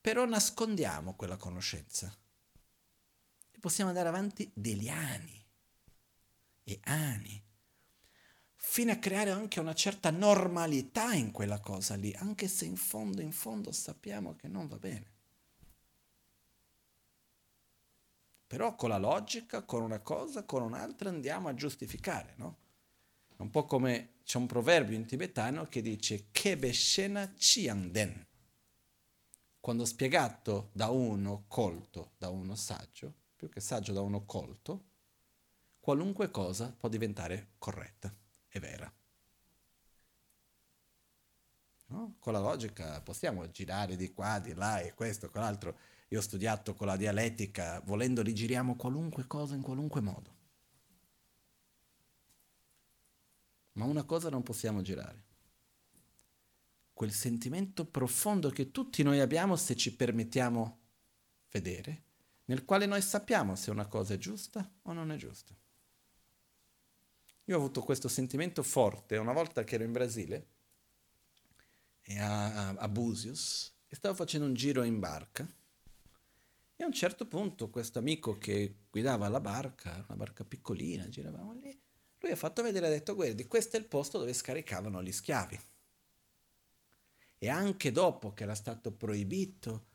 però 0.00 0.24
nascondiamo 0.24 1.14
quella 1.14 1.36
conoscenza. 1.36 2.12
E 3.52 3.58
possiamo 3.60 3.90
andare 3.90 4.08
avanti 4.08 4.50
degli 4.52 4.88
anni 4.88 5.46
e 6.64 6.80
anni, 6.82 7.40
fino 8.68 8.90
a 8.90 8.96
creare 8.96 9.30
anche 9.30 9.60
una 9.60 9.74
certa 9.74 10.10
normalità 10.10 11.14
in 11.14 11.30
quella 11.30 11.60
cosa 11.60 11.94
lì, 11.94 12.12
anche 12.18 12.48
se 12.48 12.66
in 12.66 12.76
fondo, 12.76 13.22
in 13.22 13.30
fondo 13.30 13.70
sappiamo 13.70 14.34
che 14.34 14.48
non 14.48 14.66
va 14.66 14.76
bene. 14.76 15.14
Però 18.46 18.74
con 18.74 18.90
la 18.90 18.98
logica, 18.98 19.62
con 19.62 19.82
una 19.82 20.00
cosa, 20.00 20.42
con 20.42 20.62
un'altra 20.62 21.08
andiamo 21.08 21.48
a 21.48 21.54
giustificare, 21.54 22.34
no? 22.36 22.56
Un 23.36 23.50
po' 23.50 23.64
come 23.64 24.16
c'è 24.24 24.36
un 24.36 24.46
proverbio 24.46 24.96
in 24.96 25.06
tibetano 25.06 25.66
che 25.68 25.80
dice 25.80 26.26
Kebeshena 26.30 27.34
Chiangden. 27.34 28.26
Quando 29.60 29.84
spiegato 29.84 30.70
da 30.72 30.90
uno 30.90 31.44
colto, 31.46 32.12
da 32.18 32.28
uno 32.28 32.56
saggio, 32.56 33.14
più 33.36 33.48
che 33.48 33.60
saggio 33.60 33.92
da 33.92 34.02
uno 34.02 34.24
colto, 34.24 34.84
qualunque 35.78 36.30
cosa 36.30 36.74
può 36.76 36.88
diventare 36.88 37.52
corretta 37.58 38.12
e 38.56 38.60
vera. 38.60 38.92
No? 41.88 42.16
Con 42.18 42.32
la 42.32 42.40
logica 42.40 43.00
possiamo 43.00 43.48
girare 43.50 43.96
di 43.96 44.12
qua, 44.12 44.38
di 44.38 44.54
là 44.54 44.80
e 44.80 44.94
questo, 44.94 45.30
quell'altro. 45.30 45.78
Io 46.08 46.18
ho 46.18 46.22
studiato 46.22 46.74
con 46.74 46.86
la 46.86 46.96
dialettica, 46.96 47.80
volendo 47.84 48.22
rigiriamo 48.22 48.76
qualunque 48.76 49.26
cosa 49.26 49.54
in 49.54 49.62
qualunque 49.62 50.00
modo. 50.00 50.34
Ma 53.72 53.84
una 53.84 54.04
cosa 54.04 54.30
non 54.30 54.42
possiamo 54.42 54.82
girare. 54.82 55.24
Quel 56.92 57.12
sentimento 57.12 57.84
profondo 57.84 58.50
che 58.50 58.70
tutti 58.70 59.02
noi 59.02 59.20
abbiamo 59.20 59.54
se 59.56 59.76
ci 59.76 59.94
permettiamo 59.94 60.80
vedere, 61.50 62.04
nel 62.46 62.64
quale 62.64 62.86
noi 62.86 63.02
sappiamo 63.02 63.54
se 63.54 63.70
una 63.70 63.86
cosa 63.86 64.14
è 64.14 64.16
giusta 64.18 64.68
o 64.82 64.92
non 64.92 65.12
è 65.12 65.16
giusta. 65.16 65.54
Io 67.48 67.54
ho 67.54 67.58
avuto 67.58 67.80
questo 67.82 68.08
sentimento 68.08 68.62
forte 68.62 69.16
una 69.16 69.32
volta 69.32 69.62
che 69.62 69.76
ero 69.76 69.84
in 69.84 69.92
Brasile, 69.92 70.46
a, 72.18 72.70
a 72.70 72.88
Busios, 72.88 73.72
e 73.86 73.94
stavo 73.94 74.14
facendo 74.16 74.46
un 74.46 74.54
giro 74.54 74.82
in 74.82 74.98
barca. 74.98 75.48
E 76.74 76.82
a 76.82 76.86
un 76.86 76.92
certo 76.92 77.26
punto 77.26 77.70
questo 77.70 78.00
amico 78.00 78.36
che 78.36 78.86
guidava 78.90 79.28
la 79.28 79.40
barca, 79.40 80.04
una 80.08 80.16
barca 80.16 80.44
piccolina, 80.44 81.08
giravamo 81.08 81.54
lì, 81.54 81.80
lui 82.18 82.32
ha 82.32 82.36
fatto 82.36 82.62
vedere 82.62 82.86
ha 82.86 82.90
detto, 82.90 83.14
guardi, 83.14 83.46
questo 83.46 83.76
è 83.76 83.78
il 83.78 83.86
posto 83.86 84.18
dove 84.18 84.32
scaricavano 84.32 85.00
gli 85.00 85.12
schiavi. 85.12 85.60
E 87.38 87.48
anche 87.48 87.92
dopo 87.92 88.32
che 88.32 88.42
era 88.42 88.56
stato 88.56 88.92
proibito 88.92 89.86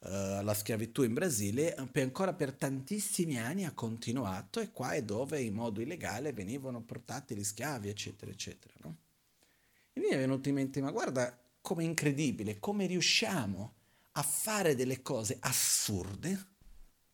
uh, 0.00 0.42
la 0.42 0.54
schiavitù 0.54 1.02
in 1.02 1.14
Brasile, 1.14 1.74
per 1.90 2.02
ancora 2.02 2.32
per 2.32 2.52
tantissimi 2.52 3.38
anni 3.38 3.64
ha 3.64 3.72
continuato 3.72 4.60
e 4.60 4.70
qua 4.70 4.92
è 4.92 5.02
dove 5.02 5.40
in 5.40 5.54
modo 5.54 5.80
illegale 5.80 6.32
venivano 6.32 6.82
portati 6.82 7.34
gli 7.34 7.44
schiavi, 7.44 7.88
eccetera, 7.88 8.30
eccetera. 8.30 8.74
No? 8.82 8.96
E 9.92 10.00
mi 10.00 10.08
è 10.08 10.16
venuto 10.16 10.48
in 10.48 10.54
mente, 10.54 10.80
ma 10.80 10.90
guarda 10.90 11.36
com'è 11.60 11.82
incredibile, 11.82 12.58
come 12.58 12.86
riusciamo 12.86 13.74
a 14.12 14.22
fare 14.22 14.74
delle 14.74 15.02
cose 15.02 15.36
assurde 15.40 16.46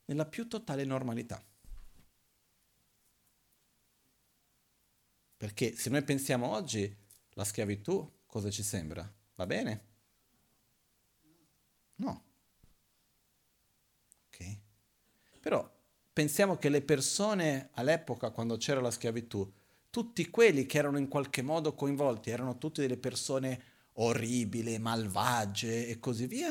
nella 0.07 0.26
più 0.26 0.47
totale 0.49 0.85
normalità. 0.85 1.43
Perché 5.37 5.76
se 5.76 5.91
noi 5.91 6.03
pensiamo 6.03 6.49
oggi, 6.49 6.95
la 7.30 7.45
schiavitù 7.45 8.20
cosa 8.26 8.51
ci 8.51 8.62
sembra? 8.62 9.12
Va 9.35 9.47
bene? 9.47 9.85
No. 11.97 12.24
Okay. 14.28 14.59
Però 15.45 15.71
pensiamo 16.11 16.57
che 16.57 16.71
le 16.71 16.81
persone 16.81 17.69
all'epoca, 17.73 18.31
quando 18.31 18.57
c'era 18.57 18.81
la 18.81 18.91
schiavitù, 18.91 19.47
tutti 19.91 20.31
quelli 20.31 20.65
che 20.65 20.79
erano 20.79 20.97
in 20.97 21.07
qualche 21.07 21.43
modo 21.43 21.75
coinvolti 21.75 22.31
erano 22.31 22.57
tutte 22.57 22.81
delle 22.81 22.97
persone 22.97 23.63
orribili, 23.97 24.79
malvagie 24.79 25.87
e 25.87 25.99
così 25.99 26.27
via? 26.27 26.51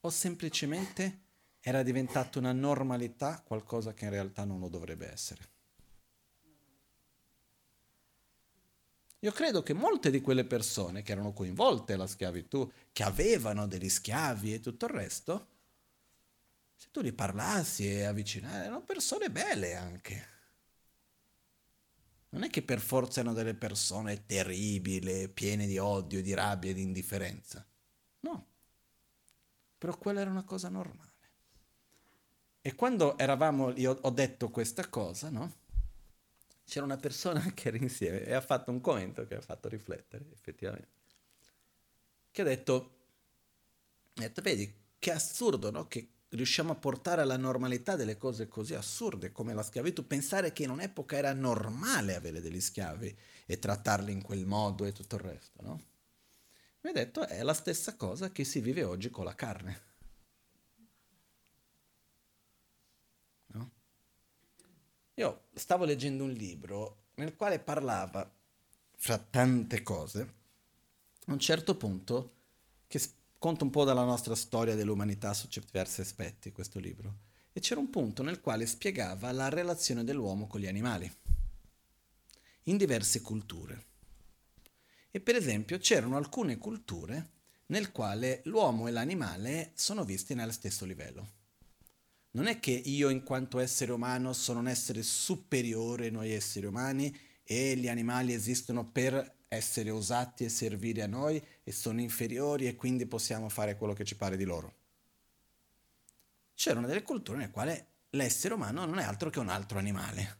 O 0.00 0.10
semplicemente 0.10 1.20
era 1.60 1.84
diventata 1.84 2.40
una 2.40 2.50
normalità, 2.50 3.40
qualcosa 3.40 3.94
che 3.94 4.06
in 4.06 4.10
realtà 4.10 4.42
non 4.42 4.58
lo 4.58 4.68
dovrebbe 4.68 5.12
essere? 5.12 5.48
Io 9.20 9.30
credo 9.30 9.62
che 9.62 9.74
molte 9.74 10.10
di 10.10 10.20
quelle 10.20 10.44
persone 10.44 11.02
che 11.02 11.12
erano 11.12 11.32
coinvolte 11.32 11.92
nella 11.92 12.08
schiavitù, 12.08 12.68
che 12.90 13.04
avevano 13.04 13.68
degli 13.68 13.88
schiavi 13.88 14.54
e 14.54 14.58
tutto 14.58 14.86
il 14.86 14.90
resto, 14.90 15.46
se 16.80 16.88
tu 16.90 17.02
li 17.02 17.12
parlassi 17.12 17.86
e 17.86 18.04
avvicinassi, 18.04 18.56
erano 18.56 18.80
persone 18.80 19.30
belle 19.30 19.74
anche. 19.74 20.28
Non 22.30 22.42
è 22.42 22.48
che 22.48 22.62
per 22.62 22.80
forza 22.80 23.20
erano 23.20 23.34
delle 23.34 23.52
persone 23.52 24.24
terribili, 24.24 25.28
piene 25.28 25.66
di 25.66 25.76
odio, 25.76 26.22
di 26.22 26.32
rabbia 26.32 26.72
di 26.72 26.80
indifferenza. 26.80 27.66
No. 28.20 28.46
Però 29.76 29.94
quella 29.98 30.22
era 30.22 30.30
una 30.30 30.44
cosa 30.44 30.70
normale. 30.70 31.12
E 32.62 32.74
quando 32.74 33.18
eravamo, 33.18 33.76
io 33.76 33.98
ho 34.00 34.10
detto 34.10 34.48
questa 34.48 34.88
cosa, 34.88 35.28
no? 35.28 35.52
C'era 36.64 36.86
una 36.86 36.96
persona 36.96 37.42
che 37.52 37.68
era 37.68 37.76
insieme 37.76 38.24
e 38.24 38.32
ha 38.32 38.40
fatto 38.40 38.70
un 38.70 38.80
commento 38.80 39.26
che 39.26 39.34
ha 39.34 39.42
fatto 39.42 39.68
riflettere, 39.68 40.24
effettivamente. 40.32 40.88
Che 42.30 42.40
ha 42.40 42.44
detto, 42.44 42.94
ha 44.14 44.20
detto 44.22 44.40
vedi, 44.40 44.74
che 44.98 45.12
assurdo, 45.12 45.70
no? 45.70 45.86
Che 45.86 46.08
riusciamo 46.30 46.72
a 46.72 46.76
portare 46.76 47.22
alla 47.22 47.36
normalità 47.36 47.96
delle 47.96 48.16
cose 48.16 48.48
così 48.48 48.74
assurde 48.74 49.32
come 49.32 49.54
la 49.54 49.62
schiavitù, 49.62 50.06
pensare 50.06 50.52
che 50.52 50.62
in 50.62 50.70
un'epoca 50.70 51.16
era 51.16 51.32
normale 51.32 52.14
avere 52.14 52.40
degli 52.40 52.60
schiavi 52.60 53.16
e 53.46 53.58
trattarli 53.58 54.12
in 54.12 54.22
quel 54.22 54.46
modo 54.46 54.84
e 54.84 54.92
tutto 54.92 55.16
il 55.16 55.22
resto, 55.22 55.62
no? 55.62 55.82
Mi 56.82 56.90
ha 56.90 56.92
detto 56.92 57.26
è 57.26 57.42
la 57.42 57.52
stessa 57.52 57.96
cosa 57.96 58.30
che 58.30 58.44
si 58.44 58.60
vive 58.60 58.84
oggi 58.84 59.10
con 59.10 59.24
la 59.24 59.34
carne. 59.34 59.88
No? 63.46 63.70
Io 65.14 65.48
stavo 65.52 65.84
leggendo 65.84 66.24
un 66.24 66.30
libro 66.30 67.08
nel 67.14 67.36
quale 67.36 67.58
parlava, 67.58 68.32
fra 68.96 69.18
tante 69.18 69.82
cose, 69.82 70.34
a 71.26 71.32
un 71.32 71.38
certo 71.38 71.76
punto, 71.76 72.36
che 72.86 72.98
conta 73.40 73.64
un 73.64 73.70
po' 73.70 73.84
dalla 73.84 74.04
nostra 74.04 74.34
storia 74.34 74.74
dell'umanità 74.74 75.32
su 75.32 75.48
diversi 75.48 76.02
aspetti 76.02 76.52
questo 76.52 76.78
libro. 76.78 77.20
E 77.54 77.60
c'era 77.60 77.80
un 77.80 77.88
punto 77.88 78.22
nel 78.22 78.42
quale 78.42 78.66
spiegava 78.66 79.32
la 79.32 79.48
relazione 79.48 80.04
dell'uomo 80.04 80.46
con 80.46 80.60
gli 80.60 80.66
animali, 80.66 81.10
in 82.64 82.76
diverse 82.76 83.22
culture. 83.22 83.86
E 85.10 85.20
per 85.20 85.36
esempio 85.36 85.78
c'erano 85.78 86.18
alcune 86.18 86.58
culture 86.58 87.30
nel 87.68 87.92
quale 87.92 88.42
l'uomo 88.44 88.88
e 88.88 88.90
l'animale 88.90 89.72
sono 89.74 90.04
visti 90.04 90.34
nello 90.34 90.52
stesso 90.52 90.84
livello. 90.84 91.38
Non 92.32 92.46
è 92.46 92.60
che 92.60 92.72
io 92.72 93.08
in 93.08 93.22
quanto 93.22 93.58
essere 93.58 93.90
umano 93.90 94.34
sono 94.34 94.58
un 94.58 94.68
essere 94.68 95.02
superiore 95.02 96.08
a 96.08 96.10
noi 96.10 96.30
esseri 96.32 96.66
umani 96.66 97.18
e 97.42 97.74
gli 97.74 97.88
animali 97.88 98.34
esistono 98.34 98.84
per 98.84 99.38
essere 99.52 99.90
usati 99.90 100.44
e 100.44 100.48
servire 100.48 101.02
a 101.02 101.08
noi 101.08 101.44
e 101.64 101.72
sono 101.72 102.00
inferiori 102.00 102.68
e 102.68 102.76
quindi 102.76 103.04
possiamo 103.06 103.48
fare 103.48 103.76
quello 103.76 103.94
che 103.94 104.04
ci 104.04 104.14
pare 104.14 104.36
di 104.36 104.44
loro. 104.44 104.76
C'erano 106.54 106.86
delle 106.86 107.02
culture 107.02 107.36
nelle 107.36 107.50
quali 107.50 107.84
l'essere 108.10 108.54
umano 108.54 108.84
non 108.84 109.00
è 109.00 109.02
altro 109.02 109.28
che 109.28 109.40
un 109.40 109.48
altro 109.48 109.78
animale 109.78 110.38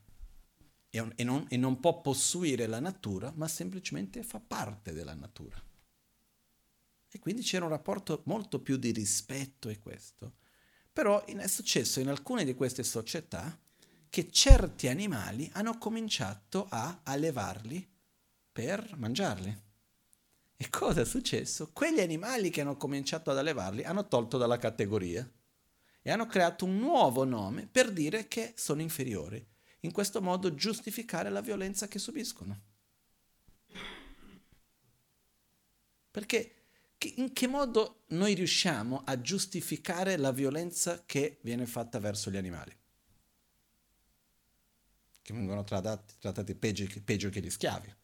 e, 0.90 1.00
un, 1.00 1.12
e, 1.16 1.24
non, 1.24 1.44
e 1.48 1.56
non 1.56 1.80
può 1.80 2.00
possuire 2.00 2.66
la 2.66 2.78
natura, 2.78 3.32
ma 3.34 3.48
semplicemente 3.48 4.22
fa 4.22 4.38
parte 4.38 4.92
della 4.92 5.14
natura. 5.14 5.60
E 7.10 7.18
quindi 7.18 7.42
c'era 7.42 7.64
un 7.64 7.72
rapporto 7.72 8.22
molto 8.26 8.60
più 8.60 8.76
di 8.76 8.92
rispetto 8.92 9.68
e 9.68 9.80
questo. 9.80 10.34
Però 10.92 11.24
è 11.24 11.48
successo 11.48 11.98
in 11.98 12.08
alcune 12.08 12.44
di 12.44 12.54
queste 12.54 12.84
società 12.84 13.58
che 14.08 14.30
certi 14.30 14.86
animali 14.86 15.50
hanno 15.54 15.78
cominciato 15.78 16.66
a 16.68 17.00
allevarli 17.02 17.89
per 18.52 18.96
mangiarli. 18.96 19.68
E 20.56 20.68
cosa 20.68 21.00
è 21.00 21.04
successo? 21.04 21.70
Quegli 21.72 22.00
animali 22.00 22.50
che 22.50 22.60
hanno 22.60 22.76
cominciato 22.76 23.30
ad 23.30 23.38
allevarli 23.38 23.82
hanno 23.84 24.06
tolto 24.08 24.36
dalla 24.36 24.58
categoria 24.58 25.26
e 26.02 26.10
hanno 26.10 26.26
creato 26.26 26.64
un 26.64 26.76
nuovo 26.78 27.24
nome 27.24 27.66
per 27.66 27.90
dire 27.90 28.28
che 28.28 28.52
sono 28.56 28.82
inferiori. 28.82 29.42
In 29.80 29.92
questo 29.92 30.20
modo 30.20 30.54
giustificare 30.54 31.30
la 31.30 31.40
violenza 31.40 31.88
che 31.88 31.98
subiscono. 31.98 32.60
Perché 36.10 36.54
in 37.16 37.32
che 37.32 37.46
modo 37.46 38.02
noi 38.08 38.34
riusciamo 38.34 39.02
a 39.06 39.18
giustificare 39.20 40.18
la 40.18 40.32
violenza 40.32 41.04
che 41.06 41.38
viene 41.42 41.64
fatta 41.64 41.98
verso 41.98 42.30
gli 42.30 42.36
animali? 42.36 42.76
Che 45.22 45.32
vengono 45.32 45.64
trattati, 45.64 46.14
trattati 46.18 46.54
peggio, 46.54 46.86
peggio 47.02 47.30
che 47.30 47.40
gli 47.40 47.48
schiavi. 47.48 47.94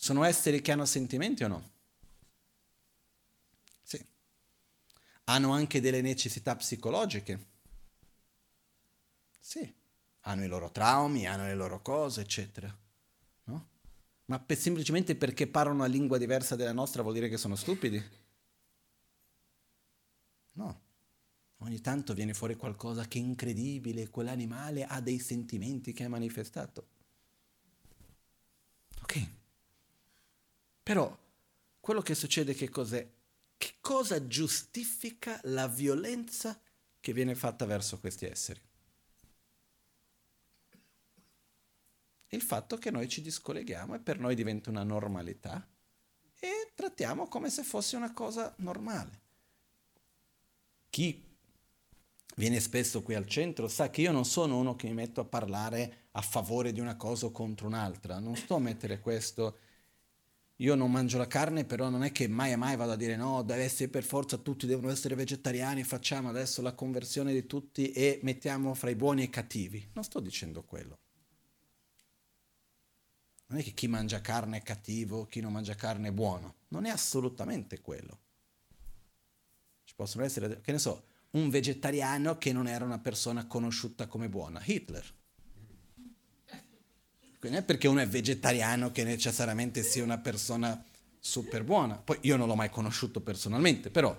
Sono 0.00 0.22
esseri 0.22 0.62
che 0.62 0.70
hanno 0.70 0.84
sentimenti 0.84 1.42
o 1.42 1.48
no? 1.48 1.70
Sì. 3.82 4.00
Hanno 5.24 5.50
anche 5.50 5.80
delle 5.80 6.00
necessità 6.00 6.54
psicologiche? 6.54 7.46
Sì. 9.40 9.74
Hanno 10.20 10.44
i 10.44 10.46
loro 10.46 10.70
traumi, 10.70 11.26
hanno 11.26 11.46
le 11.46 11.56
loro 11.56 11.82
cose, 11.82 12.20
eccetera. 12.20 12.72
No? 13.44 13.68
Ma 14.26 14.38
per, 14.38 14.56
semplicemente 14.56 15.16
perché 15.16 15.48
parlano 15.48 15.78
una 15.78 15.86
lingua 15.86 16.16
diversa 16.16 16.54
della 16.54 16.72
nostra 16.72 17.02
vuol 17.02 17.14
dire 17.14 17.28
che 17.28 17.36
sono 17.36 17.56
stupidi? 17.56 18.00
No. 20.52 20.80
Ogni 21.56 21.80
tanto 21.80 22.14
viene 22.14 22.34
fuori 22.34 22.54
qualcosa 22.54 23.08
che 23.08 23.18
è 23.18 23.22
incredibile, 23.22 24.10
quell'animale 24.10 24.84
ha 24.84 25.00
dei 25.00 25.18
sentimenti 25.18 25.92
che 25.92 26.04
ha 26.04 26.08
manifestato. 26.08 26.86
Ok. 29.02 29.36
Però 30.88 31.14
quello 31.80 32.00
che 32.00 32.14
succede 32.14 32.54
che 32.54 32.70
cos'è? 32.70 33.06
Che 33.58 33.74
cosa 33.78 34.26
giustifica 34.26 35.38
la 35.42 35.68
violenza 35.68 36.58
che 36.98 37.12
viene 37.12 37.34
fatta 37.34 37.66
verso 37.66 38.00
questi 38.00 38.24
esseri? 38.24 38.58
Il 42.28 42.40
fatto 42.40 42.78
che 42.78 42.90
noi 42.90 43.06
ci 43.06 43.20
discolleghiamo 43.20 43.96
e 43.96 43.98
per 43.98 44.18
noi 44.18 44.34
diventa 44.34 44.70
una 44.70 44.82
normalità 44.82 45.68
e 46.40 46.72
trattiamo 46.74 47.28
come 47.28 47.50
se 47.50 47.64
fosse 47.64 47.96
una 47.96 48.14
cosa 48.14 48.54
normale. 48.60 49.20
Chi 50.88 51.22
viene 52.36 52.60
spesso 52.60 53.02
qui 53.02 53.14
al 53.14 53.26
centro 53.26 53.68
sa 53.68 53.90
che 53.90 54.00
io 54.00 54.12
non 54.12 54.24
sono 54.24 54.56
uno 54.56 54.74
che 54.74 54.86
mi 54.86 54.94
metto 54.94 55.20
a 55.20 55.26
parlare 55.26 56.06
a 56.12 56.22
favore 56.22 56.72
di 56.72 56.80
una 56.80 56.96
cosa 56.96 57.26
o 57.26 57.30
contro 57.30 57.66
un'altra, 57.66 58.18
non 58.20 58.36
sto 58.36 58.54
a 58.54 58.60
mettere 58.60 59.00
questo 59.00 59.66
io 60.60 60.74
non 60.74 60.90
mangio 60.90 61.18
la 61.18 61.26
carne, 61.26 61.64
però 61.64 61.88
non 61.88 62.02
è 62.02 62.10
che 62.10 62.26
mai 62.26 62.52
e 62.52 62.56
mai 62.56 62.74
vado 62.74 62.92
a 62.92 62.96
dire 62.96 63.14
no, 63.14 63.42
deve 63.42 63.62
essere 63.62 63.88
per 63.88 64.02
forza, 64.02 64.38
tutti 64.38 64.66
devono 64.66 64.90
essere 64.90 65.14
vegetariani, 65.14 65.84
facciamo 65.84 66.28
adesso 66.28 66.62
la 66.62 66.72
conversione 66.72 67.32
di 67.32 67.46
tutti 67.46 67.92
e 67.92 68.18
mettiamo 68.22 68.74
fra 68.74 68.90
i 68.90 68.96
buoni 68.96 69.20
e 69.20 69.24
i 69.24 69.30
cattivi. 69.30 69.90
Non 69.92 70.02
sto 70.02 70.18
dicendo 70.18 70.64
quello. 70.64 70.98
Non 73.46 73.60
è 73.60 73.62
che 73.62 73.70
chi 73.70 73.86
mangia 73.86 74.20
carne 74.20 74.58
è 74.58 74.62
cattivo, 74.62 75.26
chi 75.26 75.40
non 75.40 75.52
mangia 75.52 75.74
carne 75.74 76.08
è 76.08 76.12
buono. 76.12 76.56
Non 76.68 76.86
è 76.86 76.90
assolutamente 76.90 77.80
quello. 77.80 78.18
Ci 79.84 79.94
possono 79.94 80.24
essere, 80.24 80.60
che 80.60 80.72
ne 80.72 80.78
so, 80.78 81.04
un 81.30 81.50
vegetariano 81.50 82.36
che 82.36 82.52
non 82.52 82.66
era 82.66 82.84
una 82.84 82.98
persona 82.98 83.46
conosciuta 83.46 84.06
come 84.08 84.28
buona, 84.28 84.60
Hitler. 84.62 85.17
Quindi 87.38 87.56
non 87.56 87.64
è 87.64 87.66
perché 87.66 87.86
uno 87.86 88.00
è 88.00 88.08
vegetariano 88.08 88.90
che 88.90 89.04
necessariamente 89.04 89.84
sia 89.84 90.02
una 90.02 90.18
persona 90.18 90.84
super 91.20 91.62
buona. 91.62 91.96
Poi 91.96 92.18
io 92.22 92.36
non 92.36 92.48
l'ho 92.48 92.56
mai 92.56 92.68
conosciuto 92.68 93.20
personalmente, 93.20 93.90
però 93.90 94.16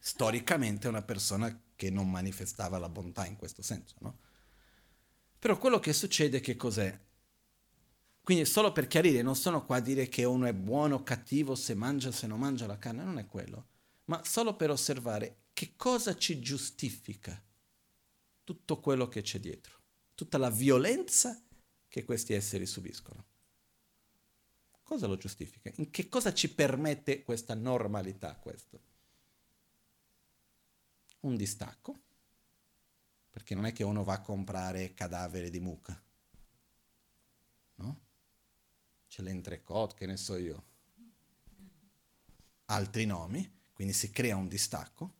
storicamente 0.00 0.86
è 0.86 0.90
una 0.90 1.02
persona 1.02 1.60
che 1.76 1.90
non 1.90 2.10
manifestava 2.10 2.78
la 2.78 2.88
bontà 2.88 3.24
in 3.24 3.36
questo 3.36 3.62
senso, 3.62 3.94
no? 4.00 4.18
Però 5.38 5.58
quello 5.58 5.78
che 5.78 5.92
succede 5.92 6.40
che 6.40 6.56
cos'è? 6.56 6.98
Quindi 8.22 8.44
solo 8.44 8.72
per 8.72 8.88
chiarire, 8.88 9.22
non 9.22 9.36
sono 9.36 9.64
qua 9.64 9.76
a 9.76 9.80
dire 9.80 10.08
che 10.08 10.24
uno 10.24 10.46
è 10.46 10.52
buono 10.52 10.96
o 10.96 11.02
cattivo 11.04 11.54
se 11.54 11.74
mangia 11.74 12.08
o 12.08 12.12
se 12.12 12.26
non 12.26 12.40
mangia 12.40 12.66
la 12.66 12.78
carne, 12.78 13.04
non 13.04 13.18
è 13.18 13.26
quello, 13.26 13.66
ma 14.06 14.20
solo 14.24 14.56
per 14.56 14.70
osservare 14.70 15.42
che 15.52 15.74
cosa 15.76 16.16
ci 16.16 16.40
giustifica 16.40 17.40
tutto 18.42 18.80
quello 18.80 19.06
che 19.08 19.22
c'è 19.22 19.38
dietro 19.38 19.75
tutta 20.16 20.38
la 20.38 20.50
violenza 20.50 21.40
che 21.86 22.04
questi 22.04 22.32
esseri 22.32 22.66
subiscono. 22.66 23.24
Cosa 24.82 25.06
lo 25.06 25.16
giustifica? 25.16 25.70
In 25.76 25.90
che 25.90 26.08
cosa 26.08 26.32
ci 26.32 26.52
permette 26.52 27.22
questa 27.22 27.54
normalità 27.54 28.34
questo? 28.36 28.80
Un 31.20 31.36
distacco, 31.36 32.00
perché 33.30 33.54
non 33.54 33.66
è 33.66 33.72
che 33.72 33.84
uno 33.84 34.04
va 34.04 34.14
a 34.14 34.20
comprare 34.20 34.94
cadavere 34.94 35.50
di 35.50 35.60
mucca, 35.60 36.02
no? 37.76 38.00
C'è 39.08 39.22
l'entrecot, 39.22 39.94
che 39.94 40.06
ne 40.06 40.16
so 40.16 40.36
io, 40.36 40.64
altri 42.66 43.04
nomi, 43.04 43.60
quindi 43.72 43.92
si 43.92 44.10
crea 44.10 44.36
un 44.36 44.48
distacco, 44.48 45.14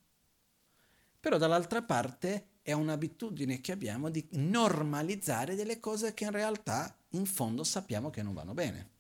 però 1.21 1.37
dall'altra 1.39 1.83
parte 1.83 2.55
è 2.67 2.73
un'abitudine 2.73 3.61
che 3.61 3.71
abbiamo 3.71 4.11
di 4.11 4.27
normalizzare 4.33 5.55
delle 5.55 5.79
cose 5.79 6.15
che 6.15 6.25
in 6.25 6.33
realtà 6.33 6.99
in 7.11 7.25
fondo 7.25 7.63
sappiamo 7.63 8.11
che 8.11 8.23
non 8.23 8.35
vanno 8.35 8.55
bene. 8.55 8.91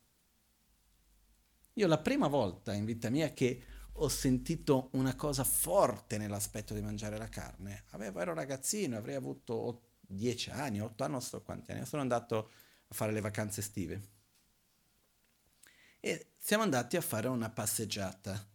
Io 1.72 1.88
la 1.88 1.98
prima 1.98 2.28
volta 2.28 2.72
in 2.72 2.84
vita 2.84 3.10
mia 3.10 3.32
che 3.32 3.60
ho 3.90 4.06
sentito 4.06 4.90
una 4.92 5.16
cosa 5.16 5.42
forte 5.42 6.16
nell'aspetto 6.16 6.74
di 6.74 6.80
mangiare 6.80 7.18
la 7.18 7.28
carne, 7.28 7.86
avevo, 7.90 8.20
ero 8.20 8.34
ragazzino, 8.34 8.96
avrei 8.96 9.16
avuto 9.16 9.94
10 10.02 10.50
anni, 10.50 10.80
8 10.80 11.02
anni, 11.02 11.12
non 11.14 11.22
so 11.22 11.42
quanti 11.42 11.72
anni, 11.72 11.84
sono 11.86 12.02
andato 12.02 12.50
a 12.86 12.94
fare 12.94 13.10
le 13.10 13.20
vacanze 13.20 13.58
estive. 13.58 14.00
E 15.98 16.34
siamo 16.38 16.62
andati 16.62 16.96
a 16.96 17.00
fare 17.00 17.26
una 17.26 17.50
passeggiata 17.50 18.46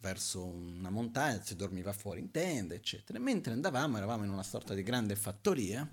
verso 0.00 0.44
una 0.44 0.90
montagna, 0.90 1.42
si 1.42 1.56
dormiva 1.56 1.92
fuori 1.92 2.20
in 2.20 2.30
tenda, 2.30 2.74
eccetera. 2.74 3.18
Mentre 3.18 3.52
andavamo, 3.52 3.96
eravamo 3.96 4.24
in 4.24 4.30
una 4.30 4.42
sorta 4.42 4.74
di 4.74 4.82
grande 4.82 5.16
fattoria, 5.16 5.86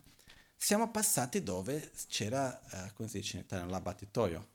siamo 0.56 0.90
passati 0.90 1.44
dove 1.44 1.92
c'era, 2.08 2.88
eh, 2.88 2.94
come 2.94 3.08
si 3.10 3.20
dice 3.20 3.38
in 3.38 3.44
italiano, 3.44 3.72
l'abbattitoio, 3.72 4.48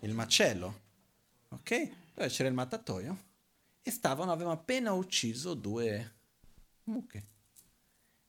il 0.00 0.14
macello, 0.14 0.80
ok? 1.48 1.90
Dove 2.14 2.28
c'era 2.28 2.48
il 2.48 2.54
mattatoio 2.54 3.24
e 3.82 3.90
stavano, 3.90 4.32
avevano 4.32 4.56
appena 4.56 4.92
ucciso 4.92 5.54
due 5.54 6.14
mucche. 6.84 7.26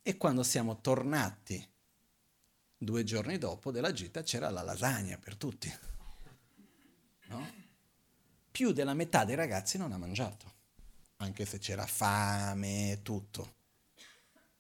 E 0.02 0.18
quando 0.18 0.44
siamo 0.44 0.80
tornati 0.82 1.66
due 2.78 3.04
giorni 3.04 3.38
dopo 3.38 3.72
della 3.72 3.92
gita 3.92 4.22
c'era 4.22 4.50
la 4.50 4.62
lasagna 4.62 5.18
per 5.18 5.36
tutti. 5.36 5.96
Più 8.58 8.72
della 8.72 8.96
metà 8.96 9.24
dei 9.24 9.36
ragazzi 9.36 9.78
non 9.78 9.92
ha 9.92 10.00
mangiato, 10.00 10.52
anche 11.18 11.46
se 11.46 11.60
c'era 11.60 11.86
fame 11.86 12.94
e 12.94 13.02
tutto. 13.04 13.54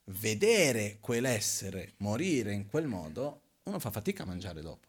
Vedere 0.03 0.99
quell'essere 0.99 1.95
morire 1.97 2.53
in 2.53 2.67
quel 2.67 2.85
modo, 2.85 3.41
uno 3.63 3.79
fa 3.79 3.89
fatica 3.89 4.21
a 4.21 4.27
mangiare 4.27 4.61
dopo. 4.61 4.87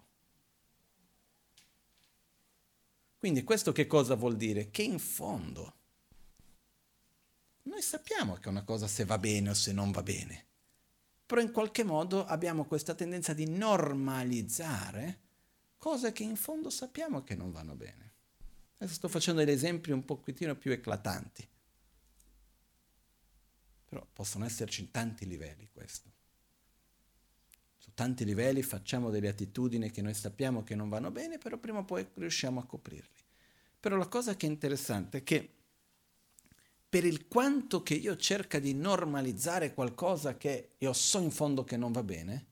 Quindi 3.16 3.44
questo 3.44 3.72
che 3.72 3.86
cosa 3.86 4.14
vuol 4.14 4.36
dire? 4.36 4.70
Che 4.70 4.82
in 4.82 4.98
fondo 4.98 5.72
noi 7.62 7.80
sappiamo 7.80 8.34
che 8.34 8.50
una 8.50 8.62
cosa 8.62 8.86
se 8.86 9.06
va 9.06 9.16
bene 9.16 9.48
o 9.48 9.54
se 9.54 9.72
non 9.72 9.90
va 9.90 10.02
bene, 10.02 10.44
però 11.24 11.40
in 11.40 11.50
qualche 11.50 11.82
modo 11.82 12.26
abbiamo 12.26 12.66
questa 12.66 12.94
tendenza 12.94 13.32
di 13.32 13.48
normalizzare 13.48 15.20
cose 15.78 16.12
che 16.12 16.24
in 16.24 16.36
fondo 16.36 16.68
sappiamo 16.68 17.24
che 17.24 17.34
non 17.34 17.50
vanno 17.52 17.74
bene. 17.74 18.07
Adesso 18.78 18.94
sto 18.94 19.08
facendo 19.08 19.44
degli 19.44 19.54
esempi 19.54 19.90
un 19.90 20.04
pochettino 20.04 20.54
più 20.54 20.72
eclatanti. 20.72 21.46
Però 23.88 24.06
possono 24.12 24.44
esserci 24.44 24.90
tanti 24.90 25.26
livelli 25.26 25.68
questo. 25.72 26.08
Su 27.78 27.92
tanti 27.94 28.24
livelli 28.24 28.62
facciamo 28.62 29.10
delle 29.10 29.28
attitudini 29.28 29.90
che 29.90 30.02
noi 30.02 30.14
sappiamo 30.14 30.62
che 30.62 30.74
non 30.74 30.88
vanno 30.88 31.10
bene, 31.10 31.38
però 31.38 31.56
prima 31.56 31.78
o 31.78 31.84
poi 31.84 32.06
riusciamo 32.14 32.60
a 32.60 32.66
coprirli. 32.66 33.22
Però 33.80 33.96
la 33.96 34.08
cosa 34.08 34.36
che 34.36 34.46
è 34.46 34.50
interessante 34.50 35.18
è 35.18 35.22
che 35.24 35.52
per 36.88 37.04
il 37.04 37.26
quanto 37.26 37.82
che 37.82 37.94
io 37.94 38.16
cerca 38.16 38.58
di 38.58 38.74
normalizzare 38.74 39.74
qualcosa 39.74 40.36
che 40.36 40.70
io 40.78 40.92
so 40.92 41.20
in 41.20 41.30
fondo 41.30 41.64
che 41.64 41.76
non 41.76 41.92
va 41.92 42.02
bene, 42.02 42.46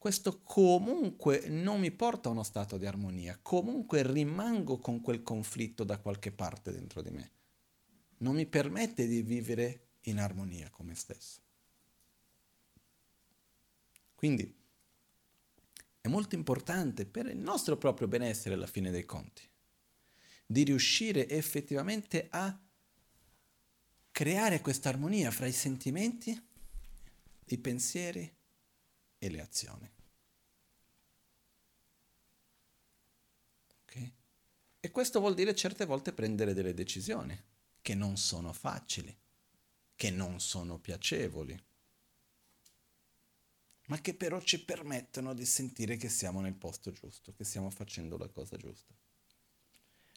questo 0.00 0.40
comunque 0.40 1.46
non 1.48 1.78
mi 1.78 1.90
porta 1.90 2.30
a 2.30 2.32
uno 2.32 2.42
stato 2.42 2.78
di 2.78 2.86
armonia, 2.86 3.38
comunque 3.42 4.02
rimango 4.02 4.78
con 4.78 5.02
quel 5.02 5.22
conflitto 5.22 5.84
da 5.84 5.98
qualche 5.98 6.32
parte 6.32 6.72
dentro 6.72 7.02
di 7.02 7.10
me. 7.10 7.32
Non 8.20 8.34
mi 8.34 8.46
permette 8.46 9.06
di 9.06 9.20
vivere 9.20 9.88
in 10.04 10.18
armonia 10.18 10.70
con 10.70 10.86
me 10.86 10.94
stesso. 10.94 11.42
Quindi, 14.14 14.56
è 16.00 16.08
molto 16.08 16.34
importante 16.34 17.04
per 17.04 17.26
il 17.26 17.36
nostro 17.36 17.76
proprio 17.76 18.08
benessere 18.08 18.54
alla 18.54 18.66
fine 18.66 18.90
dei 18.90 19.04
conti, 19.04 19.46
di 20.46 20.62
riuscire 20.62 21.28
effettivamente 21.28 22.26
a 22.30 22.58
creare 24.10 24.62
questa 24.62 24.88
armonia 24.88 25.30
fra 25.30 25.44
i 25.44 25.52
sentimenti, 25.52 26.42
i 27.44 27.58
pensieri 27.58 28.38
e 29.20 29.30
le 29.30 29.40
azioni. 29.40 29.88
Okay? 33.82 34.12
E 34.80 34.90
questo 34.90 35.20
vuol 35.20 35.34
dire 35.34 35.54
certe 35.54 35.84
volte 35.84 36.12
prendere 36.12 36.54
delle 36.54 36.74
decisioni 36.74 37.40
che 37.80 37.94
non 37.94 38.16
sono 38.16 38.52
facili, 38.52 39.16
che 39.94 40.10
non 40.10 40.40
sono 40.40 40.78
piacevoli 40.78 41.68
ma 43.90 44.00
che 44.00 44.14
però 44.14 44.40
ci 44.40 44.64
permettono 44.64 45.34
di 45.34 45.44
sentire 45.44 45.96
che 45.96 46.08
siamo 46.08 46.40
nel 46.40 46.54
posto 46.54 46.92
giusto, 46.92 47.34
che 47.34 47.42
stiamo 47.42 47.70
facendo 47.70 48.16
la 48.16 48.28
cosa 48.28 48.56
giusta. 48.56 48.94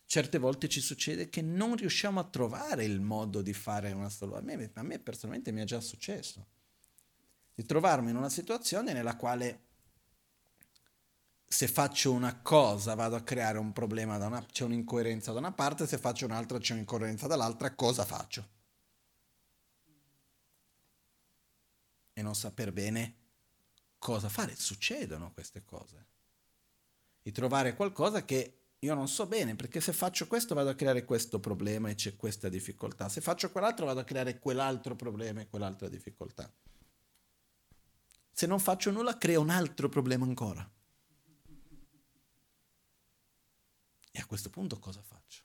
Certe 0.06 0.38
volte 0.38 0.70
ci 0.70 0.80
succede 0.80 1.28
che 1.28 1.42
non 1.42 1.76
riusciamo 1.76 2.20
a 2.20 2.24
trovare 2.24 2.86
il 2.86 3.02
modo 3.02 3.42
di 3.42 3.52
fare 3.52 3.92
una 3.92 4.10
soluzione. 4.10 4.70
A, 4.76 4.80
a 4.80 4.84
me, 4.84 5.00
personalmente 5.00 5.52
mi 5.52 5.62
è 5.62 5.66
già 5.66 5.82
successo 5.82 6.46
di 7.56 7.66
trovarmi 7.66 8.10
in 8.10 8.16
una 8.16 8.30
situazione 8.30 8.94
nella 8.94 9.16
quale 9.16 9.62
se 11.46 11.68
faccio 11.68 12.12
una 12.12 12.42
cosa 12.42 12.96
vado 12.96 13.16
a 13.16 13.22
creare 13.22 13.60
un 13.60 13.74
problema, 13.74 14.16
una, 14.16 14.44
c'è 14.44 14.64
un'incoerenza 14.64 15.32
da 15.34 15.40
una 15.40 15.52
parte, 15.52 15.86
se 15.86 16.00
faccio 16.00 16.26
un'altra 16.26 16.58
c'è 16.58 16.74
un'incoerenza 16.74 17.28
dall'altra, 17.28 17.76
cosa 17.76 18.06
faccio? 18.06 18.50
E 22.14 22.22
non 22.24 22.34
saper 22.34 22.72
bene 22.72 23.16
cosa 24.00 24.30
fare. 24.30 24.56
Succedono 24.56 25.32
queste 25.32 25.64
cose. 25.64 26.08
Di 27.22 27.32
trovare 27.32 27.76
qualcosa 27.76 28.26
che 28.26 28.64
io 28.80 28.96
non 28.96 29.08
so 29.08 29.28
bene, 29.28 29.56
perché 29.56 29.80
se 29.80 29.94
faccio 29.94 30.28
questo 30.28 30.56
vado 30.56 30.70
a 30.70 30.76
creare 30.76 31.06
questo 31.06 31.40
problema 31.40 31.90
e 31.90 31.96
c'è 31.96 32.16
questa 32.16 32.50
difficoltà. 32.50 33.10
Se 33.10 33.22
faccio 33.22 33.52
quell'altro 33.52 33.86
vado 33.86 34.00
a 34.00 34.04
creare 34.04 34.40
quell'altro 34.40 34.96
problema 34.96 35.42
e 35.42 35.48
quell'altra 35.48 35.88
difficoltà. 35.88 36.52
Se 38.34 38.46
non 38.46 38.60
faccio 38.60 38.92
nulla 38.92 39.18
creo 39.18 39.40
un 39.40 39.50
altro 39.50 39.88
problema 39.88 40.26
ancora. 40.26 40.70
E 44.12 44.20
a 44.20 44.26
questo 44.26 44.50
punto 44.50 44.80
cosa 44.80 45.02
faccio? 45.02 45.44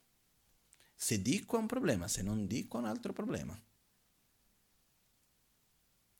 Se 0.94 1.22
dico 1.22 1.56
è 1.56 1.60
un 1.60 1.66
problema, 1.66 2.08
se 2.08 2.22
non 2.22 2.46
dico 2.46 2.76
è 2.76 2.80
un 2.80 2.86
altro 2.86 3.12
problema. 3.12 3.56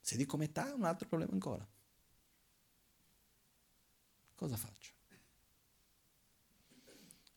Se 0.01 0.17
dico 0.17 0.37
metà 0.37 0.69
è 0.69 0.73
un 0.73 0.85
altro 0.85 1.09
problema 1.09 1.33
ancora 1.33 1.69
cosa 4.39 4.57
faccio? 4.57 4.93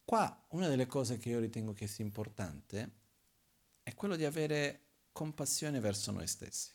Qua 0.06 0.46
una 0.50 0.68
delle 0.68 0.86
cose 0.86 1.18
che 1.18 1.30
io 1.30 1.40
ritengo 1.40 1.74
che 1.74 1.88
sia 1.88 2.06
importante 2.06 2.92
è 3.82 3.96
quello 3.96 4.16
di 4.16 4.24
avere 4.24 4.90
compassione 5.12 5.80
verso 5.80 6.12
noi 6.12 6.28
stessi. 6.28 6.72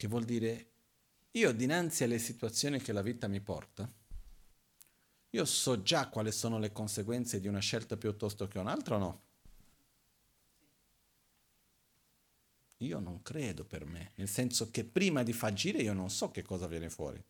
Che 0.00 0.08
vuol 0.08 0.24
dire 0.24 0.70
io 1.32 1.52
dinanzi 1.52 2.04
alle 2.04 2.18
situazioni 2.18 2.80
che 2.80 2.90
la 2.90 3.02
vita 3.02 3.28
mi 3.28 3.42
porta, 3.42 3.86
io 5.28 5.44
so 5.44 5.82
già 5.82 6.08
quali 6.08 6.32
sono 6.32 6.58
le 6.58 6.72
conseguenze 6.72 7.38
di 7.38 7.48
una 7.48 7.58
scelta 7.58 7.98
piuttosto 7.98 8.48
che 8.48 8.58
un'altra 8.58 8.94
o 8.94 8.98
no? 8.98 9.22
Io 12.78 12.98
non 12.98 13.20
credo 13.20 13.66
per 13.66 13.84
me, 13.84 14.12
nel 14.14 14.30
senso 14.30 14.70
che 14.70 14.84
prima 14.84 15.22
di 15.22 15.34
far 15.34 15.50
agire 15.50 15.82
io 15.82 15.92
non 15.92 16.08
so 16.08 16.30
che 16.30 16.40
cosa 16.40 16.66
viene 16.66 16.88
fuori. 16.88 17.22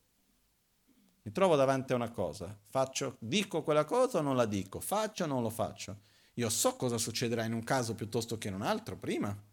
Mi 1.23 1.33
trovo 1.33 1.57
davanti 1.57 1.93
a 1.93 1.97
una 1.97 2.13
cosa, 2.13 2.57
faccio, 2.69 3.17
dico 3.19 3.65
quella 3.65 3.85
cosa 3.85 4.19
o 4.19 4.23
non 4.23 4.37
la 4.37 4.47
dico, 4.47 4.79
faccio 4.79 5.25
o 5.25 5.27
non 5.27 5.43
lo 5.43 5.51
faccio. 5.51 6.03
Io 6.35 6.49
so 6.49 6.77
cosa 6.77 6.99
succederà 6.99 7.43
in 7.43 7.53
un 7.53 7.65
caso 7.65 7.97
piuttosto 7.97 8.39
che 8.39 8.47
in 8.47 8.55
un 8.55 8.63
altro 8.63 8.97
prima. 8.97 9.50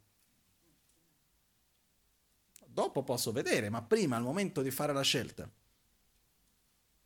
Dopo 2.78 3.02
posso 3.02 3.32
vedere, 3.32 3.72
ma 3.72 3.82
prima, 3.82 4.18
al 4.18 4.22
momento 4.22 4.62
di 4.62 4.70
fare 4.70 4.94
la 4.94 5.02
scelta, 5.02 5.50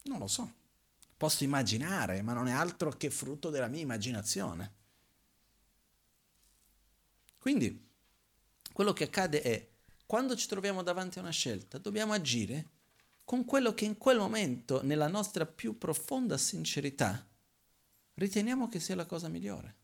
non 0.03 0.19
lo 0.19 0.27
so. 0.27 0.53
Posso 1.15 1.45
immaginare, 1.45 2.21
ma 2.21 2.33
non 2.33 2.49
è 2.49 2.51
altro 2.51 2.89
che 2.89 3.09
frutto 3.09 3.49
della 3.49 3.69
mia 3.69 3.79
immaginazione. 3.79 4.73
Quindi, 7.39 7.87
quello 8.73 8.91
che 8.91 9.05
accade 9.05 9.41
è, 9.41 9.69
quando 10.05 10.35
ci 10.35 10.45
troviamo 10.49 10.83
davanti 10.83 11.19
a 11.19 11.21
una 11.21 11.31
scelta, 11.31 11.77
dobbiamo 11.77 12.11
agire 12.11 12.67
con 13.23 13.45
quello 13.45 13.73
che 13.73 13.85
in 13.85 13.97
quel 13.97 14.17
momento, 14.17 14.83
nella 14.83 15.07
nostra 15.07 15.45
più 15.45 15.77
profonda 15.77 16.37
sincerità, 16.37 17.25
riteniamo 18.15 18.67
che 18.67 18.81
sia 18.81 18.97
la 18.97 19.05
cosa 19.05 19.29
migliore. 19.29 19.75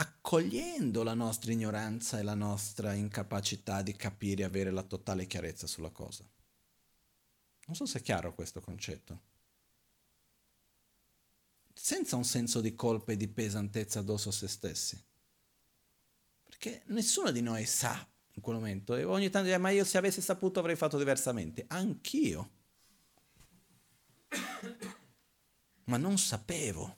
Accogliendo 0.00 1.02
la 1.02 1.14
nostra 1.14 1.52
ignoranza 1.52 2.18
e 2.18 2.22
la 2.22 2.34
nostra 2.34 2.94
incapacità 2.94 3.82
di 3.82 3.94
capire 3.94 4.42
e 4.42 4.46
avere 4.46 4.70
la 4.70 4.82
totale 4.82 5.26
chiarezza 5.26 5.66
sulla 5.66 5.90
cosa. 5.90 6.24
Non 7.66 7.76
so 7.76 7.86
se 7.86 7.98
è 7.98 8.02
chiaro 8.02 8.34
questo 8.34 8.60
concetto. 8.60 9.20
Senza 11.72 12.16
un 12.16 12.24
senso 12.24 12.60
di 12.60 12.74
colpa 12.74 13.12
e 13.12 13.16
di 13.16 13.28
pesantezza 13.28 14.00
addosso 14.00 14.30
a 14.30 14.32
se 14.32 14.48
stessi 14.48 15.08
che 16.60 16.82
nessuno 16.88 17.30
di 17.30 17.40
noi 17.40 17.64
sa 17.64 18.06
in 18.32 18.42
quel 18.42 18.56
momento. 18.56 18.94
E 18.94 19.04
ogni 19.04 19.30
tanto 19.30 19.48
dice, 19.48 19.58
ma 19.58 19.70
io 19.70 19.82
se 19.82 19.96
avessi 19.96 20.20
saputo 20.20 20.60
avrei 20.60 20.76
fatto 20.76 20.98
diversamente. 20.98 21.64
Anch'io. 21.68 22.50
ma 25.84 25.96
non 25.96 26.18
sapevo, 26.18 26.96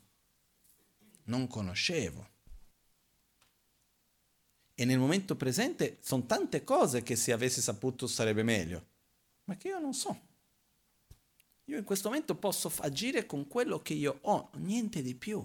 non 1.27 1.47
conoscevo. 1.47 2.31
E 4.83 4.85
nel 4.85 4.99
momento 4.99 5.37
presente 5.37 5.99
sono 6.01 6.27
tante 6.27 6.65
cose 6.65 7.05
che 7.05 7.15
se 7.15 7.31
avessi 7.31 7.61
saputo 7.61 8.09
sarebbe 8.09 8.43
meglio, 8.43 8.85
ma 9.45 9.57
che 9.57 9.69
io 9.69 9.79
non 9.79 9.95
so. 9.95 10.21
Io 11.67 11.79
in 11.79 11.85
questo 11.85 12.09
momento 12.09 12.35
posso 12.35 12.69
agire 12.79 13.25
con 13.25 13.47
quello 13.47 13.79
che 13.79 13.95
io 13.95 14.19
ho, 14.23 14.51
niente 14.55 15.01
di 15.01 15.15
più. 15.15 15.41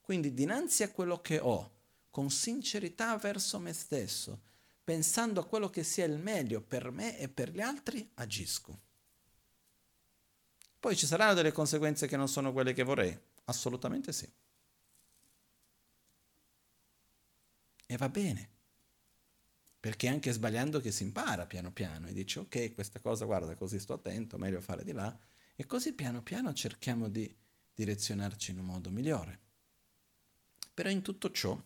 Quindi 0.00 0.32
dinanzi 0.32 0.82
a 0.82 0.88
quello 0.88 1.20
che 1.20 1.40
ho, 1.40 1.70
con 2.08 2.30
sincerità 2.30 3.18
verso 3.18 3.58
me 3.58 3.74
stesso, 3.74 4.40
pensando 4.82 5.38
a 5.38 5.44
quello 5.44 5.68
che 5.68 5.84
sia 5.84 6.06
il 6.06 6.16
meglio 6.16 6.62
per 6.62 6.90
me 6.90 7.18
e 7.18 7.28
per 7.28 7.50
gli 7.50 7.60
altri, 7.60 8.10
agisco. 8.14 8.80
Poi 10.80 10.96
ci 10.96 11.04
saranno 11.04 11.34
delle 11.34 11.52
conseguenze 11.52 12.06
che 12.06 12.16
non 12.16 12.28
sono 12.28 12.54
quelle 12.54 12.72
che 12.72 12.82
vorrei? 12.82 13.14
Assolutamente 13.44 14.10
sì. 14.12 14.26
E 17.90 17.96
va 17.96 18.08
bene, 18.08 18.48
perché 19.80 20.06
anche 20.06 20.30
sbagliando 20.30 20.78
che 20.78 20.92
si 20.92 21.02
impara 21.02 21.44
piano 21.46 21.72
piano 21.72 22.06
e 22.06 22.12
dici 22.12 22.38
ok, 22.38 22.72
questa 22.72 23.00
cosa 23.00 23.24
guarda 23.24 23.56
così 23.56 23.80
sto 23.80 23.94
attento, 23.94 24.38
meglio 24.38 24.60
fare 24.60 24.84
di 24.84 24.92
là, 24.92 25.18
e 25.56 25.66
così 25.66 25.92
piano 25.92 26.22
piano 26.22 26.54
cerchiamo 26.54 27.08
di 27.08 27.36
direzionarci 27.74 28.52
in 28.52 28.60
un 28.60 28.66
modo 28.66 28.90
migliore. 28.90 29.40
Però 30.72 30.88
in 30.88 31.02
tutto 31.02 31.32
ciò 31.32 31.60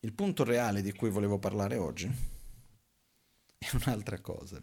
il 0.00 0.12
punto 0.12 0.44
reale 0.44 0.82
di 0.82 0.92
cui 0.92 1.08
volevo 1.08 1.38
parlare 1.38 1.78
oggi 1.78 2.04
è 3.56 3.70
un'altra 3.72 4.20
cosa. 4.20 4.62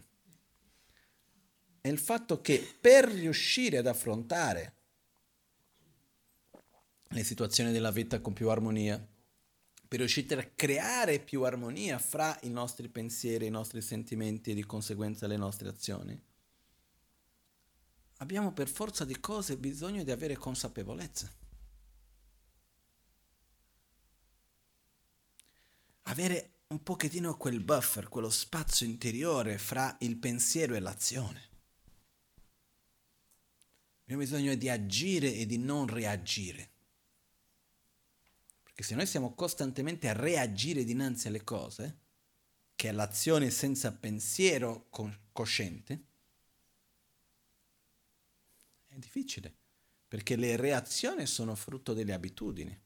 È 1.80 1.88
il 1.88 1.98
fatto 1.98 2.40
che 2.40 2.72
per 2.80 3.06
riuscire 3.06 3.78
ad 3.78 3.88
affrontare 3.88 4.76
le 7.08 7.24
situazioni 7.24 7.72
della 7.72 7.90
vita 7.90 8.20
con 8.20 8.32
più 8.32 8.48
armonia, 8.48 9.04
per 9.92 10.00
riuscire 10.00 10.40
a 10.40 10.50
creare 10.56 11.20
più 11.20 11.42
armonia 11.42 11.98
fra 11.98 12.38
i 12.44 12.48
nostri 12.48 12.88
pensieri, 12.88 13.44
i 13.44 13.50
nostri 13.50 13.82
sentimenti 13.82 14.52
e 14.52 14.54
di 14.54 14.64
conseguenza 14.64 15.26
le 15.26 15.36
nostre 15.36 15.68
azioni, 15.68 16.18
abbiamo 18.16 18.54
per 18.54 18.70
forza 18.70 19.04
di 19.04 19.20
cose 19.20 19.58
bisogno 19.58 20.02
di 20.02 20.10
avere 20.10 20.34
consapevolezza. 20.36 21.30
avere 26.04 26.60
un 26.68 26.82
pochettino 26.82 27.36
quel 27.36 27.60
buffer, 27.60 28.08
quello 28.08 28.30
spazio 28.30 28.86
interiore 28.86 29.58
fra 29.58 29.94
il 30.00 30.16
pensiero 30.16 30.74
e 30.74 30.80
l'azione. 30.80 31.48
Abbiamo 34.04 34.22
bisogno 34.22 34.54
di 34.54 34.70
agire 34.70 35.34
e 35.34 35.44
di 35.44 35.58
non 35.58 35.86
reagire. 35.86 36.71
Perché 38.74 38.82
se 38.84 38.94
noi 38.94 39.06
siamo 39.06 39.34
costantemente 39.34 40.08
a 40.08 40.14
reagire 40.14 40.82
dinanzi 40.82 41.28
alle 41.28 41.44
cose, 41.44 41.98
che 42.74 42.88
è 42.88 42.92
l'azione 42.92 43.50
senza 43.50 43.92
pensiero 43.92 44.88
cosciente, 45.30 46.04
è 48.88 48.96
difficile, 48.96 49.54
perché 50.08 50.36
le 50.36 50.56
reazioni 50.56 51.26
sono 51.26 51.54
frutto 51.54 51.92
delle 51.92 52.14
abitudini. 52.14 52.80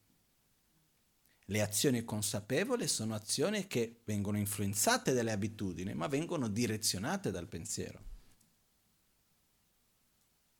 Le 1.46 1.62
azioni 1.62 2.04
consapevoli 2.04 2.88
sono 2.88 3.14
azioni 3.14 3.68
che 3.68 4.00
vengono 4.04 4.38
influenzate 4.38 5.12
dalle 5.12 5.30
abitudini, 5.30 5.94
ma 5.94 6.08
vengono 6.08 6.48
direzionate 6.48 7.30
dal 7.30 7.46
pensiero, 7.46 8.04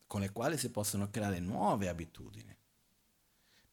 con 0.07 0.21
le 0.21 0.31
quali 0.31 0.57
si 0.57 0.71
possono 0.71 1.11
creare 1.11 1.41
nuove 1.41 1.89
abitudini. 1.89 2.56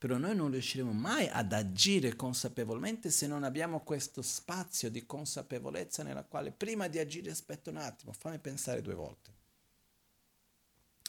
Però 0.03 0.17
noi 0.17 0.35
non 0.35 0.51
riusciremo 0.51 0.91
mai 0.91 1.29
ad 1.29 1.53
agire 1.53 2.17
consapevolmente 2.17 3.09
se 3.09 3.25
non 3.25 3.45
abbiamo 3.45 3.83
questo 3.83 4.21
spazio 4.21 4.91
di 4.91 5.05
consapevolezza 5.05 6.03
nella 6.03 6.25
quale 6.25 6.51
prima 6.51 6.89
di 6.89 6.99
agire 6.99 7.31
aspetta 7.31 7.69
un 7.69 7.77
attimo, 7.77 8.11
fammi 8.11 8.37
pensare 8.37 8.81
due 8.81 8.95
volte. 8.95 9.31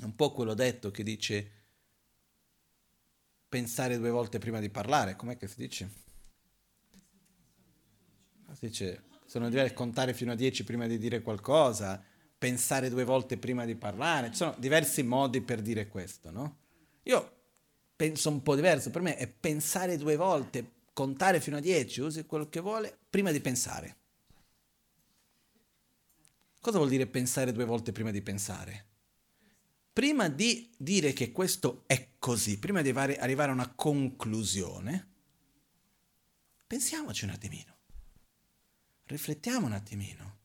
È 0.01 0.05
un 0.05 0.15
po' 0.15 0.31
quello 0.31 0.55
detto 0.55 0.93
che 0.93 1.03
dice 1.03 1.51
pensare 3.49 3.99
due 3.99 4.11
volte 4.11 4.39
prima 4.39 4.61
di 4.61 4.71
parlare, 4.71 5.17
com'è 5.17 5.37
che 5.37 5.49
si 5.49 5.57
dice? 5.57 5.91
Si 8.53 8.67
dice, 8.69 9.03
sono 9.27 9.49
diversi, 9.49 9.75
contare 9.75 10.15
fino 10.15 10.31
a 10.31 10.37
dieci 10.37 10.63
prima 10.63 10.87
di 10.87 10.99
dire 10.99 11.21
qualcosa, 11.21 12.01
pensare 12.39 12.91
due 12.91 13.03
volte 13.03 13.39
prima 13.39 13.65
di 13.65 13.75
parlare, 13.75 14.31
ci 14.31 14.37
sono 14.37 14.55
diversi 14.57 15.03
modi 15.03 15.41
per 15.41 15.63
dire 15.63 15.89
questo, 15.89 16.31
no? 16.31 16.59
Io 17.03 17.34
penso 18.05 18.29
un 18.29 18.43
po' 18.43 18.55
diverso, 18.55 18.91
per 18.91 19.01
me 19.01 19.17
è 19.17 19.27
pensare 19.27 19.97
due 19.97 20.17
volte, 20.17 20.73
contare 20.93 21.41
fino 21.41 21.57
a 21.57 21.61
dieci, 21.61 22.03
usi 22.03 22.27
quello 22.27 22.51
che 22.51 22.61
vuole, 22.61 22.99
prima 23.09 23.31
di 23.31 23.41
pensare. 23.41 23.97
Cosa 26.61 26.77
vuol 26.77 26.91
dire 26.91 27.07
pensare 27.07 27.53
due 27.53 27.65
volte 27.65 27.93
prima 27.93 28.11
di 28.11 28.21
pensare? 28.21 28.89
Prima 29.91 30.29
di 30.29 30.71
dire 30.77 31.15
che 31.15 31.33
questo 31.33 31.85
è 31.87 32.11
così, 32.19 32.59
prima 32.59 32.83
di 32.83 32.91
arrivare 32.91 33.51
a 33.51 33.55
una 33.55 33.73
conclusione, 33.73 35.13
pensiamoci 36.67 37.25
un 37.25 37.31
attimino, 37.31 37.77
riflettiamo 39.05 39.67
un 39.67 39.73
attimino. 39.73 40.39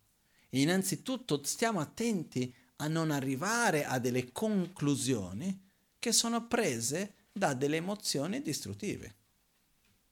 Innanzitutto 0.52 1.44
stiamo 1.44 1.82
attenti 1.82 2.54
a 2.78 2.88
non 2.88 3.12
arrivare 3.12 3.84
a 3.84 4.00
delle 4.00 4.32
conclusioni 4.32 5.68
che 6.00 6.14
sono 6.14 6.48
prese 6.48 7.16
da 7.32 7.54
delle 7.54 7.78
emozioni 7.78 8.42
distruttive, 8.42 9.16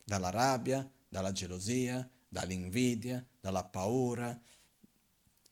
dalla 0.03 0.29
rabbia, 0.29 0.89
dalla 1.07 1.31
gelosia, 1.31 2.09
dall'invidia, 2.27 3.25
dalla 3.39 3.63
paura, 3.63 4.39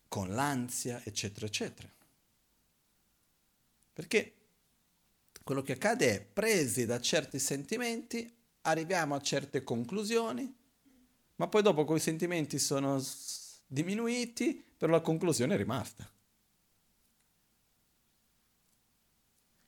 con 0.07 0.29
l'ansia, 0.29 1.01
eccetera, 1.03 1.45
eccetera. 1.45 1.91
Perché 3.93 4.33
quello 5.43 5.61
che 5.61 5.73
accade 5.73 6.15
è, 6.15 6.21
presi 6.21 6.85
da 6.85 6.99
certi 6.99 7.39
sentimenti, 7.39 8.33
arriviamo 8.61 9.15
a 9.15 9.21
certe 9.21 9.63
conclusioni, 9.63 10.53
ma 11.35 11.47
poi 11.47 11.61
dopo 11.61 11.85
quei 11.85 11.99
sentimenti 11.99 12.59
sono 12.59 13.01
diminuiti, 13.67 14.63
però 14.77 14.91
la 14.91 15.01
conclusione 15.01 15.55
è 15.55 15.57
rimasta. 15.57 16.09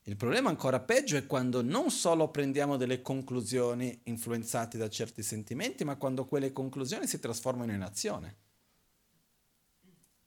Il 0.07 0.15
problema 0.15 0.47
ancora 0.47 0.79
peggio 0.79 1.17
è 1.17 1.25
quando 1.25 1.61
non 1.61 1.91
solo 1.91 2.31
prendiamo 2.31 2.77
delle 2.77 3.01
conclusioni 3.01 3.99
influenzate 4.03 4.77
da 4.77 4.89
certi 4.89 5.21
sentimenti, 5.21 5.83
ma 5.83 5.97
quando 5.97 6.25
quelle 6.25 6.53
conclusioni 6.53 7.05
si 7.05 7.19
trasformano 7.19 7.73
in 7.73 7.81
azione. 7.81 8.37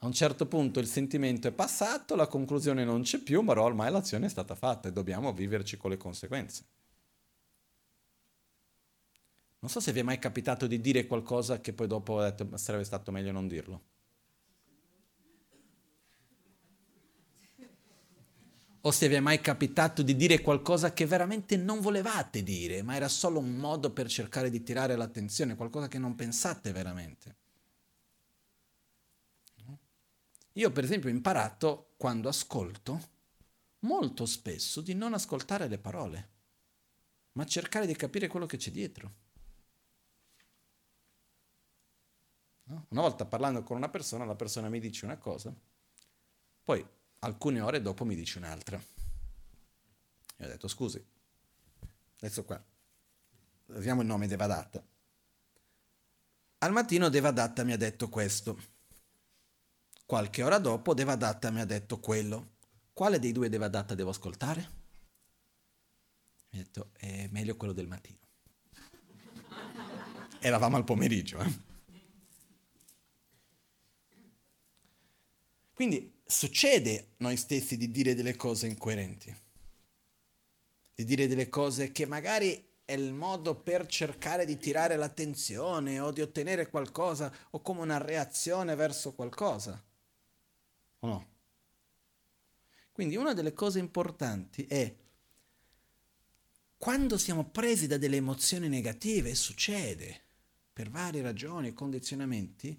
A 0.03 0.07
un 0.07 0.13
certo 0.13 0.45
punto 0.45 0.81
il 0.81 0.87
sentimento 0.87 1.49
è 1.49 1.53
passato, 1.53 2.15
la 2.15 2.27
conclusione 2.27 2.85
non 2.85 3.03
c'è 3.03 3.21
più, 3.21 3.41
ma 3.41 3.59
ormai 3.59 3.91
l'azione 3.91 4.27
è 4.27 4.29
stata 4.29 4.55
fatta 4.55 4.89
e 4.89 4.93
dobbiamo 4.93 5.33
viverci 5.33 5.79
con 5.79 5.89
le 5.89 5.97
conseguenze. 5.97 6.65
Non 9.61 9.71
so 9.71 9.81
se 9.81 9.93
vi 9.93 10.01
è 10.01 10.03
mai 10.03 10.19
capitato 10.19 10.67
di 10.67 10.79
dire 10.79 11.07
qualcosa 11.07 11.63
che 11.63 11.73
poi 11.73 11.87
dopo 11.87 12.15
ho 12.15 12.21
detto 12.21 12.55
sarebbe 12.59 12.85
stato 12.85 13.11
meglio 13.11 13.33
non 13.33 13.49
dirlo. 13.49 13.83
O 18.83 18.91
se 18.91 19.09
vi 19.09 19.15
è 19.15 19.21
mai 19.21 19.41
capitato 19.41 20.03
di 20.03 20.17
dire 20.17 20.41
qualcosa 20.41 20.95
che 20.95 21.05
veramente 21.05 21.57
non 21.57 21.81
volevate 21.81 22.43
dire, 22.43 22.83
ma 22.83 22.95
era 22.95 23.09
solo 23.09 23.39
un 23.39 23.57
modo 23.57 23.91
per 23.91 24.09
cercare 24.09 24.49
di 24.49 24.63
tirare 24.63 24.97
l'attenzione, 24.97 25.55
qualcosa 25.55 25.87
che 25.87 25.99
non 25.99 26.15
pensate 26.15 26.73
veramente. 26.73 27.37
Io 30.55 30.71
per 30.71 30.85
esempio 30.85 31.11
ho 31.11 31.13
imparato 31.13 31.93
quando 31.97 32.29
ascolto 32.29 33.09
molto 33.81 34.27
spesso 34.27 34.81
di 34.81 34.95
non 34.95 35.13
ascoltare 35.15 35.69
le 35.69 35.79
parole, 35.79 36.29
ma 37.33 37.45
cercare 37.45 37.87
di 37.87 37.95
capire 37.95 38.29
quello 38.29 38.47
che 38.47 38.57
c'è 38.57 38.71
dietro. 38.71 39.15
Una 42.65 43.01
volta 43.01 43.25
parlando 43.27 43.63
con 43.63 43.77
una 43.77 43.89
persona, 43.89 44.25
la 44.25 44.37
persona 44.37 44.69
mi 44.69 44.81
dice 44.81 45.05
una 45.05 45.19
cosa, 45.19 45.53
poi 46.63 46.87
alcune 47.21 47.61
ore 47.61 47.81
dopo 47.81 48.05
mi 48.05 48.15
dice 48.15 48.39
un'altra. 48.39 48.83
E 50.37 50.45
ho 50.45 50.49
detto, 50.49 50.69
scusi, 50.69 51.05
adesso 52.19 52.45
qua, 52.45 52.63
usiamo 53.67 54.01
il 54.01 54.07
nome 54.07 54.27
Devadatta. 54.27 54.83
Al 56.59 56.73
mattino 56.73 57.09
Devadatta 57.09 57.65
mi 57.65 57.73
ha 57.73 57.77
detto 57.77 58.09
questo. 58.09 58.59
Qualche 60.05 60.43
ora 60.43 60.59
dopo 60.59 60.95
Devadatta 60.95 61.51
mi 61.51 61.61
ha 61.61 61.65
detto 61.65 62.01
quello. 62.01 62.59
Quale 62.93 63.19
dei 63.19 63.33
due 63.33 63.49
Devadatta 63.49 63.95
devo 63.95 64.11
ascoltare? 64.11 64.79
Mi 66.51 66.59
ha 66.59 66.63
detto, 66.63 66.91
è 66.95 67.29
meglio 67.31 67.57
quello 67.57 67.73
del 67.73 67.87
mattino. 67.87 68.19
Eravamo 70.41 70.77
al 70.77 70.85
pomeriggio. 70.85 71.39
Eh? 71.39 71.69
Quindi 75.73 76.20
succede 76.31 77.15
noi 77.19 77.37
stessi 77.37 77.77
di 77.77 77.91
dire 77.91 78.15
delle 78.15 78.37
cose 78.37 78.67
incoerenti, 78.67 79.35
di 80.95 81.05
dire 81.05 81.27
delle 81.27 81.49
cose 81.49 81.93
che 81.93 82.07
magari 82.07 82.69
è 82.85 82.93
il 82.93 83.13
modo 83.13 83.55
per 83.55 83.87
cercare 83.87 84.45
di 84.45 84.57
tirare 84.57 84.97
l'attenzione 84.97 86.01
o 86.01 86.11
di 86.11 86.23
ottenere 86.23 86.69
qualcosa 86.71 87.33
o 87.51 87.61
come 87.61 87.81
una 87.81 87.99
reazione 87.99 88.75
verso 88.75 89.13
qualcosa. 89.13 89.83
O 91.01 91.07
no? 91.07 91.29
Quindi 92.93 93.17
una 93.17 93.35
delle 93.35 93.53
cose 93.53 93.79
importanti 93.79 94.67
è 94.67 94.95
quando 96.77 97.19
siamo 97.19 97.45
presi 97.45 97.87
da 97.87 97.99
delle 97.99 98.17
emozioni 98.17 98.69
negative, 98.69 99.35
succede 99.35 100.21
per 100.73 100.91
varie 100.91 101.23
ragioni, 101.23 101.75
condizionamenti, 101.75 102.79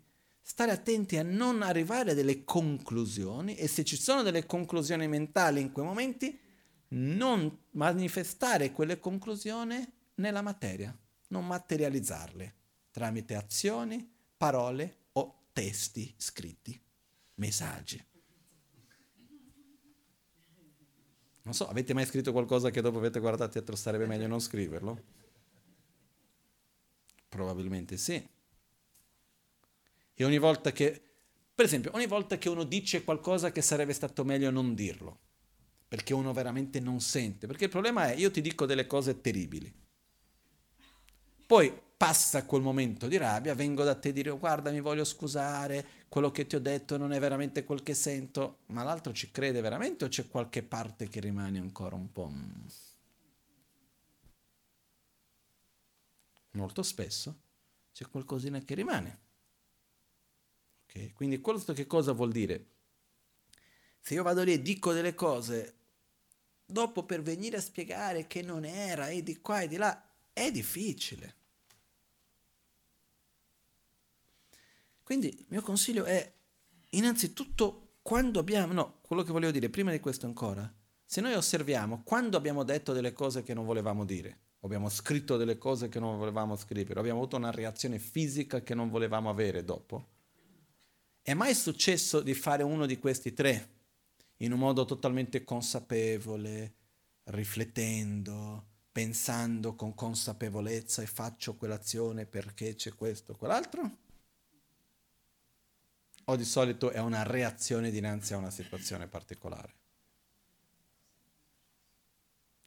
stare 0.52 0.72
attenti 0.72 1.16
a 1.16 1.24
non 1.24 1.62
arrivare 1.62 2.12
a 2.12 2.14
delle 2.14 2.44
conclusioni 2.44 3.56
e 3.56 3.70
se 3.70 3.86
ci 3.86 3.96
sono 3.96 4.22
delle 4.22 4.46
conclusioni 4.46 5.08
mentali 5.08 5.62
in 5.62 5.72
quei 5.72 5.86
momenti, 5.86 6.38
non 6.90 7.58
manifestare 7.72 8.74
quelle 8.74 9.00
conclusioni 9.00 9.82
nella 10.16 10.42
materia, 10.42 10.94
non 11.30 11.48
materializzarle 11.48 12.56
tramite 12.92 13.36
azioni, 13.36 14.06
parole 14.36 15.06
o 15.14 15.46
testi 15.54 16.14
scritti, 16.18 16.78
messaggi. 17.36 18.06
Non 21.44 21.54
so, 21.54 21.70
avete 21.70 21.94
mai 21.94 22.06
scritto 22.06 22.34
qualcosa 22.34 22.72
che 22.72 22.82
dopo 22.82 22.98
avete 22.98 23.22
guardato 23.22 23.58
detto 23.58 23.74
sarebbe 23.78 24.06
meglio 24.06 24.28
non 24.28 24.42
scriverlo? 24.42 25.02
Probabilmente 27.30 27.96
sì. 27.96 28.40
E 30.14 30.24
ogni 30.24 30.38
volta 30.38 30.72
che, 30.72 31.02
per 31.54 31.66
esempio, 31.66 31.92
ogni 31.94 32.08
volta 32.08 32.38
che 32.38 32.50
uno 32.50 32.64
dice 32.64 33.04
qualcosa 33.04 33.52
che 33.52 33.62
sarebbe 33.62 33.94
stato 33.94 34.24
meglio 34.24 34.52
non 34.52 34.74
dirlo, 34.74 35.20
perché 35.88 36.14
uno 36.14 36.34
veramente 36.34 36.80
non 36.80 37.00
sente, 37.00 37.48
perché 37.48 37.66
il 37.66 37.70
problema 37.70 38.12
è 38.12 38.16
io 38.16 38.32
ti 38.32 38.42
dico 38.42 38.66
delle 38.66 38.88
cose 38.88 39.22
terribili. 39.22 39.74
Poi 41.46 41.74
passa 42.02 42.46
quel 42.46 42.62
momento 42.62 43.08
di 43.08 43.18
rabbia, 43.18 43.54
vengo 43.54 43.84
da 43.84 43.94
te 43.94 44.10
e 44.10 44.14
dire 44.14 44.32
guarda 44.32 44.72
mi 44.72 44.80
voglio 44.82 45.04
scusare, 45.04 45.86
quello 46.10 46.32
che 46.32 46.48
ti 46.48 46.56
ho 46.56 46.60
detto 46.60 46.98
non 46.98 47.14
è 47.14 47.20
veramente 47.20 47.64
quel 47.64 47.84
che 47.84 47.94
sento, 47.94 48.62
ma 48.68 48.84
l'altro 48.84 49.14
ci 49.14 49.32
crede 49.32 49.62
veramente 49.62 50.06
o 50.06 50.08
c'è 50.08 50.28
qualche 50.28 50.64
parte 50.64 51.08
che 51.10 51.20
rimane 51.20 51.60
ancora 51.60 51.96
un 51.96 52.12
po'... 52.12 52.28
Mm? 52.28 52.66
Molto 56.54 56.84
spesso 56.84 57.40
c'è 57.94 58.08
qualcosina 58.10 58.60
che 58.60 58.74
rimane. 58.74 59.20
Okay? 60.92 61.14
Quindi 61.14 61.40
questo 61.40 61.72
che 61.74 61.88
cosa 61.88 62.12
vuol 62.12 62.32
dire? 62.32 62.66
Se 64.02 64.14
io 64.14 64.24
vado 64.24 64.44
lì 64.44 64.52
e 64.52 64.62
dico 64.62 64.92
delle 64.92 65.16
cose, 65.16 65.76
dopo 66.66 67.04
per 67.06 67.22
venire 67.22 67.58
a 67.58 67.62
spiegare 67.62 68.28
che 68.28 68.42
non 68.42 68.66
era 68.66 69.08
e 69.08 69.24
di 69.24 69.40
qua 69.40 69.62
e 69.62 69.68
di 69.68 69.78
là, 69.78 70.10
è 70.34 70.52
difficile. 70.52 71.36
Quindi 75.04 75.28
il 75.28 75.46
mio 75.50 75.62
consiglio 75.62 76.04
è 76.04 76.34
innanzitutto 76.92 77.96
quando 78.02 78.40
abbiamo, 78.40 78.74
no, 78.74 79.00
quello 79.02 79.24
che 79.24 79.32
volevo 79.32 79.52
dire 79.52 79.70
prima 79.70 79.92
di 79.92 80.00
questo 80.00 80.26
ancora, 80.26 80.72
se 81.06 81.22
noi 81.22 81.34
osserviamo 81.34 82.02
quando 82.04 82.38
abbiamo 82.38 82.64
detto 82.64 82.94
delle 82.94 83.14
cose 83.14 83.44
che 83.44 83.54
non 83.54 83.66
volevamo 83.66 84.06
dire, 84.06 84.40
abbiamo 84.62 84.90
scritto 84.90 85.38
delle 85.38 85.58
cose 85.58 85.90
che 85.90 86.00
non 86.00 86.18
volevamo 86.18 86.56
scrivere, 86.56 87.00
abbiamo 87.00 87.20
avuto 87.20 87.36
una 87.36 87.52
reazione 87.52 88.00
fisica 88.00 88.62
che 88.62 88.74
non 88.74 88.90
volevamo 88.90 89.30
avere 89.30 89.64
dopo. 89.64 90.11
È 91.24 91.34
mai 91.34 91.54
successo 91.54 92.22
di 92.22 92.34
fare 92.34 92.64
uno 92.64 92.86
di 92.86 92.98
questi 92.98 93.34
tre 93.34 93.80
in 94.38 94.52
un 94.52 94.60
modo 94.60 94.86
totalmente 94.86 95.44
consapevole, 95.44 96.74
riflettendo, 97.26 98.66
pensando 98.92 99.76
con 99.76 99.94
consapevolezza 99.94 101.04
e 101.04 101.06
faccio 101.06 101.56
quell'azione 101.56 102.26
perché 102.26 102.74
c'è 102.74 102.96
questo 102.96 103.34
o 103.34 103.36
quell'altro? 103.36 103.98
O 106.26 106.36
di 106.36 106.46
solito 106.46 106.90
è 106.90 107.00
una 107.00 107.24
reazione 107.24 107.92
dinanzi 107.92 108.34
a 108.34 108.38
una 108.38 108.50
situazione 108.50 109.08
particolare? 109.08 109.74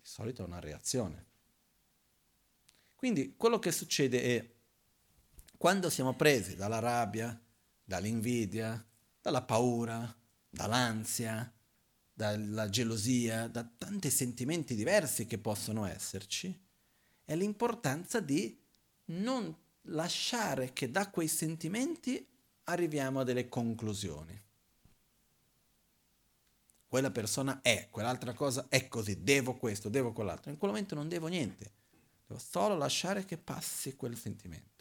Di 0.00 0.08
solito 0.08 0.42
è 0.42 0.46
una 0.46 0.60
reazione. 0.60 1.24
Quindi 2.94 3.34
quello 3.36 3.58
che 3.58 3.72
succede 3.72 4.22
è 4.22 4.52
quando 5.58 5.90
siamo 5.90 6.14
presi 6.14 6.56
dalla 6.56 6.78
rabbia, 6.78 7.38
dall'invidia, 7.84 8.82
dalla 9.20 9.42
paura, 9.42 10.16
dall'ansia, 10.48 11.52
dalla 12.12 12.68
gelosia, 12.68 13.48
da 13.48 13.64
tanti 13.64 14.10
sentimenti 14.10 14.74
diversi 14.74 15.26
che 15.26 15.38
possono 15.38 15.84
esserci, 15.84 16.58
è 17.24 17.34
l'importanza 17.34 18.20
di 18.20 18.58
non 19.06 19.54
lasciare 19.88 20.72
che 20.72 20.90
da 20.90 21.10
quei 21.10 21.28
sentimenti 21.28 22.26
arriviamo 22.64 23.20
a 23.20 23.24
delle 23.24 23.48
conclusioni. 23.48 24.40
Quella 26.86 27.10
persona 27.10 27.60
è, 27.60 27.88
quell'altra 27.90 28.34
cosa 28.34 28.66
è 28.68 28.86
così, 28.86 29.22
devo 29.22 29.56
questo, 29.56 29.88
devo 29.88 30.12
quell'altro. 30.12 30.50
In 30.50 30.58
quel 30.58 30.70
momento 30.70 30.94
non 30.94 31.08
devo 31.08 31.26
niente, 31.26 31.72
devo 32.26 32.38
solo 32.38 32.76
lasciare 32.76 33.24
che 33.24 33.36
passi 33.36 33.96
quel 33.96 34.16
sentimento. 34.16 34.73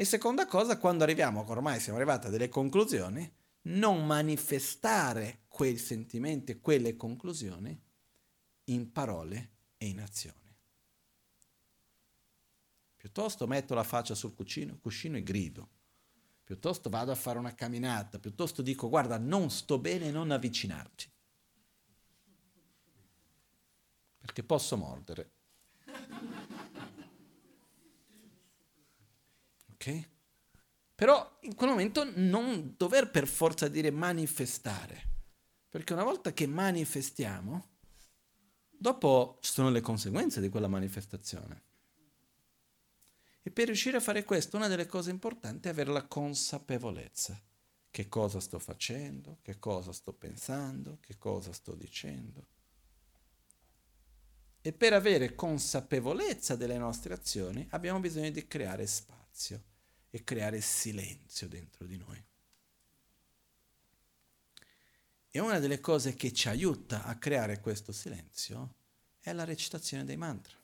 E 0.00 0.06
seconda 0.06 0.46
cosa, 0.46 0.78
quando 0.78 1.04
arriviamo, 1.04 1.44
ormai 1.46 1.78
siamo 1.78 1.98
arrivati 1.98 2.26
a 2.28 2.30
delle 2.30 2.48
conclusioni, 2.48 3.30
non 3.64 4.06
manifestare 4.06 5.42
quei 5.46 5.76
sentimenti, 5.76 6.58
quelle 6.58 6.96
conclusioni 6.96 7.78
in 8.64 8.92
parole 8.92 9.50
e 9.76 9.88
in 9.88 10.00
azioni. 10.00 10.56
Piuttosto 12.96 13.46
metto 13.46 13.74
la 13.74 13.82
faccia 13.82 14.14
sul 14.14 14.34
cuscino, 14.34 14.78
cuscino 14.78 15.18
e 15.18 15.22
grido. 15.22 15.68
Piuttosto 16.44 16.88
vado 16.88 17.12
a 17.12 17.14
fare 17.14 17.38
una 17.38 17.54
camminata, 17.54 18.18
piuttosto 18.18 18.62
dico 18.62 18.88
guarda 18.88 19.18
non 19.18 19.50
sto 19.50 19.78
bene, 19.78 20.10
non 20.10 20.30
avvicinarti. 20.30 21.12
Perché 24.16 24.44
posso 24.44 24.78
mordere. 24.78 25.39
Ok? 29.80 30.08
Però 30.94 31.38
in 31.40 31.54
quel 31.54 31.70
momento 31.70 32.04
non 32.16 32.74
dover 32.76 33.10
per 33.10 33.26
forza 33.26 33.68
dire 33.68 33.90
manifestare, 33.90 35.08
perché 35.70 35.94
una 35.94 36.04
volta 36.04 36.34
che 36.34 36.46
manifestiamo, 36.46 37.68
dopo 38.68 39.38
ci 39.40 39.50
sono 39.50 39.70
le 39.70 39.80
conseguenze 39.80 40.42
di 40.42 40.50
quella 40.50 40.68
manifestazione. 40.68 41.62
E 43.40 43.50
per 43.50 43.64
riuscire 43.64 43.96
a 43.96 44.00
fare 44.00 44.24
questo, 44.24 44.58
una 44.58 44.68
delle 44.68 44.84
cose 44.84 45.08
importanti 45.08 45.68
è 45.68 45.70
avere 45.70 45.90
la 45.90 46.06
consapevolezza. 46.06 47.42
Che 47.90 48.08
cosa 48.08 48.38
sto 48.38 48.58
facendo, 48.58 49.38
che 49.40 49.58
cosa 49.58 49.92
sto 49.92 50.12
pensando, 50.12 50.98
che 51.00 51.16
cosa 51.16 51.54
sto 51.54 51.74
dicendo. 51.74 52.46
E 54.60 54.74
per 54.74 54.92
avere 54.92 55.34
consapevolezza 55.34 56.56
delle 56.56 56.76
nostre 56.76 57.14
azioni 57.14 57.66
abbiamo 57.70 57.98
bisogno 58.00 58.30
di 58.30 58.46
creare 58.46 58.86
spazio 58.86 59.68
e 60.10 60.24
creare 60.24 60.60
silenzio 60.60 61.48
dentro 61.48 61.86
di 61.86 61.96
noi. 61.96 62.22
E 65.32 65.38
una 65.38 65.60
delle 65.60 65.80
cose 65.80 66.14
che 66.14 66.32
ci 66.32 66.48
aiuta 66.48 67.04
a 67.04 67.16
creare 67.16 67.60
questo 67.60 67.92
silenzio 67.92 68.74
è 69.20 69.32
la 69.32 69.44
recitazione 69.44 70.04
dei 70.04 70.16
mantra, 70.16 70.56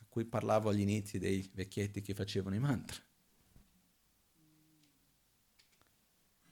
a 0.00 0.04
cui 0.08 0.24
parlavo 0.24 0.70
agli 0.70 0.80
inizi 0.80 1.18
dei 1.18 1.48
vecchietti 1.54 2.02
che 2.02 2.14
facevano 2.14 2.56
i 2.56 2.60
mantra. 2.60 3.00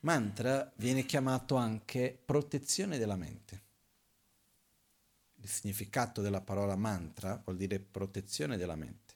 Mantra 0.01 0.73
viene 0.77 1.05
chiamato 1.05 1.57
anche 1.57 2.21
protezione 2.25 2.99
della 2.99 3.17
mente. 3.17 3.63
Il 5.37 5.49
significato 5.49 6.23
della 6.23 6.41
parola 6.41 6.77
mantra 6.77 7.41
vuol 7.45 7.57
dire 7.57 7.81
protezione 7.81 8.57
della 8.57 8.77
mente 8.77 9.12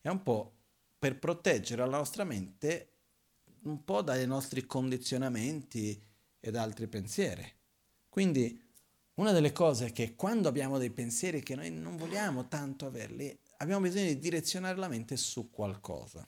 è 0.00 0.08
un 0.08 0.22
po' 0.22 0.54
per 0.98 1.18
proteggere 1.18 1.82
la 1.84 1.96
nostra 1.96 2.24
mente 2.24 2.92
un 3.62 3.84
po' 3.84 4.02
dai 4.02 4.26
nostri 4.26 4.66
condizionamenti 4.66 6.00
e 6.40 6.50
da 6.50 6.62
altri 6.62 6.86
pensieri. 6.86 7.44
Quindi 8.08 8.60
una 9.14 9.32
delle 9.32 9.52
cose 9.52 9.86
è 9.86 9.92
che 9.92 10.14
quando 10.14 10.48
abbiamo 10.48 10.78
dei 10.78 10.90
pensieri 10.90 11.42
che 11.42 11.56
noi 11.56 11.70
non 11.70 11.96
vogliamo 11.96 12.46
tanto 12.46 12.86
averli, 12.86 13.36
abbiamo 13.58 13.82
bisogno 13.82 14.06
di 14.06 14.18
direzionare 14.18 14.76
la 14.76 14.88
mente 14.88 15.16
su 15.16 15.50
qualcosa. 15.50 16.26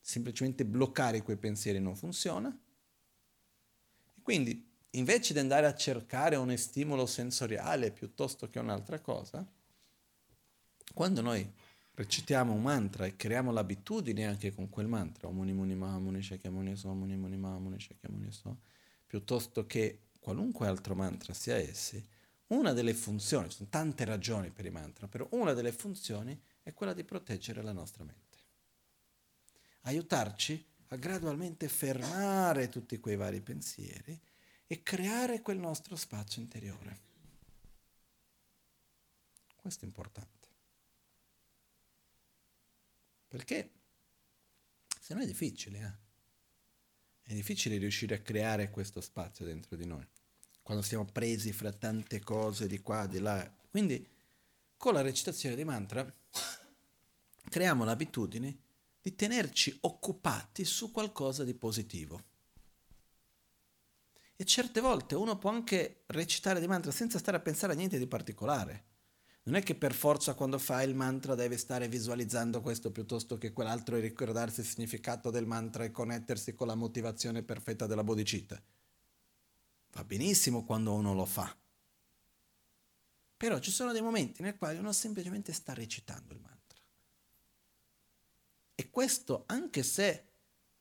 Semplicemente 0.00 0.64
bloccare 0.64 1.22
quei 1.22 1.36
pensieri 1.36 1.78
non 1.78 1.94
funziona. 1.94 2.56
Quindi 4.22 4.68
invece 4.90 5.32
di 5.32 5.38
andare 5.38 5.66
a 5.66 5.74
cercare 5.74 6.34
un 6.36 6.56
stimolo 6.56 7.06
sensoriale 7.06 7.92
piuttosto 7.92 8.48
che 8.48 8.58
un'altra 8.58 9.00
cosa, 9.00 9.46
quando 10.92 11.20
noi 11.20 11.48
recitiamo 12.00 12.54
un 12.54 12.62
mantra 12.62 13.04
e 13.04 13.14
creiamo 13.14 13.52
l'abitudine 13.52 14.26
anche 14.26 14.54
con 14.54 14.70
quel 14.70 14.86
mantra, 14.86 15.28
Omuni 15.28 15.52
Muni 15.52 15.74
Mahamuni 15.74 16.22
Shakyamuni 16.22 16.74
So, 16.74 16.88
Omuni 16.88 17.14
Muni 17.14 17.36
Mahamuni 17.36 17.78
Shakyamuni 17.78 18.32
So, 18.32 18.60
piuttosto 19.06 19.66
che 19.66 20.04
qualunque 20.18 20.66
altro 20.66 20.94
mantra 20.94 21.34
sia 21.34 21.56
essi, 21.56 22.02
una 22.48 22.72
delle 22.72 22.94
funzioni, 22.94 23.50
ci 23.50 23.56
sono 23.56 23.68
tante 23.68 24.06
ragioni 24.06 24.50
per 24.50 24.64
i 24.64 24.70
mantra, 24.70 25.08
però 25.08 25.28
una 25.32 25.52
delle 25.52 25.72
funzioni 25.72 26.40
è 26.62 26.72
quella 26.72 26.94
di 26.94 27.04
proteggere 27.04 27.62
la 27.62 27.72
nostra 27.72 28.02
mente. 28.02 28.38
Aiutarci 29.82 30.64
a 30.88 30.96
gradualmente 30.96 31.68
fermare 31.68 32.70
tutti 32.70 32.98
quei 32.98 33.16
vari 33.16 33.42
pensieri 33.42 34.18
e 34.66 34.82
creare 34.82 35.42
quel 35.42 35.58
nostro 35.58 35.96
spazio 35.96 36.40
interiore. 36.40 36.98
Questo 39.56 39.84
è 39.84 39.86
importante. 39.86 40.39
Perché 43.30 43.70
se 45.00 45.14
no 45.14 45.20
è 45.20 45.26
difficile, 45.26 45.78
eh? 45.78 46.08
È 47.30 47.32
difficile 47.32 47.78
riuscire 47.78 48.16
a 48.16 48.20
creare 48.20 48.70
questo 48.70 49.00
spazio 49.00 49.44
dentro 49.44 49.76
di 49.76 49.86
noi, 49.86 50.04
quando 50.62 50.82
siamo 50.82 51.04
presi 51.04 51.52
fra 51.52 51.70
tante 51.70 52.18
cose 52.18 52.66
di 52.66 52.80
qua, 52.80 53.06
di 53.06 53.20
là. 53.20 53.48
Quindi 53.70 54.04
con 54.76 54.94
la 54.94 55.00
recitazione 55.00 55.54
dei 55.54 55.64
mantra 55.64 56.12
creiamo 57.48 57.84
l'abitudine 57.84 58.58
di 59.00 59.14
tenerci 59.14 59.78
occupati 59.82 60.64
su 60.64 60.90
qualcosa 60.90 61.44
di 61.44 61.54
positivo. 61.54 62.24
E 64.34 64.44
certe 64.44 64.80
volte 64.80 65.14
uno 65.14 65.38
può 65.38 65.50
anche 65.50 66.02
recitare 66.06 66.58
dei 66.58 66.66
mantra 66.66 66.90
senza 66.90 67.18
stare 67.18 67.36
a 67.36 67.40
pensare 67.40 67.74
a 67.74 67.76
niente 67.76 67.96
di 67.96 68.08
particolare. 68.08 68.89
Non 69.42 69.54
è 69.54 69.62
che 69.62 69.74
per 69.74 69.94
forza 69.94 70.34
quando 70.34 70.58
fai 70.58 70.88
il 70.88 70.94
mantra 70.94 71.34
devi 71.34 71.56
stare 71.56 71.88
visualizzando 71.88 72.60
questo 72.60 72.92
piuttosto 72.92 73.38
che 73.38 73.52
quell'altro 73.52 73.96
e 73.96 74.00
ricordarsi 74.00 74.60
il 74.60 74.66
significato 74.66 75.30
del 75.30 75.46
mantra 75.46 75.84
e 75.84 75.90
connettersi 75.90 76.54
con 76.54 76.66
la 76.66 76.74
motivazione 76.74 77.42
perfetta 77.42 77.86
della 77.86 78.04
bodhicitta. 78.04 78.62
Va 79.92 80.04
benissimo 80.04 80.64
quando 80.64 80.92
uno 80.92 81.14
lo 81.14 81.24
fa. 81.24 81.56
Però 83.36 83.58
ci 83.58 83.70
sono 83.70 83.92
dei 83.92 84.02
momenti 84.02 84.42
nel 84.42 84.56
quali 84.56 84.78
uno 84.78 84.92
semplicemente 84.92 85.54
sta 85.54 85.72
recitando 85.72 86.34
il 86.34 86.40
mantra. 86.40 86.78
E 88.74 88.90
questo 88.90 89.44
anche 89.46 89.82
se 89.82 90.26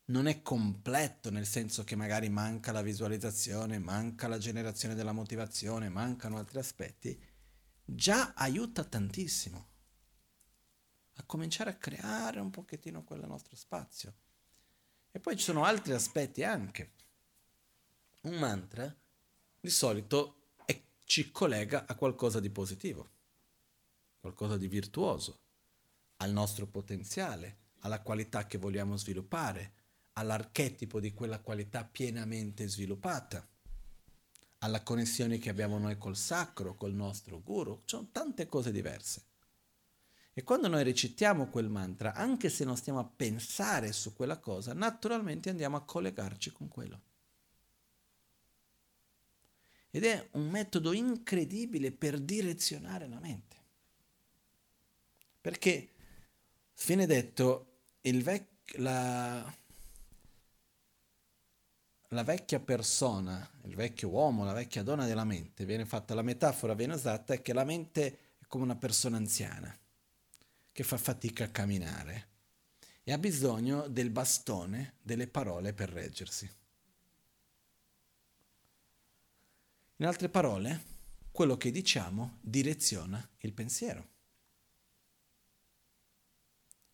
non 0.05 0.27
è 0.27 0.41
completo, 0.41 1.29
nel 1.31 1.45
senso 1.45 1.83
che 1.83 1.95
magari 1.95 2.29
manca 2.29 2.71
la 2.71 2.81
visualizzazione, 2.81 3.79
manca 3.79 4.27
la 4.27 4.37
generazione 4.37 4.95
della 4.95 5.11
motivazione, 5.11 5.87
mancano 5.87 6.37
altri 6.37 6.59
aspetti, 6.59 7.17
già 7.95 8.33
aiuta 8.33 8.83
tantissimo 8.83 9.67
a 11.19 11.23
cominciare 11.25 11.71
a 11.71 11.75
creare 11.75 12.39
un 12.39 12.49
pochettino 12.49 13.03
quel 13.03 13.25
nostro 13.25 13.55
spazio. 13.55 14.13
E 15.11 15.19
poi 15.19 15.35
ci 15.35 15.43
sono 15.43 15.65
altri 15.65 15.93
aspetti 15.93 16.43
anche. 16.43 16.93
Un 18.21 18.37
mantra 18.37 18.93
di 19.59 19.69
solito 19.69 20.53
è, 20.65 20.81
ci 21.03 21.31
collega 21.31 21.85
a 21.85 21.95
qualcosa 21.95 22.39
di 22.39 22.49
positivo, 22.49 23.09
qualcosa 24.19 24.57
di 24.57 24.67
virtuoso, 24.67 25.39
al 26.17 26.31
nostro 26.31 26.67
potenziale, 26.67 27.57
alla 27.79 28.01
qualità 28.01 28.45
che 28.45 28.57
vogliamo 28.57 28.97
sviluppare, 28.97 29.73
all'archetipo 30.13 30.99
di 30.99 31.13
quella 31.13 31.39
qualità 31.39 31.83
pienamente 31.85 32.67
sviluppata, 32.67 33.47
alla 34.59 34.83
connessione 34.83 35.37
che 35.37 35.49
abbiamo 35.49 35.77
noi 35.77 35.97
col 35.97 36.17
sacro, 36.17 36.75
col 36.75 36.93
nostro 36.93 37.41
guru, 37.41 37.77
ci 37.79 37.95
sono 37.95 38.09
tante 38.11 38.47
cose 38.47 38.71
diverse. 38.71 39.23
E 40.33 40.43
quando 40.43 40.67
noi 40.67 40.83
recitiamo 40.83 41.47
quel 41.47 41.69
mantra, 41.69 42.13
anche 42.13 42.49
se 42.49 42.63
non 42.63 42.77
stiamo 42.77 42.99
a 42.99 43.03
pensare 43.03 43.91
su 43.91 44.13
quella 44.13 44.37
cosa, 44.37 44.73
naturalmente 44.73 45.49
andiamo 45.49 45.75
a 45.75 45.83
collegarci 45.83 46.51
con 46.51 46.67
quello. 46.67 47.01
Ed 49.91 50.05
è 50.05 50.29
un 50.33 50.49
metodo 50.49 50.93
incredibile 50.93 51.91
per 51.91 52.19
direzionare 52.19 53.07
la 53.07 53.19
mente. 53.19 53.57
Perché, 55.41 55.89
viene 56.85 57.05
detto, 57.05 57.79
vec- 58.01 58.77
la, 58.77 59.53
la 62.09 62.23
vecchia 62.23 62.59
persona, 62.59 63.47
il 63.63 63.75
vecchio 63.75 64.09
uomo, 64.09 64.43
la 64.43 64.53
vecchia 64.53 64.81
donna 64.81 65.05
della 65.05 65.25
mente, 65.25 65.65
viene 65.65 65.85
fatta 65.85 66.15
la 66.15 66.21
metafora, 66.21 66.73
viene 66.73 66.95
usata, 66.95 67.33
è 67.33 67.41
che 67.41 67.53
la 67.53 67.63
mente 67.63 68.19
è 68.39 68.45
come 68.47 68.63
una 68.63 68.75
persona 68.75 69.17
anziana 69.17 69.77
che 70.71 70.83
fa 70.83 70.97
fatica 70.97 71.43
a 71.43 71.49
camminare 71.49 72.27
e 73.03 73.11
ha 73.11 73.17
bisogno 73.17 73.87
del 73.87 74.09
bastone, 74.09 74.95
delle 75.01 75.27
parole 75.27 75.73
per 75.73 75.89
reggersi. 75.89 76.49
In 79.97 80.05
altre 80.05 80.29
parole, 80.29 80.97
quello 81.31 81.57
che 81.57 81.71
diciamo 81.71 82.37
direziona 82.41 83.27
il 83.39 83.53
pensiero. 83.53 84.07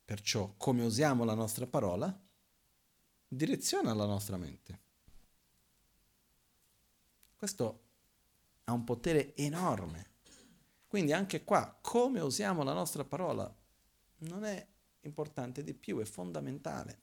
Perciò 0.03 0.53
come 0.57 0.83
usiamo 0.83 1.23
la 1.23 1.35
nostra 1.35 1.67
parola 1.67 2.19
direziona 3.27 3.93
la 3.93 4.05
nostra 4.05 4.37
mente. 4.37 4.84
Questo 7.45 7.83
ha 8.63 8.73
un 8.73 8.83
potere 8.83 9.35
enorme. 9.35 10.13
Quindi 10.87 11.13
anche 11.13 11.43
qua, 11.43 11.77
come 11.79 12.19
usiamo 12.19 12.63
la 12.63 12.73
nostra 12.73 13.05
parola 13.05 13.55
non 14.21 14.43
è 14.43 14.67
importante 15.01 15.63
di 15.63 15.75
più, 15.75 15.99
è 15.99 16.05
fondamentale. 16.05 17.01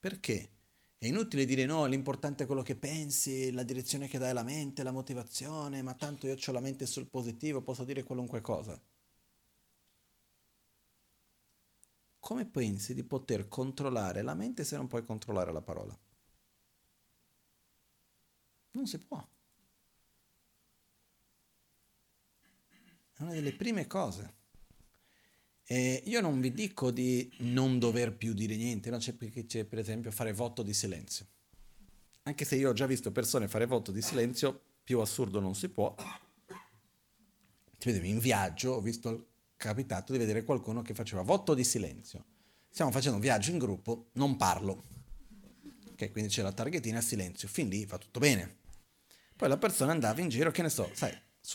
Perché? 0.00 0.52
È 0.96 1.06
inutile 1.06 1.44
dire 1.44 1.66
no, 1.66 1.84
l'importante 1.84 2.44
è 2.44 2.46
quello 2.46 2.62
che 2.62 2.76
pensi, 2.76 3.52
la 3.52 3.62
direzione 3.62 4.08
che 4.08 4.16
dai 4.16 4.30
alla 4.30 4.42
mente, 4.42 4.82
la 4.82 4.90
motivazione, 4.90 5.82
ma 5.82 5.92
tanto 5.92 6.26
io 6.26 6.36
ho 6.42 6.52
la 6.52 6.60
mente 6.60 6.86
sul 6.86 7.08
positivo, 7.08 7.60
posso 7.60 7.84
dire 7.84 8.04
qualunque 8.04 8.40
cosa. 8.40 8.80
Come 12.20 12.46
pensi 12.46 12.94
di 12.94 13.04
poter 13.04 13.48
controllare 13.48 14.22
la 14.22 14.32
mente 14.32 14.64
se 14.64 14.76
non 14.76 14.86
puoi 14.86 15.04
controllare 15.04 15.52
la 15.52 15.60
parola? 15.60 15.94
Non 18.72 18.86
si 18.86 18.98
può. 18.98 19.26
È 23.14 23.22
una 23.22 23.32
delle 23.32 23.52
prime 23.54 23.86
cose. 23.86 24.40
E 25.64 26.02
io 26.06 26.20
non 26.20 26.40
vi 26.40 26.52
dico 26.52 26.90
di 26.90 27.32
non 27.38 27.78
dover 27.78 28.16
più 28.16 28.34
dire 28.34 28.56
niente, 28.56 28.90
no? 28.90 28.98
c'è, 28.98 29.16
c'è 29.46 29.64
per 29.64 29.78
esempio 29.78 30.10
fare 30.10 30.32
voto 30.32 30.62
di 30.62 30.74
silenzio. 30.74 31.26
Anche 32.24 32.44
se 32.44 32.56
io 32.56 32.70
ho 32.70 32.72
già 32.72 32.86
visto 32.86 33.10
persone 33.10 33.48
fare 33.48 33.66
voto 33.66 33.90
di 33.90 34.02
silenzio, 34.02 34.60
più 34.82 35.00
assurdo 35.00 35.40
non 35.40 35.54
si 35.54 35.68
può. 35.68 35.94
In 37.84 38.18
viaggio, 38.18 38.72
ho 38.72 38.80
visto, 38.80 39.32
capitato 39.56 40.12
di 40.12 40.18
vedere 40.18 40.44
qualcuno 40.44 40.82
che 40.82 40.92
faceva 40.92 41.22
voto 41.22 41.54
di 41.54 41.62
silenzio. 41.62 42.24
Stiamo 42.68 42.90
facendo 42.90 43.16
un 43.16 43.22
viaggio 43.22 43.50
in 43.50 43.58
gruppo, 43.58 44.08
non 44.14 44.36
parlo. 44.36 44.84
Ok, 45.92 46.10
quindi 46.10 46.30
c'è 46.30 46.42
la 46.42 46.52
targhetina 46.52 47.00
silenzio, 47.00 47.46
fin 47.46 47.68
lì 47.68 47.84
va 47.86 47.98
tutto 47.98 48.18
bene. 48.18 48.61
Poi 49.42 49.50
la 49.50 49.58
persona 49.58 49.90
andava 49.90 50.20
in 50.20 50.28
giro, 50.28 50.52
che 50.52 50.62
ne 50.62 50.68
so, 50.68 50.88
sai, 50.94 51.12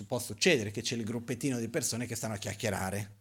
può 0.07 0.19
succedere 0.19 0.71
che 0.71 0.81
c'è 0.81 0.97
il 0.97 1.05
gruppettino 1.05 1.57
di 1.57 1.69
persone 1.69 2.05
che 2.05 2.15
stanno 2.15 2.33
a 2.33 2.37
chiacchierare. 2.37 3.19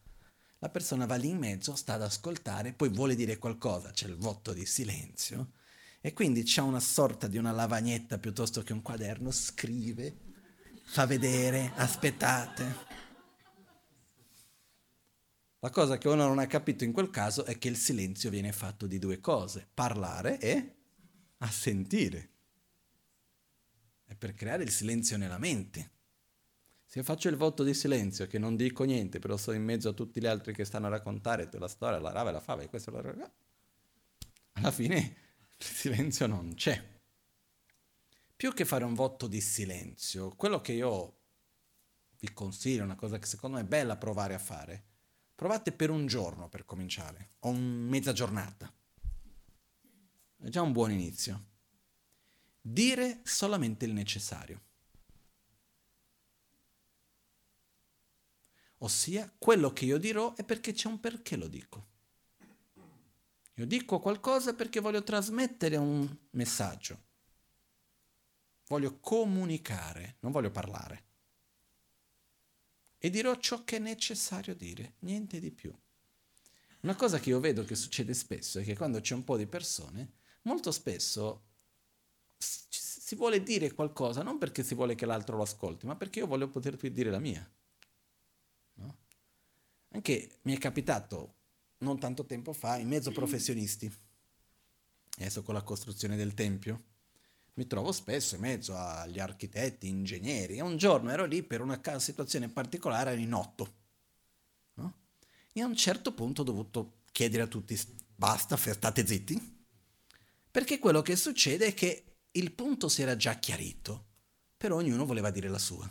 La 0.59 0.69
persona 0.71 1.07
va 1.07 1.15
lì 1.15 1.29
in 1.29 1.39
mezzo, 1.39 1.77
sta 1.77 1.93
ad 1.93 2.03
ascoltare, 2.03 2.73
poi 2.73 2.89
vuole 2.89 3.15
dire 3.15 3.39
qualcosa, 3.39 3.93
c'è 3.93 4.09
il 4.09 4.17
voto 4.17 4.53
di 4.53 4.67
silenzio, 4.67 5.53
e 6.01 6.13
quindi 6.13 6.43
c'è 6.43 6.63
una 6.63 6.81
sorta 6.81 7.29
di 7.29 7.39
una 7.39 7.53
lavagnetta 7.53 8.19
piuttosto 8.19 8.65
che 8.65 8.73
un 8.73 8.83
quaderno, 8.83 9.31
scrive, 9.31 10.17
fa 10.83 11.07
vedere, 11.07 11.71
aspettate. 11.77 12.77
La 15.61 15.71
cosa 15.71 15.97
che 15.97 16.09
uno 16.09 16.27
non 16.27 16.41
ha 16.41 16.47
capito 16.49 16.83
in 16.83 16.91
quel 16.91 17.11
caso 17.11 17.45
è 17.45 17.57
che 17.57 17.69
il 17.69 17.77
silenzio 17.77 18.31
viene 18.31 18.51
fatto 18.51 18.89
di 18.89 18.99
due 18.99 19.21
cose, 19.21 19.65
parlare 19.73 20.41
e 20.41 20.75
assentire 21.39 22.31
è 24.07 24.15
per 24.15 24.35
creare 24.35 24.63
il 24.63 24.71
silenzio 24.71 25.17
nella 25.17 25.39
mente. 25.39 25.91
Se 26.85 27.01
io 27.01 27.05
faccio 27.05 27.29
il 27.29 27.37
voto 27.37 27.65
di 27.65 27.75
silenzio, 27.75 28.27
che 28.29 28.39
non 28.39 28.55
dico 28.55 28.85
niente, 28.85 29.19
però 29.19 29.37
sono 29.37 29.57
in 29.57 29.65
mezzo 29.65 29.89
a 29.89 29.93
tutti 29.93 30.21
gli 30.21 30.27
altri 30.27 30.55
che 30.55 30.65
stanno 30.65 30.87
a 30.87 30.91
raccontare 30.91 31.49
la 31.53 31.69
storia, 31.69 31.99
la 31.99 32.13
rava 32.13 32.31
e 32.31 32.33
la 32.33 32.41
fava, 32.41 32.63
e 32.63 32.69
questo 32.69 32.93
la... 32.93 33.33
alla 34.53 34.71
fine 34.71 35.17
il 35.57 35.65
silenzio 35.65 36.27
non 36.27 36.55
c'è. 36.55 36.95
Più 38.37 38.53
che 38.53 38.65
fare 38.65 38.85
un 38.85 38.95
voto 38.95 39.27
di 39.27 39.41
silenzio, 39.41 40.31
quello 40.37 40.61
che 40.61 40.73
io 40.73 41.19
vi 42.21 42.33
consiglio, 42.33 42.85
una 42.85 42.95
cosa 42.95 43.19
che 43.19 43.27
secondo 43.27 43.57
me 43.57 43.63
è 43.63 43.67
bella 43.67 43.97
provare 43.97 44.35
a 44.35 44.39
fare, 44.39 44.85
provate 45.35 45.73
per 45.73 45.91
un 45.91 46.07
giorno 46.07 46.49
per 46.49 46.65
cominciare, 46.65 47.31
o 47.41 47.53
mezza 47.53 48.13
giornata. 48.13 48.73
È 50.39 50.49
già 50.49 50.63
un 50.63 50.73
buon 50.73 50.93
inizio 50.93 51.55
dire 52.69 53.21
solamente 53.23 53.85
il 53.85 53.93
necessario. 53.93 54.61
Ossia, 58.79 59.33
quello 59.39 59.73
che 59.73 59.85
io 59.85 59.99
dirò 59.99 60.35
è 60.35 60.45
perché 60.45 60.73
c'è 60.73 60.89
un 60.89 60.99
perché 60.99 61.37
lo 61.37 61.47
dico. 61.47 61.95
Io 63.55 63.67
dico 63.67 64.01
qualcosa 64.01 64.55
perché 64.55 64.81
voglio 64.81 65.03
trasmettere 65.03 65.77
un 65.77 66.15
messaggio. 66.31 67.05
Voglio 68.67 68.99
comunicare, 68.99 70.17
non 70.21 70.33
voglio 70.33 70.51
parlare. 70.51 71.05
E 72.99 73.11
dirò 73.11 73.37
ciò 73.37 73.63
che 73.63 73.77
è 73.77 73.79
necessario 73.79 74.57
dire, 74.57 74.97
niente 75.01 75.39
di 75.39 75.53
più. 75.53 75.73
Una 76.81 76.97
cosa 76.97 77.21
che 77.21 77.31
io 77.31 77.39
vedo 77.39 77.65
che 77.65 77.77
succede 77.77 78.13
spesso 78.13 78.59
è 78.59 78.65
che 78.65 78.77
quando 78.77 79.01
c'è 79.01 79.15
un 79.15 79.25
po' 79.25 79.37
di 79.37 79.47
persone, 79.47 80.15
molto 80.43 80.73
spesso 80.73 81.46
si 82.39 83.15
vuole 83.15 83.43
dire 83.43 83.73
qualcosa 83.73 84.23
non 84.23 84.39
perché 84.39 84.65
si 84.65 84.75
vuole 84.75 84.97
che 84.97 85.07
l'altro 85.07 85.37
lo 85.37 85.43
ascolti, 85.43 85.87
ma 85.87 85.95
perché 85.95 86.19
io 86.19 86.27
voglio 86.27 86.49
poter 86.49 86.77
dire 86.77 87.11
la 87.11 87.21
mia. 87.21 87.49
No? 88.75 88.97
Anche 89.91 90.39
mi 90.43 90.55
è 90.55 90.59
capitato 90.59 91.35
non 91.79 92.01
tanto 92.01 92.25
tempo 92.25 92.53
fa, 92.53 92.79
in 92.79 92.89
mezzo 92.89 93.13
professionisti, 93.13 93.93
adesso 95.19 95.43
con 95.43 95.55
la 95.55 95.63
costruzione 95.63 96.17
del 96.17 96.35
tempio, 96.35 96.83
mi 97.55 97.67
trovo 97.67 97.93
spesso 97.93 98.35
in 98.35 98.41
mezzo 98.41 98.77
agli 98.77 99.19
architetti, 99.19 99.89
ingegneri, 99.89 100.57
e 100.57 100.63
un 100.63 100.77
giorno 100.77 101.11
ero 101.11 101.25
lì 101.25 101.43
per 101.43 101.61
una 101.61 101.81
situazione 101.99 102.49
particolare, 102.49 103.13
ero 103.13 103.21
in 103.21 103.33
otto. 103.33 103.75
No? 104.75 104.95
E 105.53 105.61
a 105.63 105.67
un 105.67 105.77
certo 105.77 106.13
punto 106.13 106.43
ho 106.43 106.45
dovuto 106.45 107.03
chiedere 107.13 107.45
a 107.45 107.47
tutti, 107.47 107.79
basta, 108.15 108.57
state 108.57 109.07
zitti, 109.07 109.65
perché 110.51 110.79
quello 110.79 111.03
che 111.03 111.15
succede 111.15 111.67
è 111.67 111.75
che 111.75 112.16
il 112.37 112.53
punto 112.53 112.89
si 112.89 113.03
era 113.03 113.17
già 113.17 113.35
chiarito, 113.35 114.05
però 114.57 114.77
ognuno 114.77 115.05
voleva 115.05 115.31
dire 115.31 115.49
la 115.49 115.59
sua. 115.59 115.91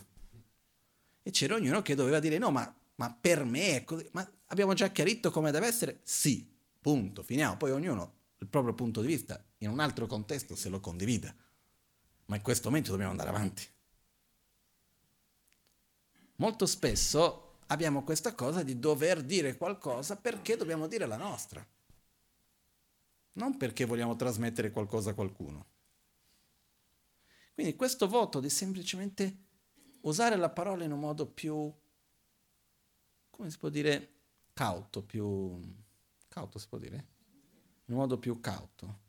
E 1.23 1.31
c'era 1.31 1.55
ognuno 1.55 1.81
che 1.81 1.95
doveva 1.95 2.19
dire 2.19 2.37
no, 2.37 2.51
ma, 2.51 2.73
ma 2.95 3.11
per 3.13 3.43
me 3.43 3.77
è 3.77 3.83
così, 3.83 4.07
ma 4.11 4.29
abbiamo 4.47 4.73
già 4.73 4.89
chiarito 4.89 5.31
come 5.31 5.51
deve 5.51 5.67
essere? 5.67 6.01
Sì, 6.03 6.47
punto, 6.79 7.23
finiamo. 7.23 7.57
Poi 7.57 7.71
ognuno 7.71 8.13
il 8.39 8.47
proprio 8.47 8.73
punto 8.73 9.01
di 9.01 9.07
vista 9.07 9.43
in 9.59 9.69
un 9.69 9.79
altro 9.79 10.05
contesto 10.05 10.55
se 10.55 10.69
lo 10.69 10.79
condivida. 10.79 11.33
Ma 12.27 12.35
in 12.35 12.41
questo 12.41 12.69
momento 12.69 12.91
dobbiamo 12.91 13.11
andare 13.11 13.29
avanti. 13.29 13.67
Molto 16.37 16.65
spesso 16.65 17.59
abbiamo 17.67 18.03
questa 18.03 18.35
cosa 18.35 18.61
di 18.61 18.77
dover 18.77 19.23
dire 19.23 19.57
qualcosa 19.57 20.17
perché 20.17 20.57
dobbiamo 20.57 20.87
dire 20.87 21.05
la 21.07 21.17
nostra, 21.17 21.65
non 23.33 23.57
perché 23.57 23.85
vogliamo 23.85 24.15
trasmettere 24.15 24.71
qualcosa 24.71 25.11
a 25.11 25.13
qualcuno. 25.13 25.73
Quindi 27.55 27.77
questo 27.77 28.09
voto 28.09 28.41
di 28.41 28.49
semplicemente 28.49 29.37
usare 30.01 30.35
la 30.35 30.49
parola 30.49 30.83
in 30.83 30.91
un 30.91 30.99
modo 30.99 31.25
più, 31.25 31.73
come 33.29 33.49
si 33.49 33.57
può 33.57 33.69
dire, 33.69 34.11
cauto, 34.51 35.01
più... 35.01 35.57
cauto 36.27 36.59
si 36.59 36.67
può 36.67 36.77
dire? 36.77 37.07
In 37.85 37.93
un 37.93 37.99
modo 38.01 38.19
più 38.19 38.41
cauto. 38.41 38.99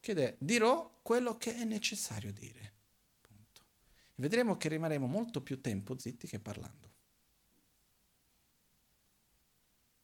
Che 0.00 0.12
è, 0.12 0.36
dirò 0.40 0.98
quello 1.02 1.36
che 1.36 1.54
è 1.54 1.62
necessario 1.62 2.32
dire. 2.32 2.72
Punto. 3.20 3.62
E 4.08 4.14
vedremo 4.16 4.56
che 4.56 4.68
rimarremo 4.68 5.06
molto 5.06 5.40
più 5.40 5.60
tempo 5.60 5.96
zitti 5.96 6.26
che 6.26 6.40
parlando. 6.40 6.90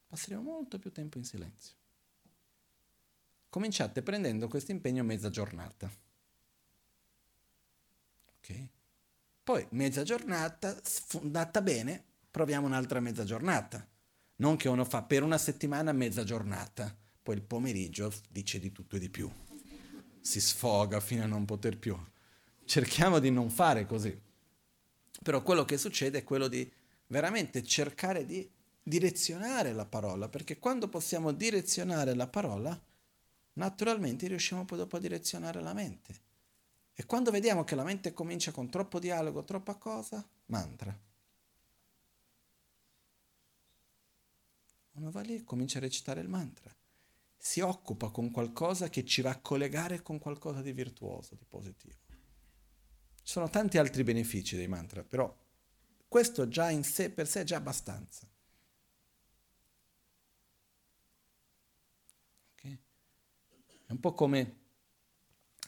Passeremo 0.06 0.42
molto 0.42 0.78
più 0.78 0.92
tempo 0.92 1.18
in 1.18 1.24
silenzio. 1.24 1.74
Cominciate 3.48 4.00
prendendo 4.00 4.46
questo 4.46 4.70
impegno 4.70 5.02
mezza 5.02 5.28
giornata. 5.28 5.90
Ok? 8.44 8.68
Poi 9.42 9.66
mezza 9.70 10.02
giornata, 10.02 10.78
andata 11.22 11.62
bene, 11.62 12.04
proviamo 12.30 12.66
un'altra 12.66 13.00
mezza 13.00 13.24
giornata. 13.24 13.86
Non 14.36 14.56
che 14.56 14.68
uno 14.68 14.84
fa 14.84 15.02
per 15.02 15.22
una 15.22 15.38
settimana 15.38 15.92
mezza 15.92 16.24
giornata, 16.24 16.94
poi 17.22 17.36
il 17.36 17.42
pomeriggio 17.42 18.12
dice 18.28 18.58
di 18.58 18.70
tutto 18.70 18.96
e 18.96 18.98
di 18.98 19.08
più. 19.08 19.30
Si 20.20 20.40
sfoga 20.40 21.00
fino 21.00 21.22
a 21.22 21.26
non 21.26 21.44
poter 21.46 21.78
più. 21.78 21.96
Cerchiamo 22.64 23.18
di 23.18 23.30
non 23.30 23.50
fare 23.50 23.86
così. 23.86 24.18
Però 25.22 25.42
quello 25.42 25.64
che 25.64 25.78
succede 25.78 26.18
è 26.18 26.24
quello 26.24 26.48
di 26.48 26.70
veramente 27.06 27.62
cercare 27.62 28.26
di 28.26 28.50
direzionare 28.82 29.72
la 29.72 29.86
parola, 29.86 30.28
perché 30.28 30.58
quando 30.58 30.88
possiamo 30.88 31.32
direzionare 31.32 32.14
la 32.14 32.26
parola, 32.26 32.78
naturalmente 33.54 34.26
riusciamo 34.26 34.64
poi 34.64 34.78
dopo 34.78 34.96
a 34.96 35.00
direzionare 35.00 35.60
la 35.60 35.72
mente. 35.72 36.32
E 36.96 37.06
quando 37.06 37.32
vediamo 37.32 37.64
che 37.64 37.74
la 37.74 37.82
mente 37.82 38.12
comincia 38.12 38.52
con 38.52 38.70
troppo 38.70 39.00
dialogo, 39.00 39.42
troppa 39.42 39.74
cosa, 39.74 40.24
mantra. 40.46 40.96
Uno 44.92 45.10
va 45.10 45.20
lì 45.22 45.34
e 45.34 45.44
comincia 45.44 45.78
a 45.78 45.80
recitare 45.80 46.20
il 46.20 46.28
mantra. 46.28 46.72
Si 47.36 47.58
occupa 47.60 48.10
con 48.10 48.30
qualcosa 48.30 48.88
che 48.88 49.04
ci 49.04 49.22
va 49.22 49.30
a 49.30 49.40
collegare 49.40 50.02
con 50.02 50.20
qualcosa 50.20 50.62
di 50.62 50.72
virtuoso, 50.72 51.34
di 51.34 51.44
positivo. 51.44 51.98
Ci 53.22 53.32
sono 53.32 53.50
tanti 53.50 53.76
altri 53.76 54.04
benefici 54.04 54.54
dei 54.54 54.68
mantra, 54.68 55.02
però 55.02 55.36
questo 56.06 56.46
già 56.46 56.70
in 56.70 56.84
sé 56.84 57.10
per 57.10 57.26
sé 57.26 57.40
è 57.40 57.44
già 57.44 57.56
abbastanza. 57.56 58.28
Okay? 62.52 62.78
È 63.86 63.90
un 63.90 63.98
po' 63.98 64.12
come 64.12 64.63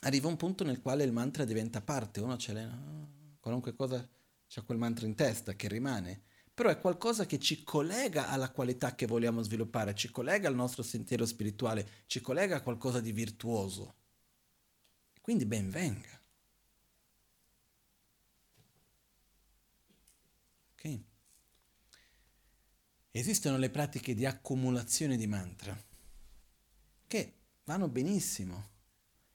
arriva 0.07 0.29
un 0.29 0.37
punto 0.37 0.63
nel 0.63 0.81
quale 0.81 1.03
il 1.03 1.13
mantra 1.13 1.45
diventa 1.45 1.81
parte, 1.83 2.21
uno 2.21 2.37
ce 2.37 2.53
l'ha, 2.53 2.79
qualunque 3.41 3.75
cosa 3.75 4.09
c'è 4.47 4.63
quel 4.63 4.79
mantra 4.79 5.05
in 5.05 5.17
testa 5.17 5.55
che 5.55 5.67
rimane, 5.67 6.23
però 6.55 6.71
è 6.71 6.79
qualcosa 6.79 7.27
che 7.27 7.41
ci 7.41 7.65
collega 7.65 8.29
alla 8.29 8.51
qualità 8.51 8.95
che 8.95 9.07
vogliamo 9.07 9.43
sviluppare, 9.43 9.95
ci 9.95 10.11
collega 10.11 10.47
al 10.47 10.55
nostro 10.55 10.85
sentiero 10.85 11.27
spirituale, 11.27 12.05
ci 12.07 12.21
collega 12.21 12.57
a 12.57 12.63
qualcosa 12.63 13.01
di 13.01 13.11
virtuoso. 13.11 13.95
Quindi 15.21 15.45
ben 15.45 15.71
venga. 15.71 16.23
Ok? 20.75 21.01
Esistono 23.11 23.59
le 23.59 23.71
pratiche 23.71 24.15
di 24.15 24.25
accumulazione 24.25 25.17
di 25.17 25.27
mantra 25.27 25.77
che 27.09 27.35
vanno 27.65 27.89
benissimo 27.89 28.75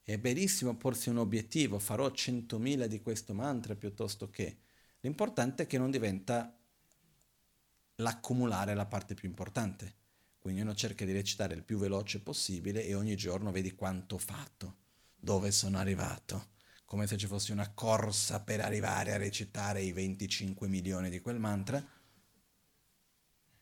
è 0.04 0.18
benissimo 0.18 0.76
porsi 0.76 1.10
un 1.10 1.18
obiettivo, 1.18 1.78
farò 1.80 2.08
100.000 2.08 2.86
di 2.86 3.02
questo 3.02 3.34
mantra 3.34 3.76
piuttosto 3.76 4.30
che. 4.30 4.58
L'importante 5.02 5.64
è 5.64 5.68
che 5.68 5.78
non 5.78 5.92
diventa 5.92 6.58
l'accumulare 7.96 8.74
la 8.74 8.86
parte 8.86 9.14
più 9.14 9.28
importante. 9.28 10.00
Quindi 10.40 10.62
uno 10.62 10.74
cerca 10.74 11.06
di 11.06 11.12
recitare 11.12 11.54
il 11.54 11.64
più 11.64 11.78
veloce 11.78 12.20
possibile 12.20 12.84
e 12.84 12.96
ogni 12.96 13.16
giorno 13.16 13.52
vedi 13.52 13.74
quanto 13.76 14.16
ho 14.16 14.18
fatto, 14.18 14.78
dove 15.16 15.52
sono 15.52 15.78
arrivato, 15.78 16.54
come 16.86 17.06
se 17.06 17.16
ci 17.16 17.28
fosse 17.28 17.52
una 17.52 17.72
corsa 17.72 18.42
per 18.42 18.60
arrivare 18.60 19.14
a 19.14 19.18
recitare 19.18 19.82
i 19.82 19.92
25 19.92 20.68
milioni 20.68 21.12
di 21.12 21.22
quel 21.22 21.38
mantra. 21.38 21.86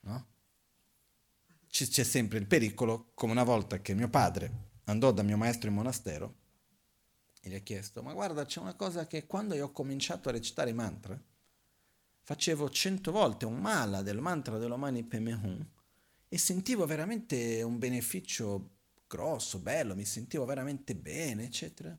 No? 0.01 0.27
C'è 1.67 2.03
sempre 2.03 2.39
il 2.39 2.47
pericolo, 2.47 3.11
come 3.13 3.33
una 3.33 3.43
volta 3.43 3.81
che 3.81 3.93
mio 3.93 4.09
padre 4.09 4.68
andò 4.89 5.11
da 5.11 5.23
mio 5.23 5.37
maestro 5.37 5.69
in 5.69 5.75
monastero 5.75 6.35
e 7.41 7.49
gli 7.49 7.55
ha 7.55 7.59
chiesto, 7.59 8.01
ma 8.01 8.13
guarda 8.13 8.45
c'è 8.45 8.59
una 8.59 8.75
cosa 8.75 9.07
che 9.07 9.25
quando 9.25 9.55
io 9.55 9.65
ho 9.65 9.71
cominciato 9.71 10.29
a 10.29 10.31
recitare 10.31 10.71
i 10.71 10.73
mantra, 10.73 11.21
facevo 12.21 12.69
cento 12.69 13.11
volte 13.11 13.45
un 13.45 13.59
mala 13.59 14.01
del 14.01 14.19
mantra 14.19 14.57
dell'Omani 14.57 15.03
Pemehun 15.03 15.71
e 16.27 16.37
sentivo 16.37 16.85
veramente 16.85 17.61
un 17.63 17.79
beneficio 17.79 18.77
grosso, 19.07 19.59
bello, 19.59 19.95
mi 19.95 20.05
sentivo 20.05 20.45
veramente 20.45 20.95
bene, 20.95 21.45
eccetera. 21.45 21.97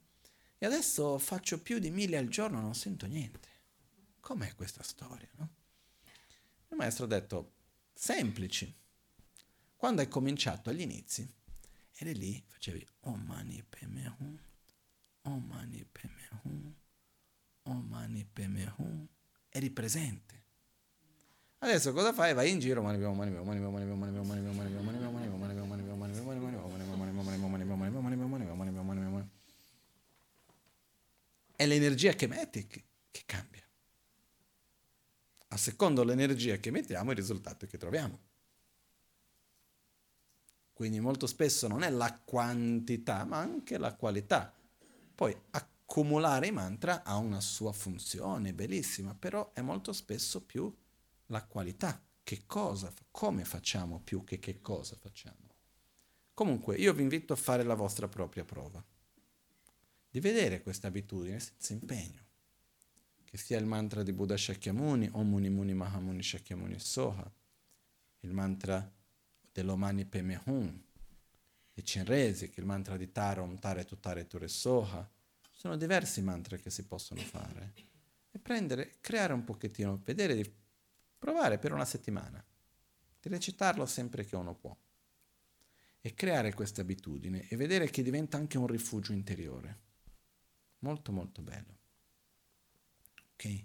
E 0.58 0.66
adesso 0.66 1.18
faccio 1.18 1.60
più 1.60 1.78
di 1.78 1.90
mille 1.90 2.16
al 2.16 2.28
giorno, 2.28 2.60
non 2.60 2.74
sento 2.74 3.06
niente. 3.06 3.48
Com'è 4.20 4.54
questa 4.54 4.82
storia? 4.82 5.28
No? 5.36 5.48
Il 6.68 6.76
maestro 6.76 7.06
ha 7.06 7.08
detto, 7.08 7.54
semplici. 7.92 8.72
Quando 9.74 10.02
hai 10.02 10.08
cominciato 10.08 10.70
agli 10.70 10.82
inizi, 10.82 11.28
eri 12.01 12.14
lì, 12.16 12.43
facevi 12.47 12.86
Om 13.01 13.22
Mani 13.27 13.62
Padme 13.68 14.16
Hum, 14.18 14.39
Om 15.22 15.44
Mani 15.47 15.85
Padme 15.85 16.28
Hum, 16.43 16.74
Om 17.62 17.86
Mani 17.89 18.24
Padme 18.24 18.74
Hum, 18.78 19.09
eri 19.48 19.70
presente. 19.70 20.39
Adesso 21.59 21.93
cosa 21.93 22.12
fai? 22.12 22.32
Vai 22.32 22.51
in 22.51 22.59
giro, 22.59 22.82
mani 22.82 22.98
mani 22.98 23.14
mani 23.14 23.31
mani 23.31 23.60
mani 23.60 23.85
mani 23.85 23.94
mani 23.94 24.40
mani 24.40 24.40
mani 24.40 24.81
mani 24.81 24.98
mani 24.98 25.28
mani 25.28 25.82
mani 25.82 26.14
mani 27.36 28.05
mani 28.16 28.70
mani 28.70 28.82
mani 28.82 29.10
mani 29.10 29.31
è 31.60 31.66
l'energia 31.66 32.14
che 32.14 32.27
metti 32.27 32.66
che 32.66 33.22
cambia. 33.27 33.62
A 35.48 35.56
secondo 35.59 36.02
l'energia 36.05 36.56
che 36.56 36.70
mettiamo, 36.70 37.10
il 37.10 37.18
risultato 37.18 37.66
che 37.66 37.77
troviamo. 37.77 38.18
Quindi 40.81 40.98
molto 40.98 41.27
spesso 41.27 41.69
non 41.69 41.82
è 41.82 41.90
la 41.90 42.19
quantità, 42.24 43.27
ma 43.27 43.36
anche 43.36 43.77
la 43.77 43.94
qualità. 43.94 44.51
Poi 45.15 45.36
accumulare 45.51 46.47
i 46.47 46.52
mantra 46.52 47.02
ha 47.02 47.19
una 47.19 47.43
sua 47.43 47.70
funzione 47.70 48.55
bellissima, 48.55 49.15
però 49.15 49.52
è 49.52 49.61
molto 49.61 49.93
spesso 49.93 50.43
più 50.43 50.74
la 51.27 51.44
qualità. 51.44 52.02
Che 52.23 52.44
cosa, 52.47 52.90
come 53.11 53.44
facciamo 53.44 54.01
più 54.01 54.24
che 54.24 54.39
che 54.39 54.62
cosa 54.62 54.97
facciamo. 54.97 55.51
Comunque, 56.32 56.77
io 56.77 56.94
vi 56.94 57.02
invito 57.02 57.35
a 57.35 57.36
fare 57.36 57.62
la 57.62 57.74
vostra 57.74 58.09
propria 58.09 58.47
prova. 58.47 58.82
Di 60.09 60.19
vedere 60.19 60.62
questa 60.62 60.86
abitudine 60.86 61.39
senza 61.40 61.74
impegno. 61.74 62.24
Che 63.23 63.36
sia 63.36 63.59
il 63.59 63.66
mantra 63.66 64.02
di 64.02 64.15
Buddha 64.15 64.35
Shakyamuni, 64.35 65.11
Om 65.12 65.28
Muni 65.28 65.51
Muni 65.51 65.74
Mahamuni 65.74 66.23
Shakyamuni 66.23 66.78
Soha, 66.78 67.31
il 68.20 68.32
mantra 68.32 68.90
dell'Omani 69.52 70.05
Pemehun, 70.05 70.85
che 71.74 72.02
è 72.02 72.60
il 72.60 72.66
mantra 72.66 72.97
di 72.97 73.10
Tara, 73.10 73.47
Tare 73.59 73.85
Tutare 73.85 74.27
Ture 74.27 74.48
Soha. 74.48 75.09
Sono 75.51 75.77
diversi 75.77 76.22
mantra 76.22 76.56
che 76.56 76.70
si 76.70 76.85
possono 76.86 77.20
fare. 77.20 77.72
E 78.31 78.39
prendere, 78.39 78.98
creare 79.01 79.32
un 79.32 79.44
pochettino, 79.44 80.01
vedere 80.05 80.35
di 80.35 80.51
provare 81.18 81.59
per 81.59 81.72
una 81.72 81.85
settimana, 81.85 82.43
di 83.20 83.28
recitarlo 83.28 83.85
sempre 83.86 84.24
che 84.24 84.36
uno 84.36 84.55
può. 84.55 84.77
E 86.02 86.14
creare 86.14 86.55
questa 86.55 86.81
abitudine 86.81 87.47
e 87.48 87.56
vedere 87.56 87.90
che 87.90 88.02
diventa 88.02 88.36
anche 88.39 88.56
un 88.56 88.66
rifugio 88.66 89.12
interiore. 89.12 89.89
Molto 90.78 91.12
molto 91.12 91.43
bello. 91.43 91.78
Ok? 93.35 93.64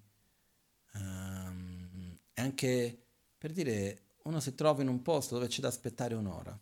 Um, 0.94 2.18
anche 2.34 3.06
per 3.38 3.52
dire 3.52 4.05
uno 4.26 4.40
si 4.40 4.56
trova 4.56 4.82
in 4.82 4.88
un 4.88 5.02
posto 5.02 5.36
dove 5.36 5.48
c'è 5.48 5.62
da 5.62 5.68
aspettare 5.68 6.16
un'ora, 6.16 6.58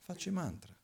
faccio 0.00 0.28
i 0.28 0.32
mantra. 0.32 0.74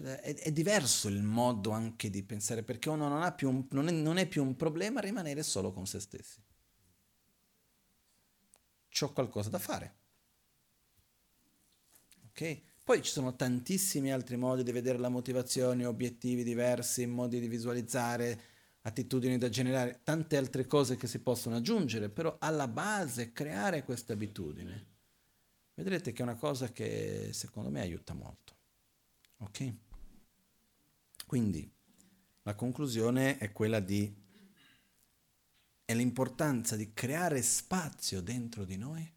Da, 0.00 0.20
è, 0.20 0.34
è, 0.34 0.52
diverso 0.52 1.08
il 1.08 1.22
modo 1.22 1.70
anche 1.70 2.08
di 2.08 2.22
pensare, 2.22 2.62
perché 2.62 2.88
uno 2.88 3.08
non, 3.08 3.34
un, 3.40 3.66
non, 3.70 3.88
è, 3.88 3.90
non 3.90 4.16
è 4.16 4.26
più 4.26 4.42
un 4.42 4.54
problema 4.54 5.00
rimanere 5.00 5.42
solo 5.42 5.72
con 5.72 5.86
se 5.86 5.98
stessi. 6.00 6.40
C'ho 8.88 9.12
qualcosa 9.12 9.50
da 9.50 9.58
fare. 9.58 9.94
Ok? 12.28 12.60
Poi 12.84 13.02
ci 13.02 13.10
sono 13.10 13.34
tantissimi 13.34 14.12
altri 14.12 14.36
modi 14.36 14.62
di 14.62 14.72
vedere 14.72 14.98
la 14.98 15.08
motivazione, 15.08 15.84
obiettivi 15.84 16.44
diversi, 16.44 17.04
modi 17.06 17.40
di 17.40 17.48
visualizzare, 17.48 18.40
attitudini 18.82 19.36
da 19.36 19.48
generare, 19.48 20.00
tante 20.04 20.36
altre 20.36 20.66
cose 20.66 20.96
che 20.96 21.06
si 21.06 21.18
possono 21.18 21.56
aggiungere, 21.56 22.08
però 22.08 22.36
alla 22.38 22.68
base 22.68 23.32
creare 23.32 23.84
questa 23.84 24.12
abitudine 24.12 24.91
vedrete 25.82 26.12
che 26.12 26.20
è 26.20 26.22
una 26.22 26.36
cosa 26.36 26.70
che 26.70 27.30
secondo 27.32 27.68
me 27.68 27.80
aiuta 27.80 28.14
molto. 28.14 28.56
Ok? 29.38 29.74
Quindi 31.26 31.68
la 32.42 32.54
conclusione 32.54 33.38
è 33.38 33.52
quella 33.52 33.80
di 33.80 34.20
è 35.84 35.94
l'importanza 35.94 36.76
di 36.76 36.94
creare 36.94 37.42
spazio 37.42 38.22
dentro 38.22 38.64
di 38.64 38.76
noi 38.76 39.12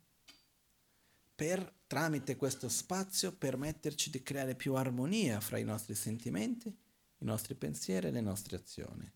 per 1.35 1.71
tramite 1.85 2.35
questo 2.35 2.67
spazio 2.69 3.31
permetterci 3.31 4.09
di 4.09 4.23
creare 4.23 4.55
più 4.55 4.73
armonia 4.73 5.39
fra 5.39 5.57
i 5.57 5.63
nostri 5.63 5.93
sentimenti, 5.93 6.67
i 6.67 7.25
nostri 7.25 7.53
pensieri 7.55 8.07
e 8.07 8.11
le 8.11 8.21
nostre 8.21 8.55
azioni. 8.55 9.09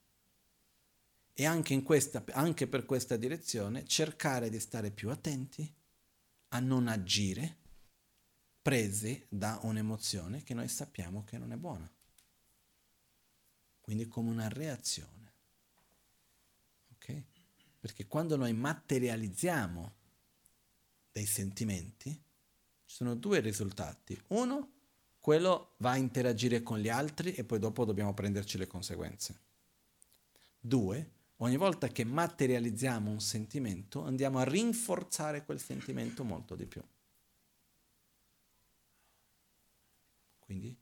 E 1.34 1.46
anche, 1.46 1.82
questa, 1.82 2.24
anche 2.32 2.68
per 2.68 2.86
questa 2.86 3.16
direzione 3.16 3.86
cercare 3.86 4.50
di 4.50 4.60
stare 4.60 4.92
più 4.92 5.10
attenti 5.10 5.74
a 6.50 6.60
non 6.60 6.88
agire 6.88 7.58
presi 8.62 9.26
da 9.30 9.60
un'emozione 9.64 10.44
che 10.44 10.54
noi 10.54 10.68
sappiamo 10.68 11.24
che 11.24 11.38
non 11.38 11.52
è 11.52 11.56
buona. 11.56 11.90
Quindi 13.82 14.08
come 14.08 14.30
una 14.30 14.48
reazione. 14.50 15.20
Perché 17.80 18.08
quando 18.08 18.36
noi 18.36 18.52
materializziamo 18.54 19.94
dei 21.14 21.26
sentimenti, 21.26 22.12
ci 22.12 22.96
sono 22.96 23.16
due 23.16 23.40
risultati. 23.40 24.22
Uno, 24.28 24.74
quello 25.20 25.76
va 25.78 25.92
a 25.92 25.98
interagire 25.98 26.62
con 26.62 26.80
gli 26.80 26.90
altri 26.90 27.34
e 27.34 27.46
poi 27.46 27.58
dopo 27.58 27.86
dobbiamo 27.86 28.14
prenderci 28.14 28.58
le 28.58 28.68
conseguenze. 28.68 29.40
Due, 30.60 31.12
ogni 31.42 31.58
volta 31.58 31.88
che 31.88 32.04
materializziamo 32.04 33.10
un 33.10 33.22
sentimento 33.22 34.04
andiamo 34.04 34.40
a 34.40 34.44
rinforzare 34.44 35.44
quel 35.46 35.60
sentimento 35.60 36.24
molto 36.24 36.56
di 36.56 36.66
più. 36.66 36.82
Quindi 40.40 40.76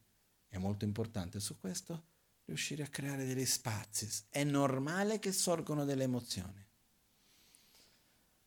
è 0.48 0.58
molto 0.58 0.86
importante 0.86 1.40
su 1.40 1.60
questo 1.60 2.16
riuscire 2.46 2.84
a 2.84 2.88
creare 2.88 3.26
degli 3.26 3.46
spazi. 3.46 4.10
È 4.30 4.44
normale 4.44 5.20
che 5.20 5.32
sorgono 5.32 5.84
delle 5.84 6.04
emozioni. 6.04 6.66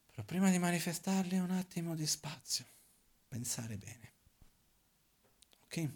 Però 0.07 0.25
prima 0.25 0.51
di 0.51 0.59
manifestarle 0.59 1.39
un 1.39 1.51
attimo 1.51 1.95
di 1.95 2.07
spazio, 2.07 2.65
pensare 3.29 3.77
bene. 3.77 4.13
Ok? 5.65 5.91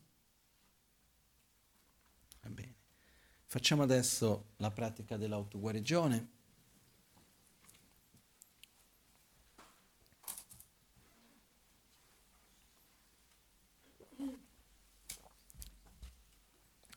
Va 2.43 2.51
bene. 2.51 2.74
Facciamo 3.55 3.85
adesso 3.85 4.47
la 4.57 4.73
pratica 4.73 5.17
dell'autoguarigione. 5.17 6.29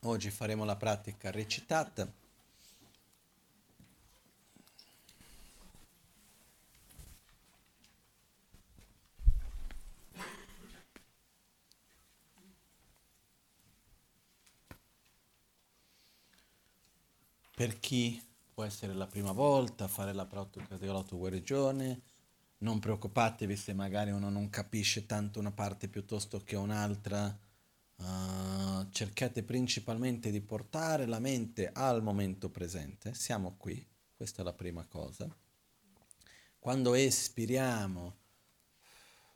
Oggi 0.00 0.30
faremo 0.30 0.64
la 0.64 0.74
pratica 0.74 1.30
recitata. 1.30 2.12
Per 17.58 17.80
chi 17.80 18.24
può 18.54 18.62
essere 18.62 18.94
la 18.94 19.08
prima 19.08 19.32
volta 19.32 19.88
fare 19.88 20.12
la 20.12 20.26
pratica 20.26 20.76
dell'autoguarigione, 20.76 22.02
non 22.58 22.78
preoccupatevi 22.78 23.56
se 23.56 23.72
magari 23.72 24.12
uno 24.12 24.30
non 24.30 24.48
capisce 24.48 25.06
tanto 25.06 25.40
una 25.40 25.50
parte 25.50 25.88
piuttosto 25.88 26.44
che 26.44 26.54
un'altra. 26.54 27.36
Uh, 27.96 28.88
cercate 28.90 29.42
principalmente 29.42 30.30
di 30.30 30.40
portare 30.40 31.04
la 31.06 31.18
mente 31.18 31.68
al 31.72 32.00
momento 32.00 32.48
presente. 32.48 33.12
Siamo 33.14 33.56
qui, 33.56 33.84
questa 34.14 34.42
è 34.42 34.44
la 34.44 34.52
prima 34.52 34.86
cosa. 34.86 35.28
Quando 36.60 36.94
espiriamo, 36.94 38.18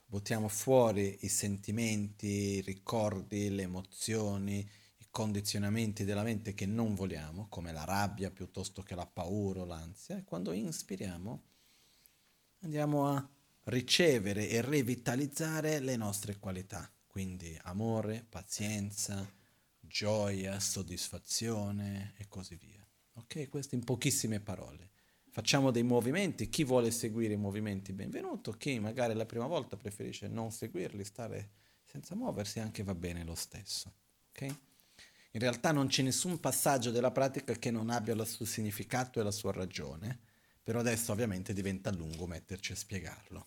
buttiamo 0.06 0.46
fuori 0.46 1.18
i 1.22 1.28
sentimenti, 1.28 2.28
i 2.28 2.60
ricordi, 2.60 3.50
le 3.50 3.62
emozioni, 3.62 4.70
condizionamenti 5.12 6.05
della 6.05 6.22
mente 6.22 6.55
che 6.55 6.66
non 6.66 6.94
vogliamo, 6.94 7.47
come 7.48 7.70
la 7.70 7.84
rabbia 7.84 8.30
piuttosto 8.30 8.82
che 8.82 8.97
la 8.97 9.06
paura 9.06 9.60
o 9.60 9.64
l'ansia, 9.64 10.16
e 10.16 10.24
quando 10.24 10.52
inspiriamo 10.52 11.43
andiamo 12.62 13.06
a 13.06 13.28
ricevere 13.64 14.48
e 14.48 14.62
revitalizzare 14.62 15.80
le 15.80 15.97
nostre 15.97 16.39
qualità, 16.39 16.90
quindi 17.06 17.56
amore, 17.64 18.24
pazienza, 18.26 19.30
gioia, 19.78 20.59
soddisfazione 20.59 22.14
e 22.16 22.26
così 22.26 22.56
via. 22.56 22.84
Ok, 23.14 23.51
questo 23.51 23.74
in 23.74 23.84
pochissime 23.84 24.40
parole. 24.40 24.90
Facciamo 25.28 25.70
dei 25.70 25.82
movimenti, 25.82 26.48
chi 26.48 26.64
vuole 26.64 26.90
seguire 26.90 27.34
i 27.34 27.39
movimenti 27.39 27.93
benvenuto, 27.93 28.52
chi 28.52 28.78
magari 28.78 29.14
la 29.14 29.26
prima 29.26 29.47
volta 29.47 29.76
preferisce 29.76 30.28
non 30.28 30.51
seguirli, 30.51 31.05
stare 31.05 31.51
senza 31.84 32.14
muoversi, 32.14 32.60
anche 32.60 32.82
va 32.82 32.94
bene 32.94 33.24
lo 33.24 33.34
stesso. 33.34 33.93
Ok? 34.30 34.56
In 35.34 35.40
realtà 35.40 35.72
non 35.72 35.86
c'è 35.86 36.02
nessun 36.02 36.40
passaggio 36.40 36.90
della 36.90 37.10
pratica 37.10 37.54
che 37.54 37.70
non 37.70 37.88
abbia 37.88 38.14
il 38.14 38.26
suo 38.26 38.44
significato 38.44 39.18
e 39.18 39.22
la 39.22 39.30
sua 39.30 39.50
ragione, 39.52 40.20
però 40.62 40.80
adesso 40.80 41.10
ovviamente 41.10 41.54
diventa 41.54 41.90
lungo 41.90 42.26
metterci 42.26 42.72
a 42.72 42.76
spiegarlo. 42.76 43.46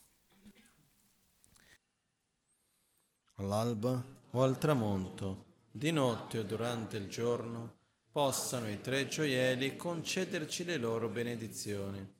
All'alba 3.35 4.03
o 4.31 4.43
al 4.43 4.57
tramonto, 4.57 5.45
di 5.69 5.91
notte 5.91 6.39
o 6.39 6.43
durante 6.43 6.97
il 6.97 7.07
giorno, 7.07 7.77
possano 8.11 8.67
i 8.67 8.81
tre 8.81 9.07
gioielli 9.07 9.75
concederci 9.75 10.63
le 10.63 10.77
loro 10.77 11.07
benedizioni, 11.09 12.13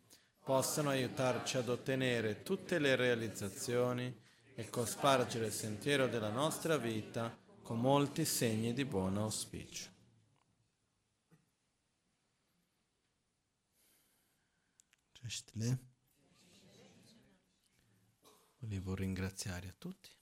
possano 0.44 0.90
aiutarci 0.90 1.58
ad 1.58 1.70
ottenere 1.70 2.44
tutte 2.44 2.78
le 2.78 2.96
realizzazioni 2.96 4.16
e 4.54 4.70
cospargere 4.70 5.48
il 5.48 5.52
sentiero 5.52 6.08
della 6.08 6.30
nostra 6.30 6.78
vita 6.78 7.36
con 7.66 7.80
molti 7.80 8.26
segni 8.26 8.74
di 8.74 8.86
buon 8.86 9.18
auspicio. 9.18 9.90
Volevo 18.60 18.94
ringraziare 18.94 19.68
a 19.70 19.74
tutti. 19.76 20.15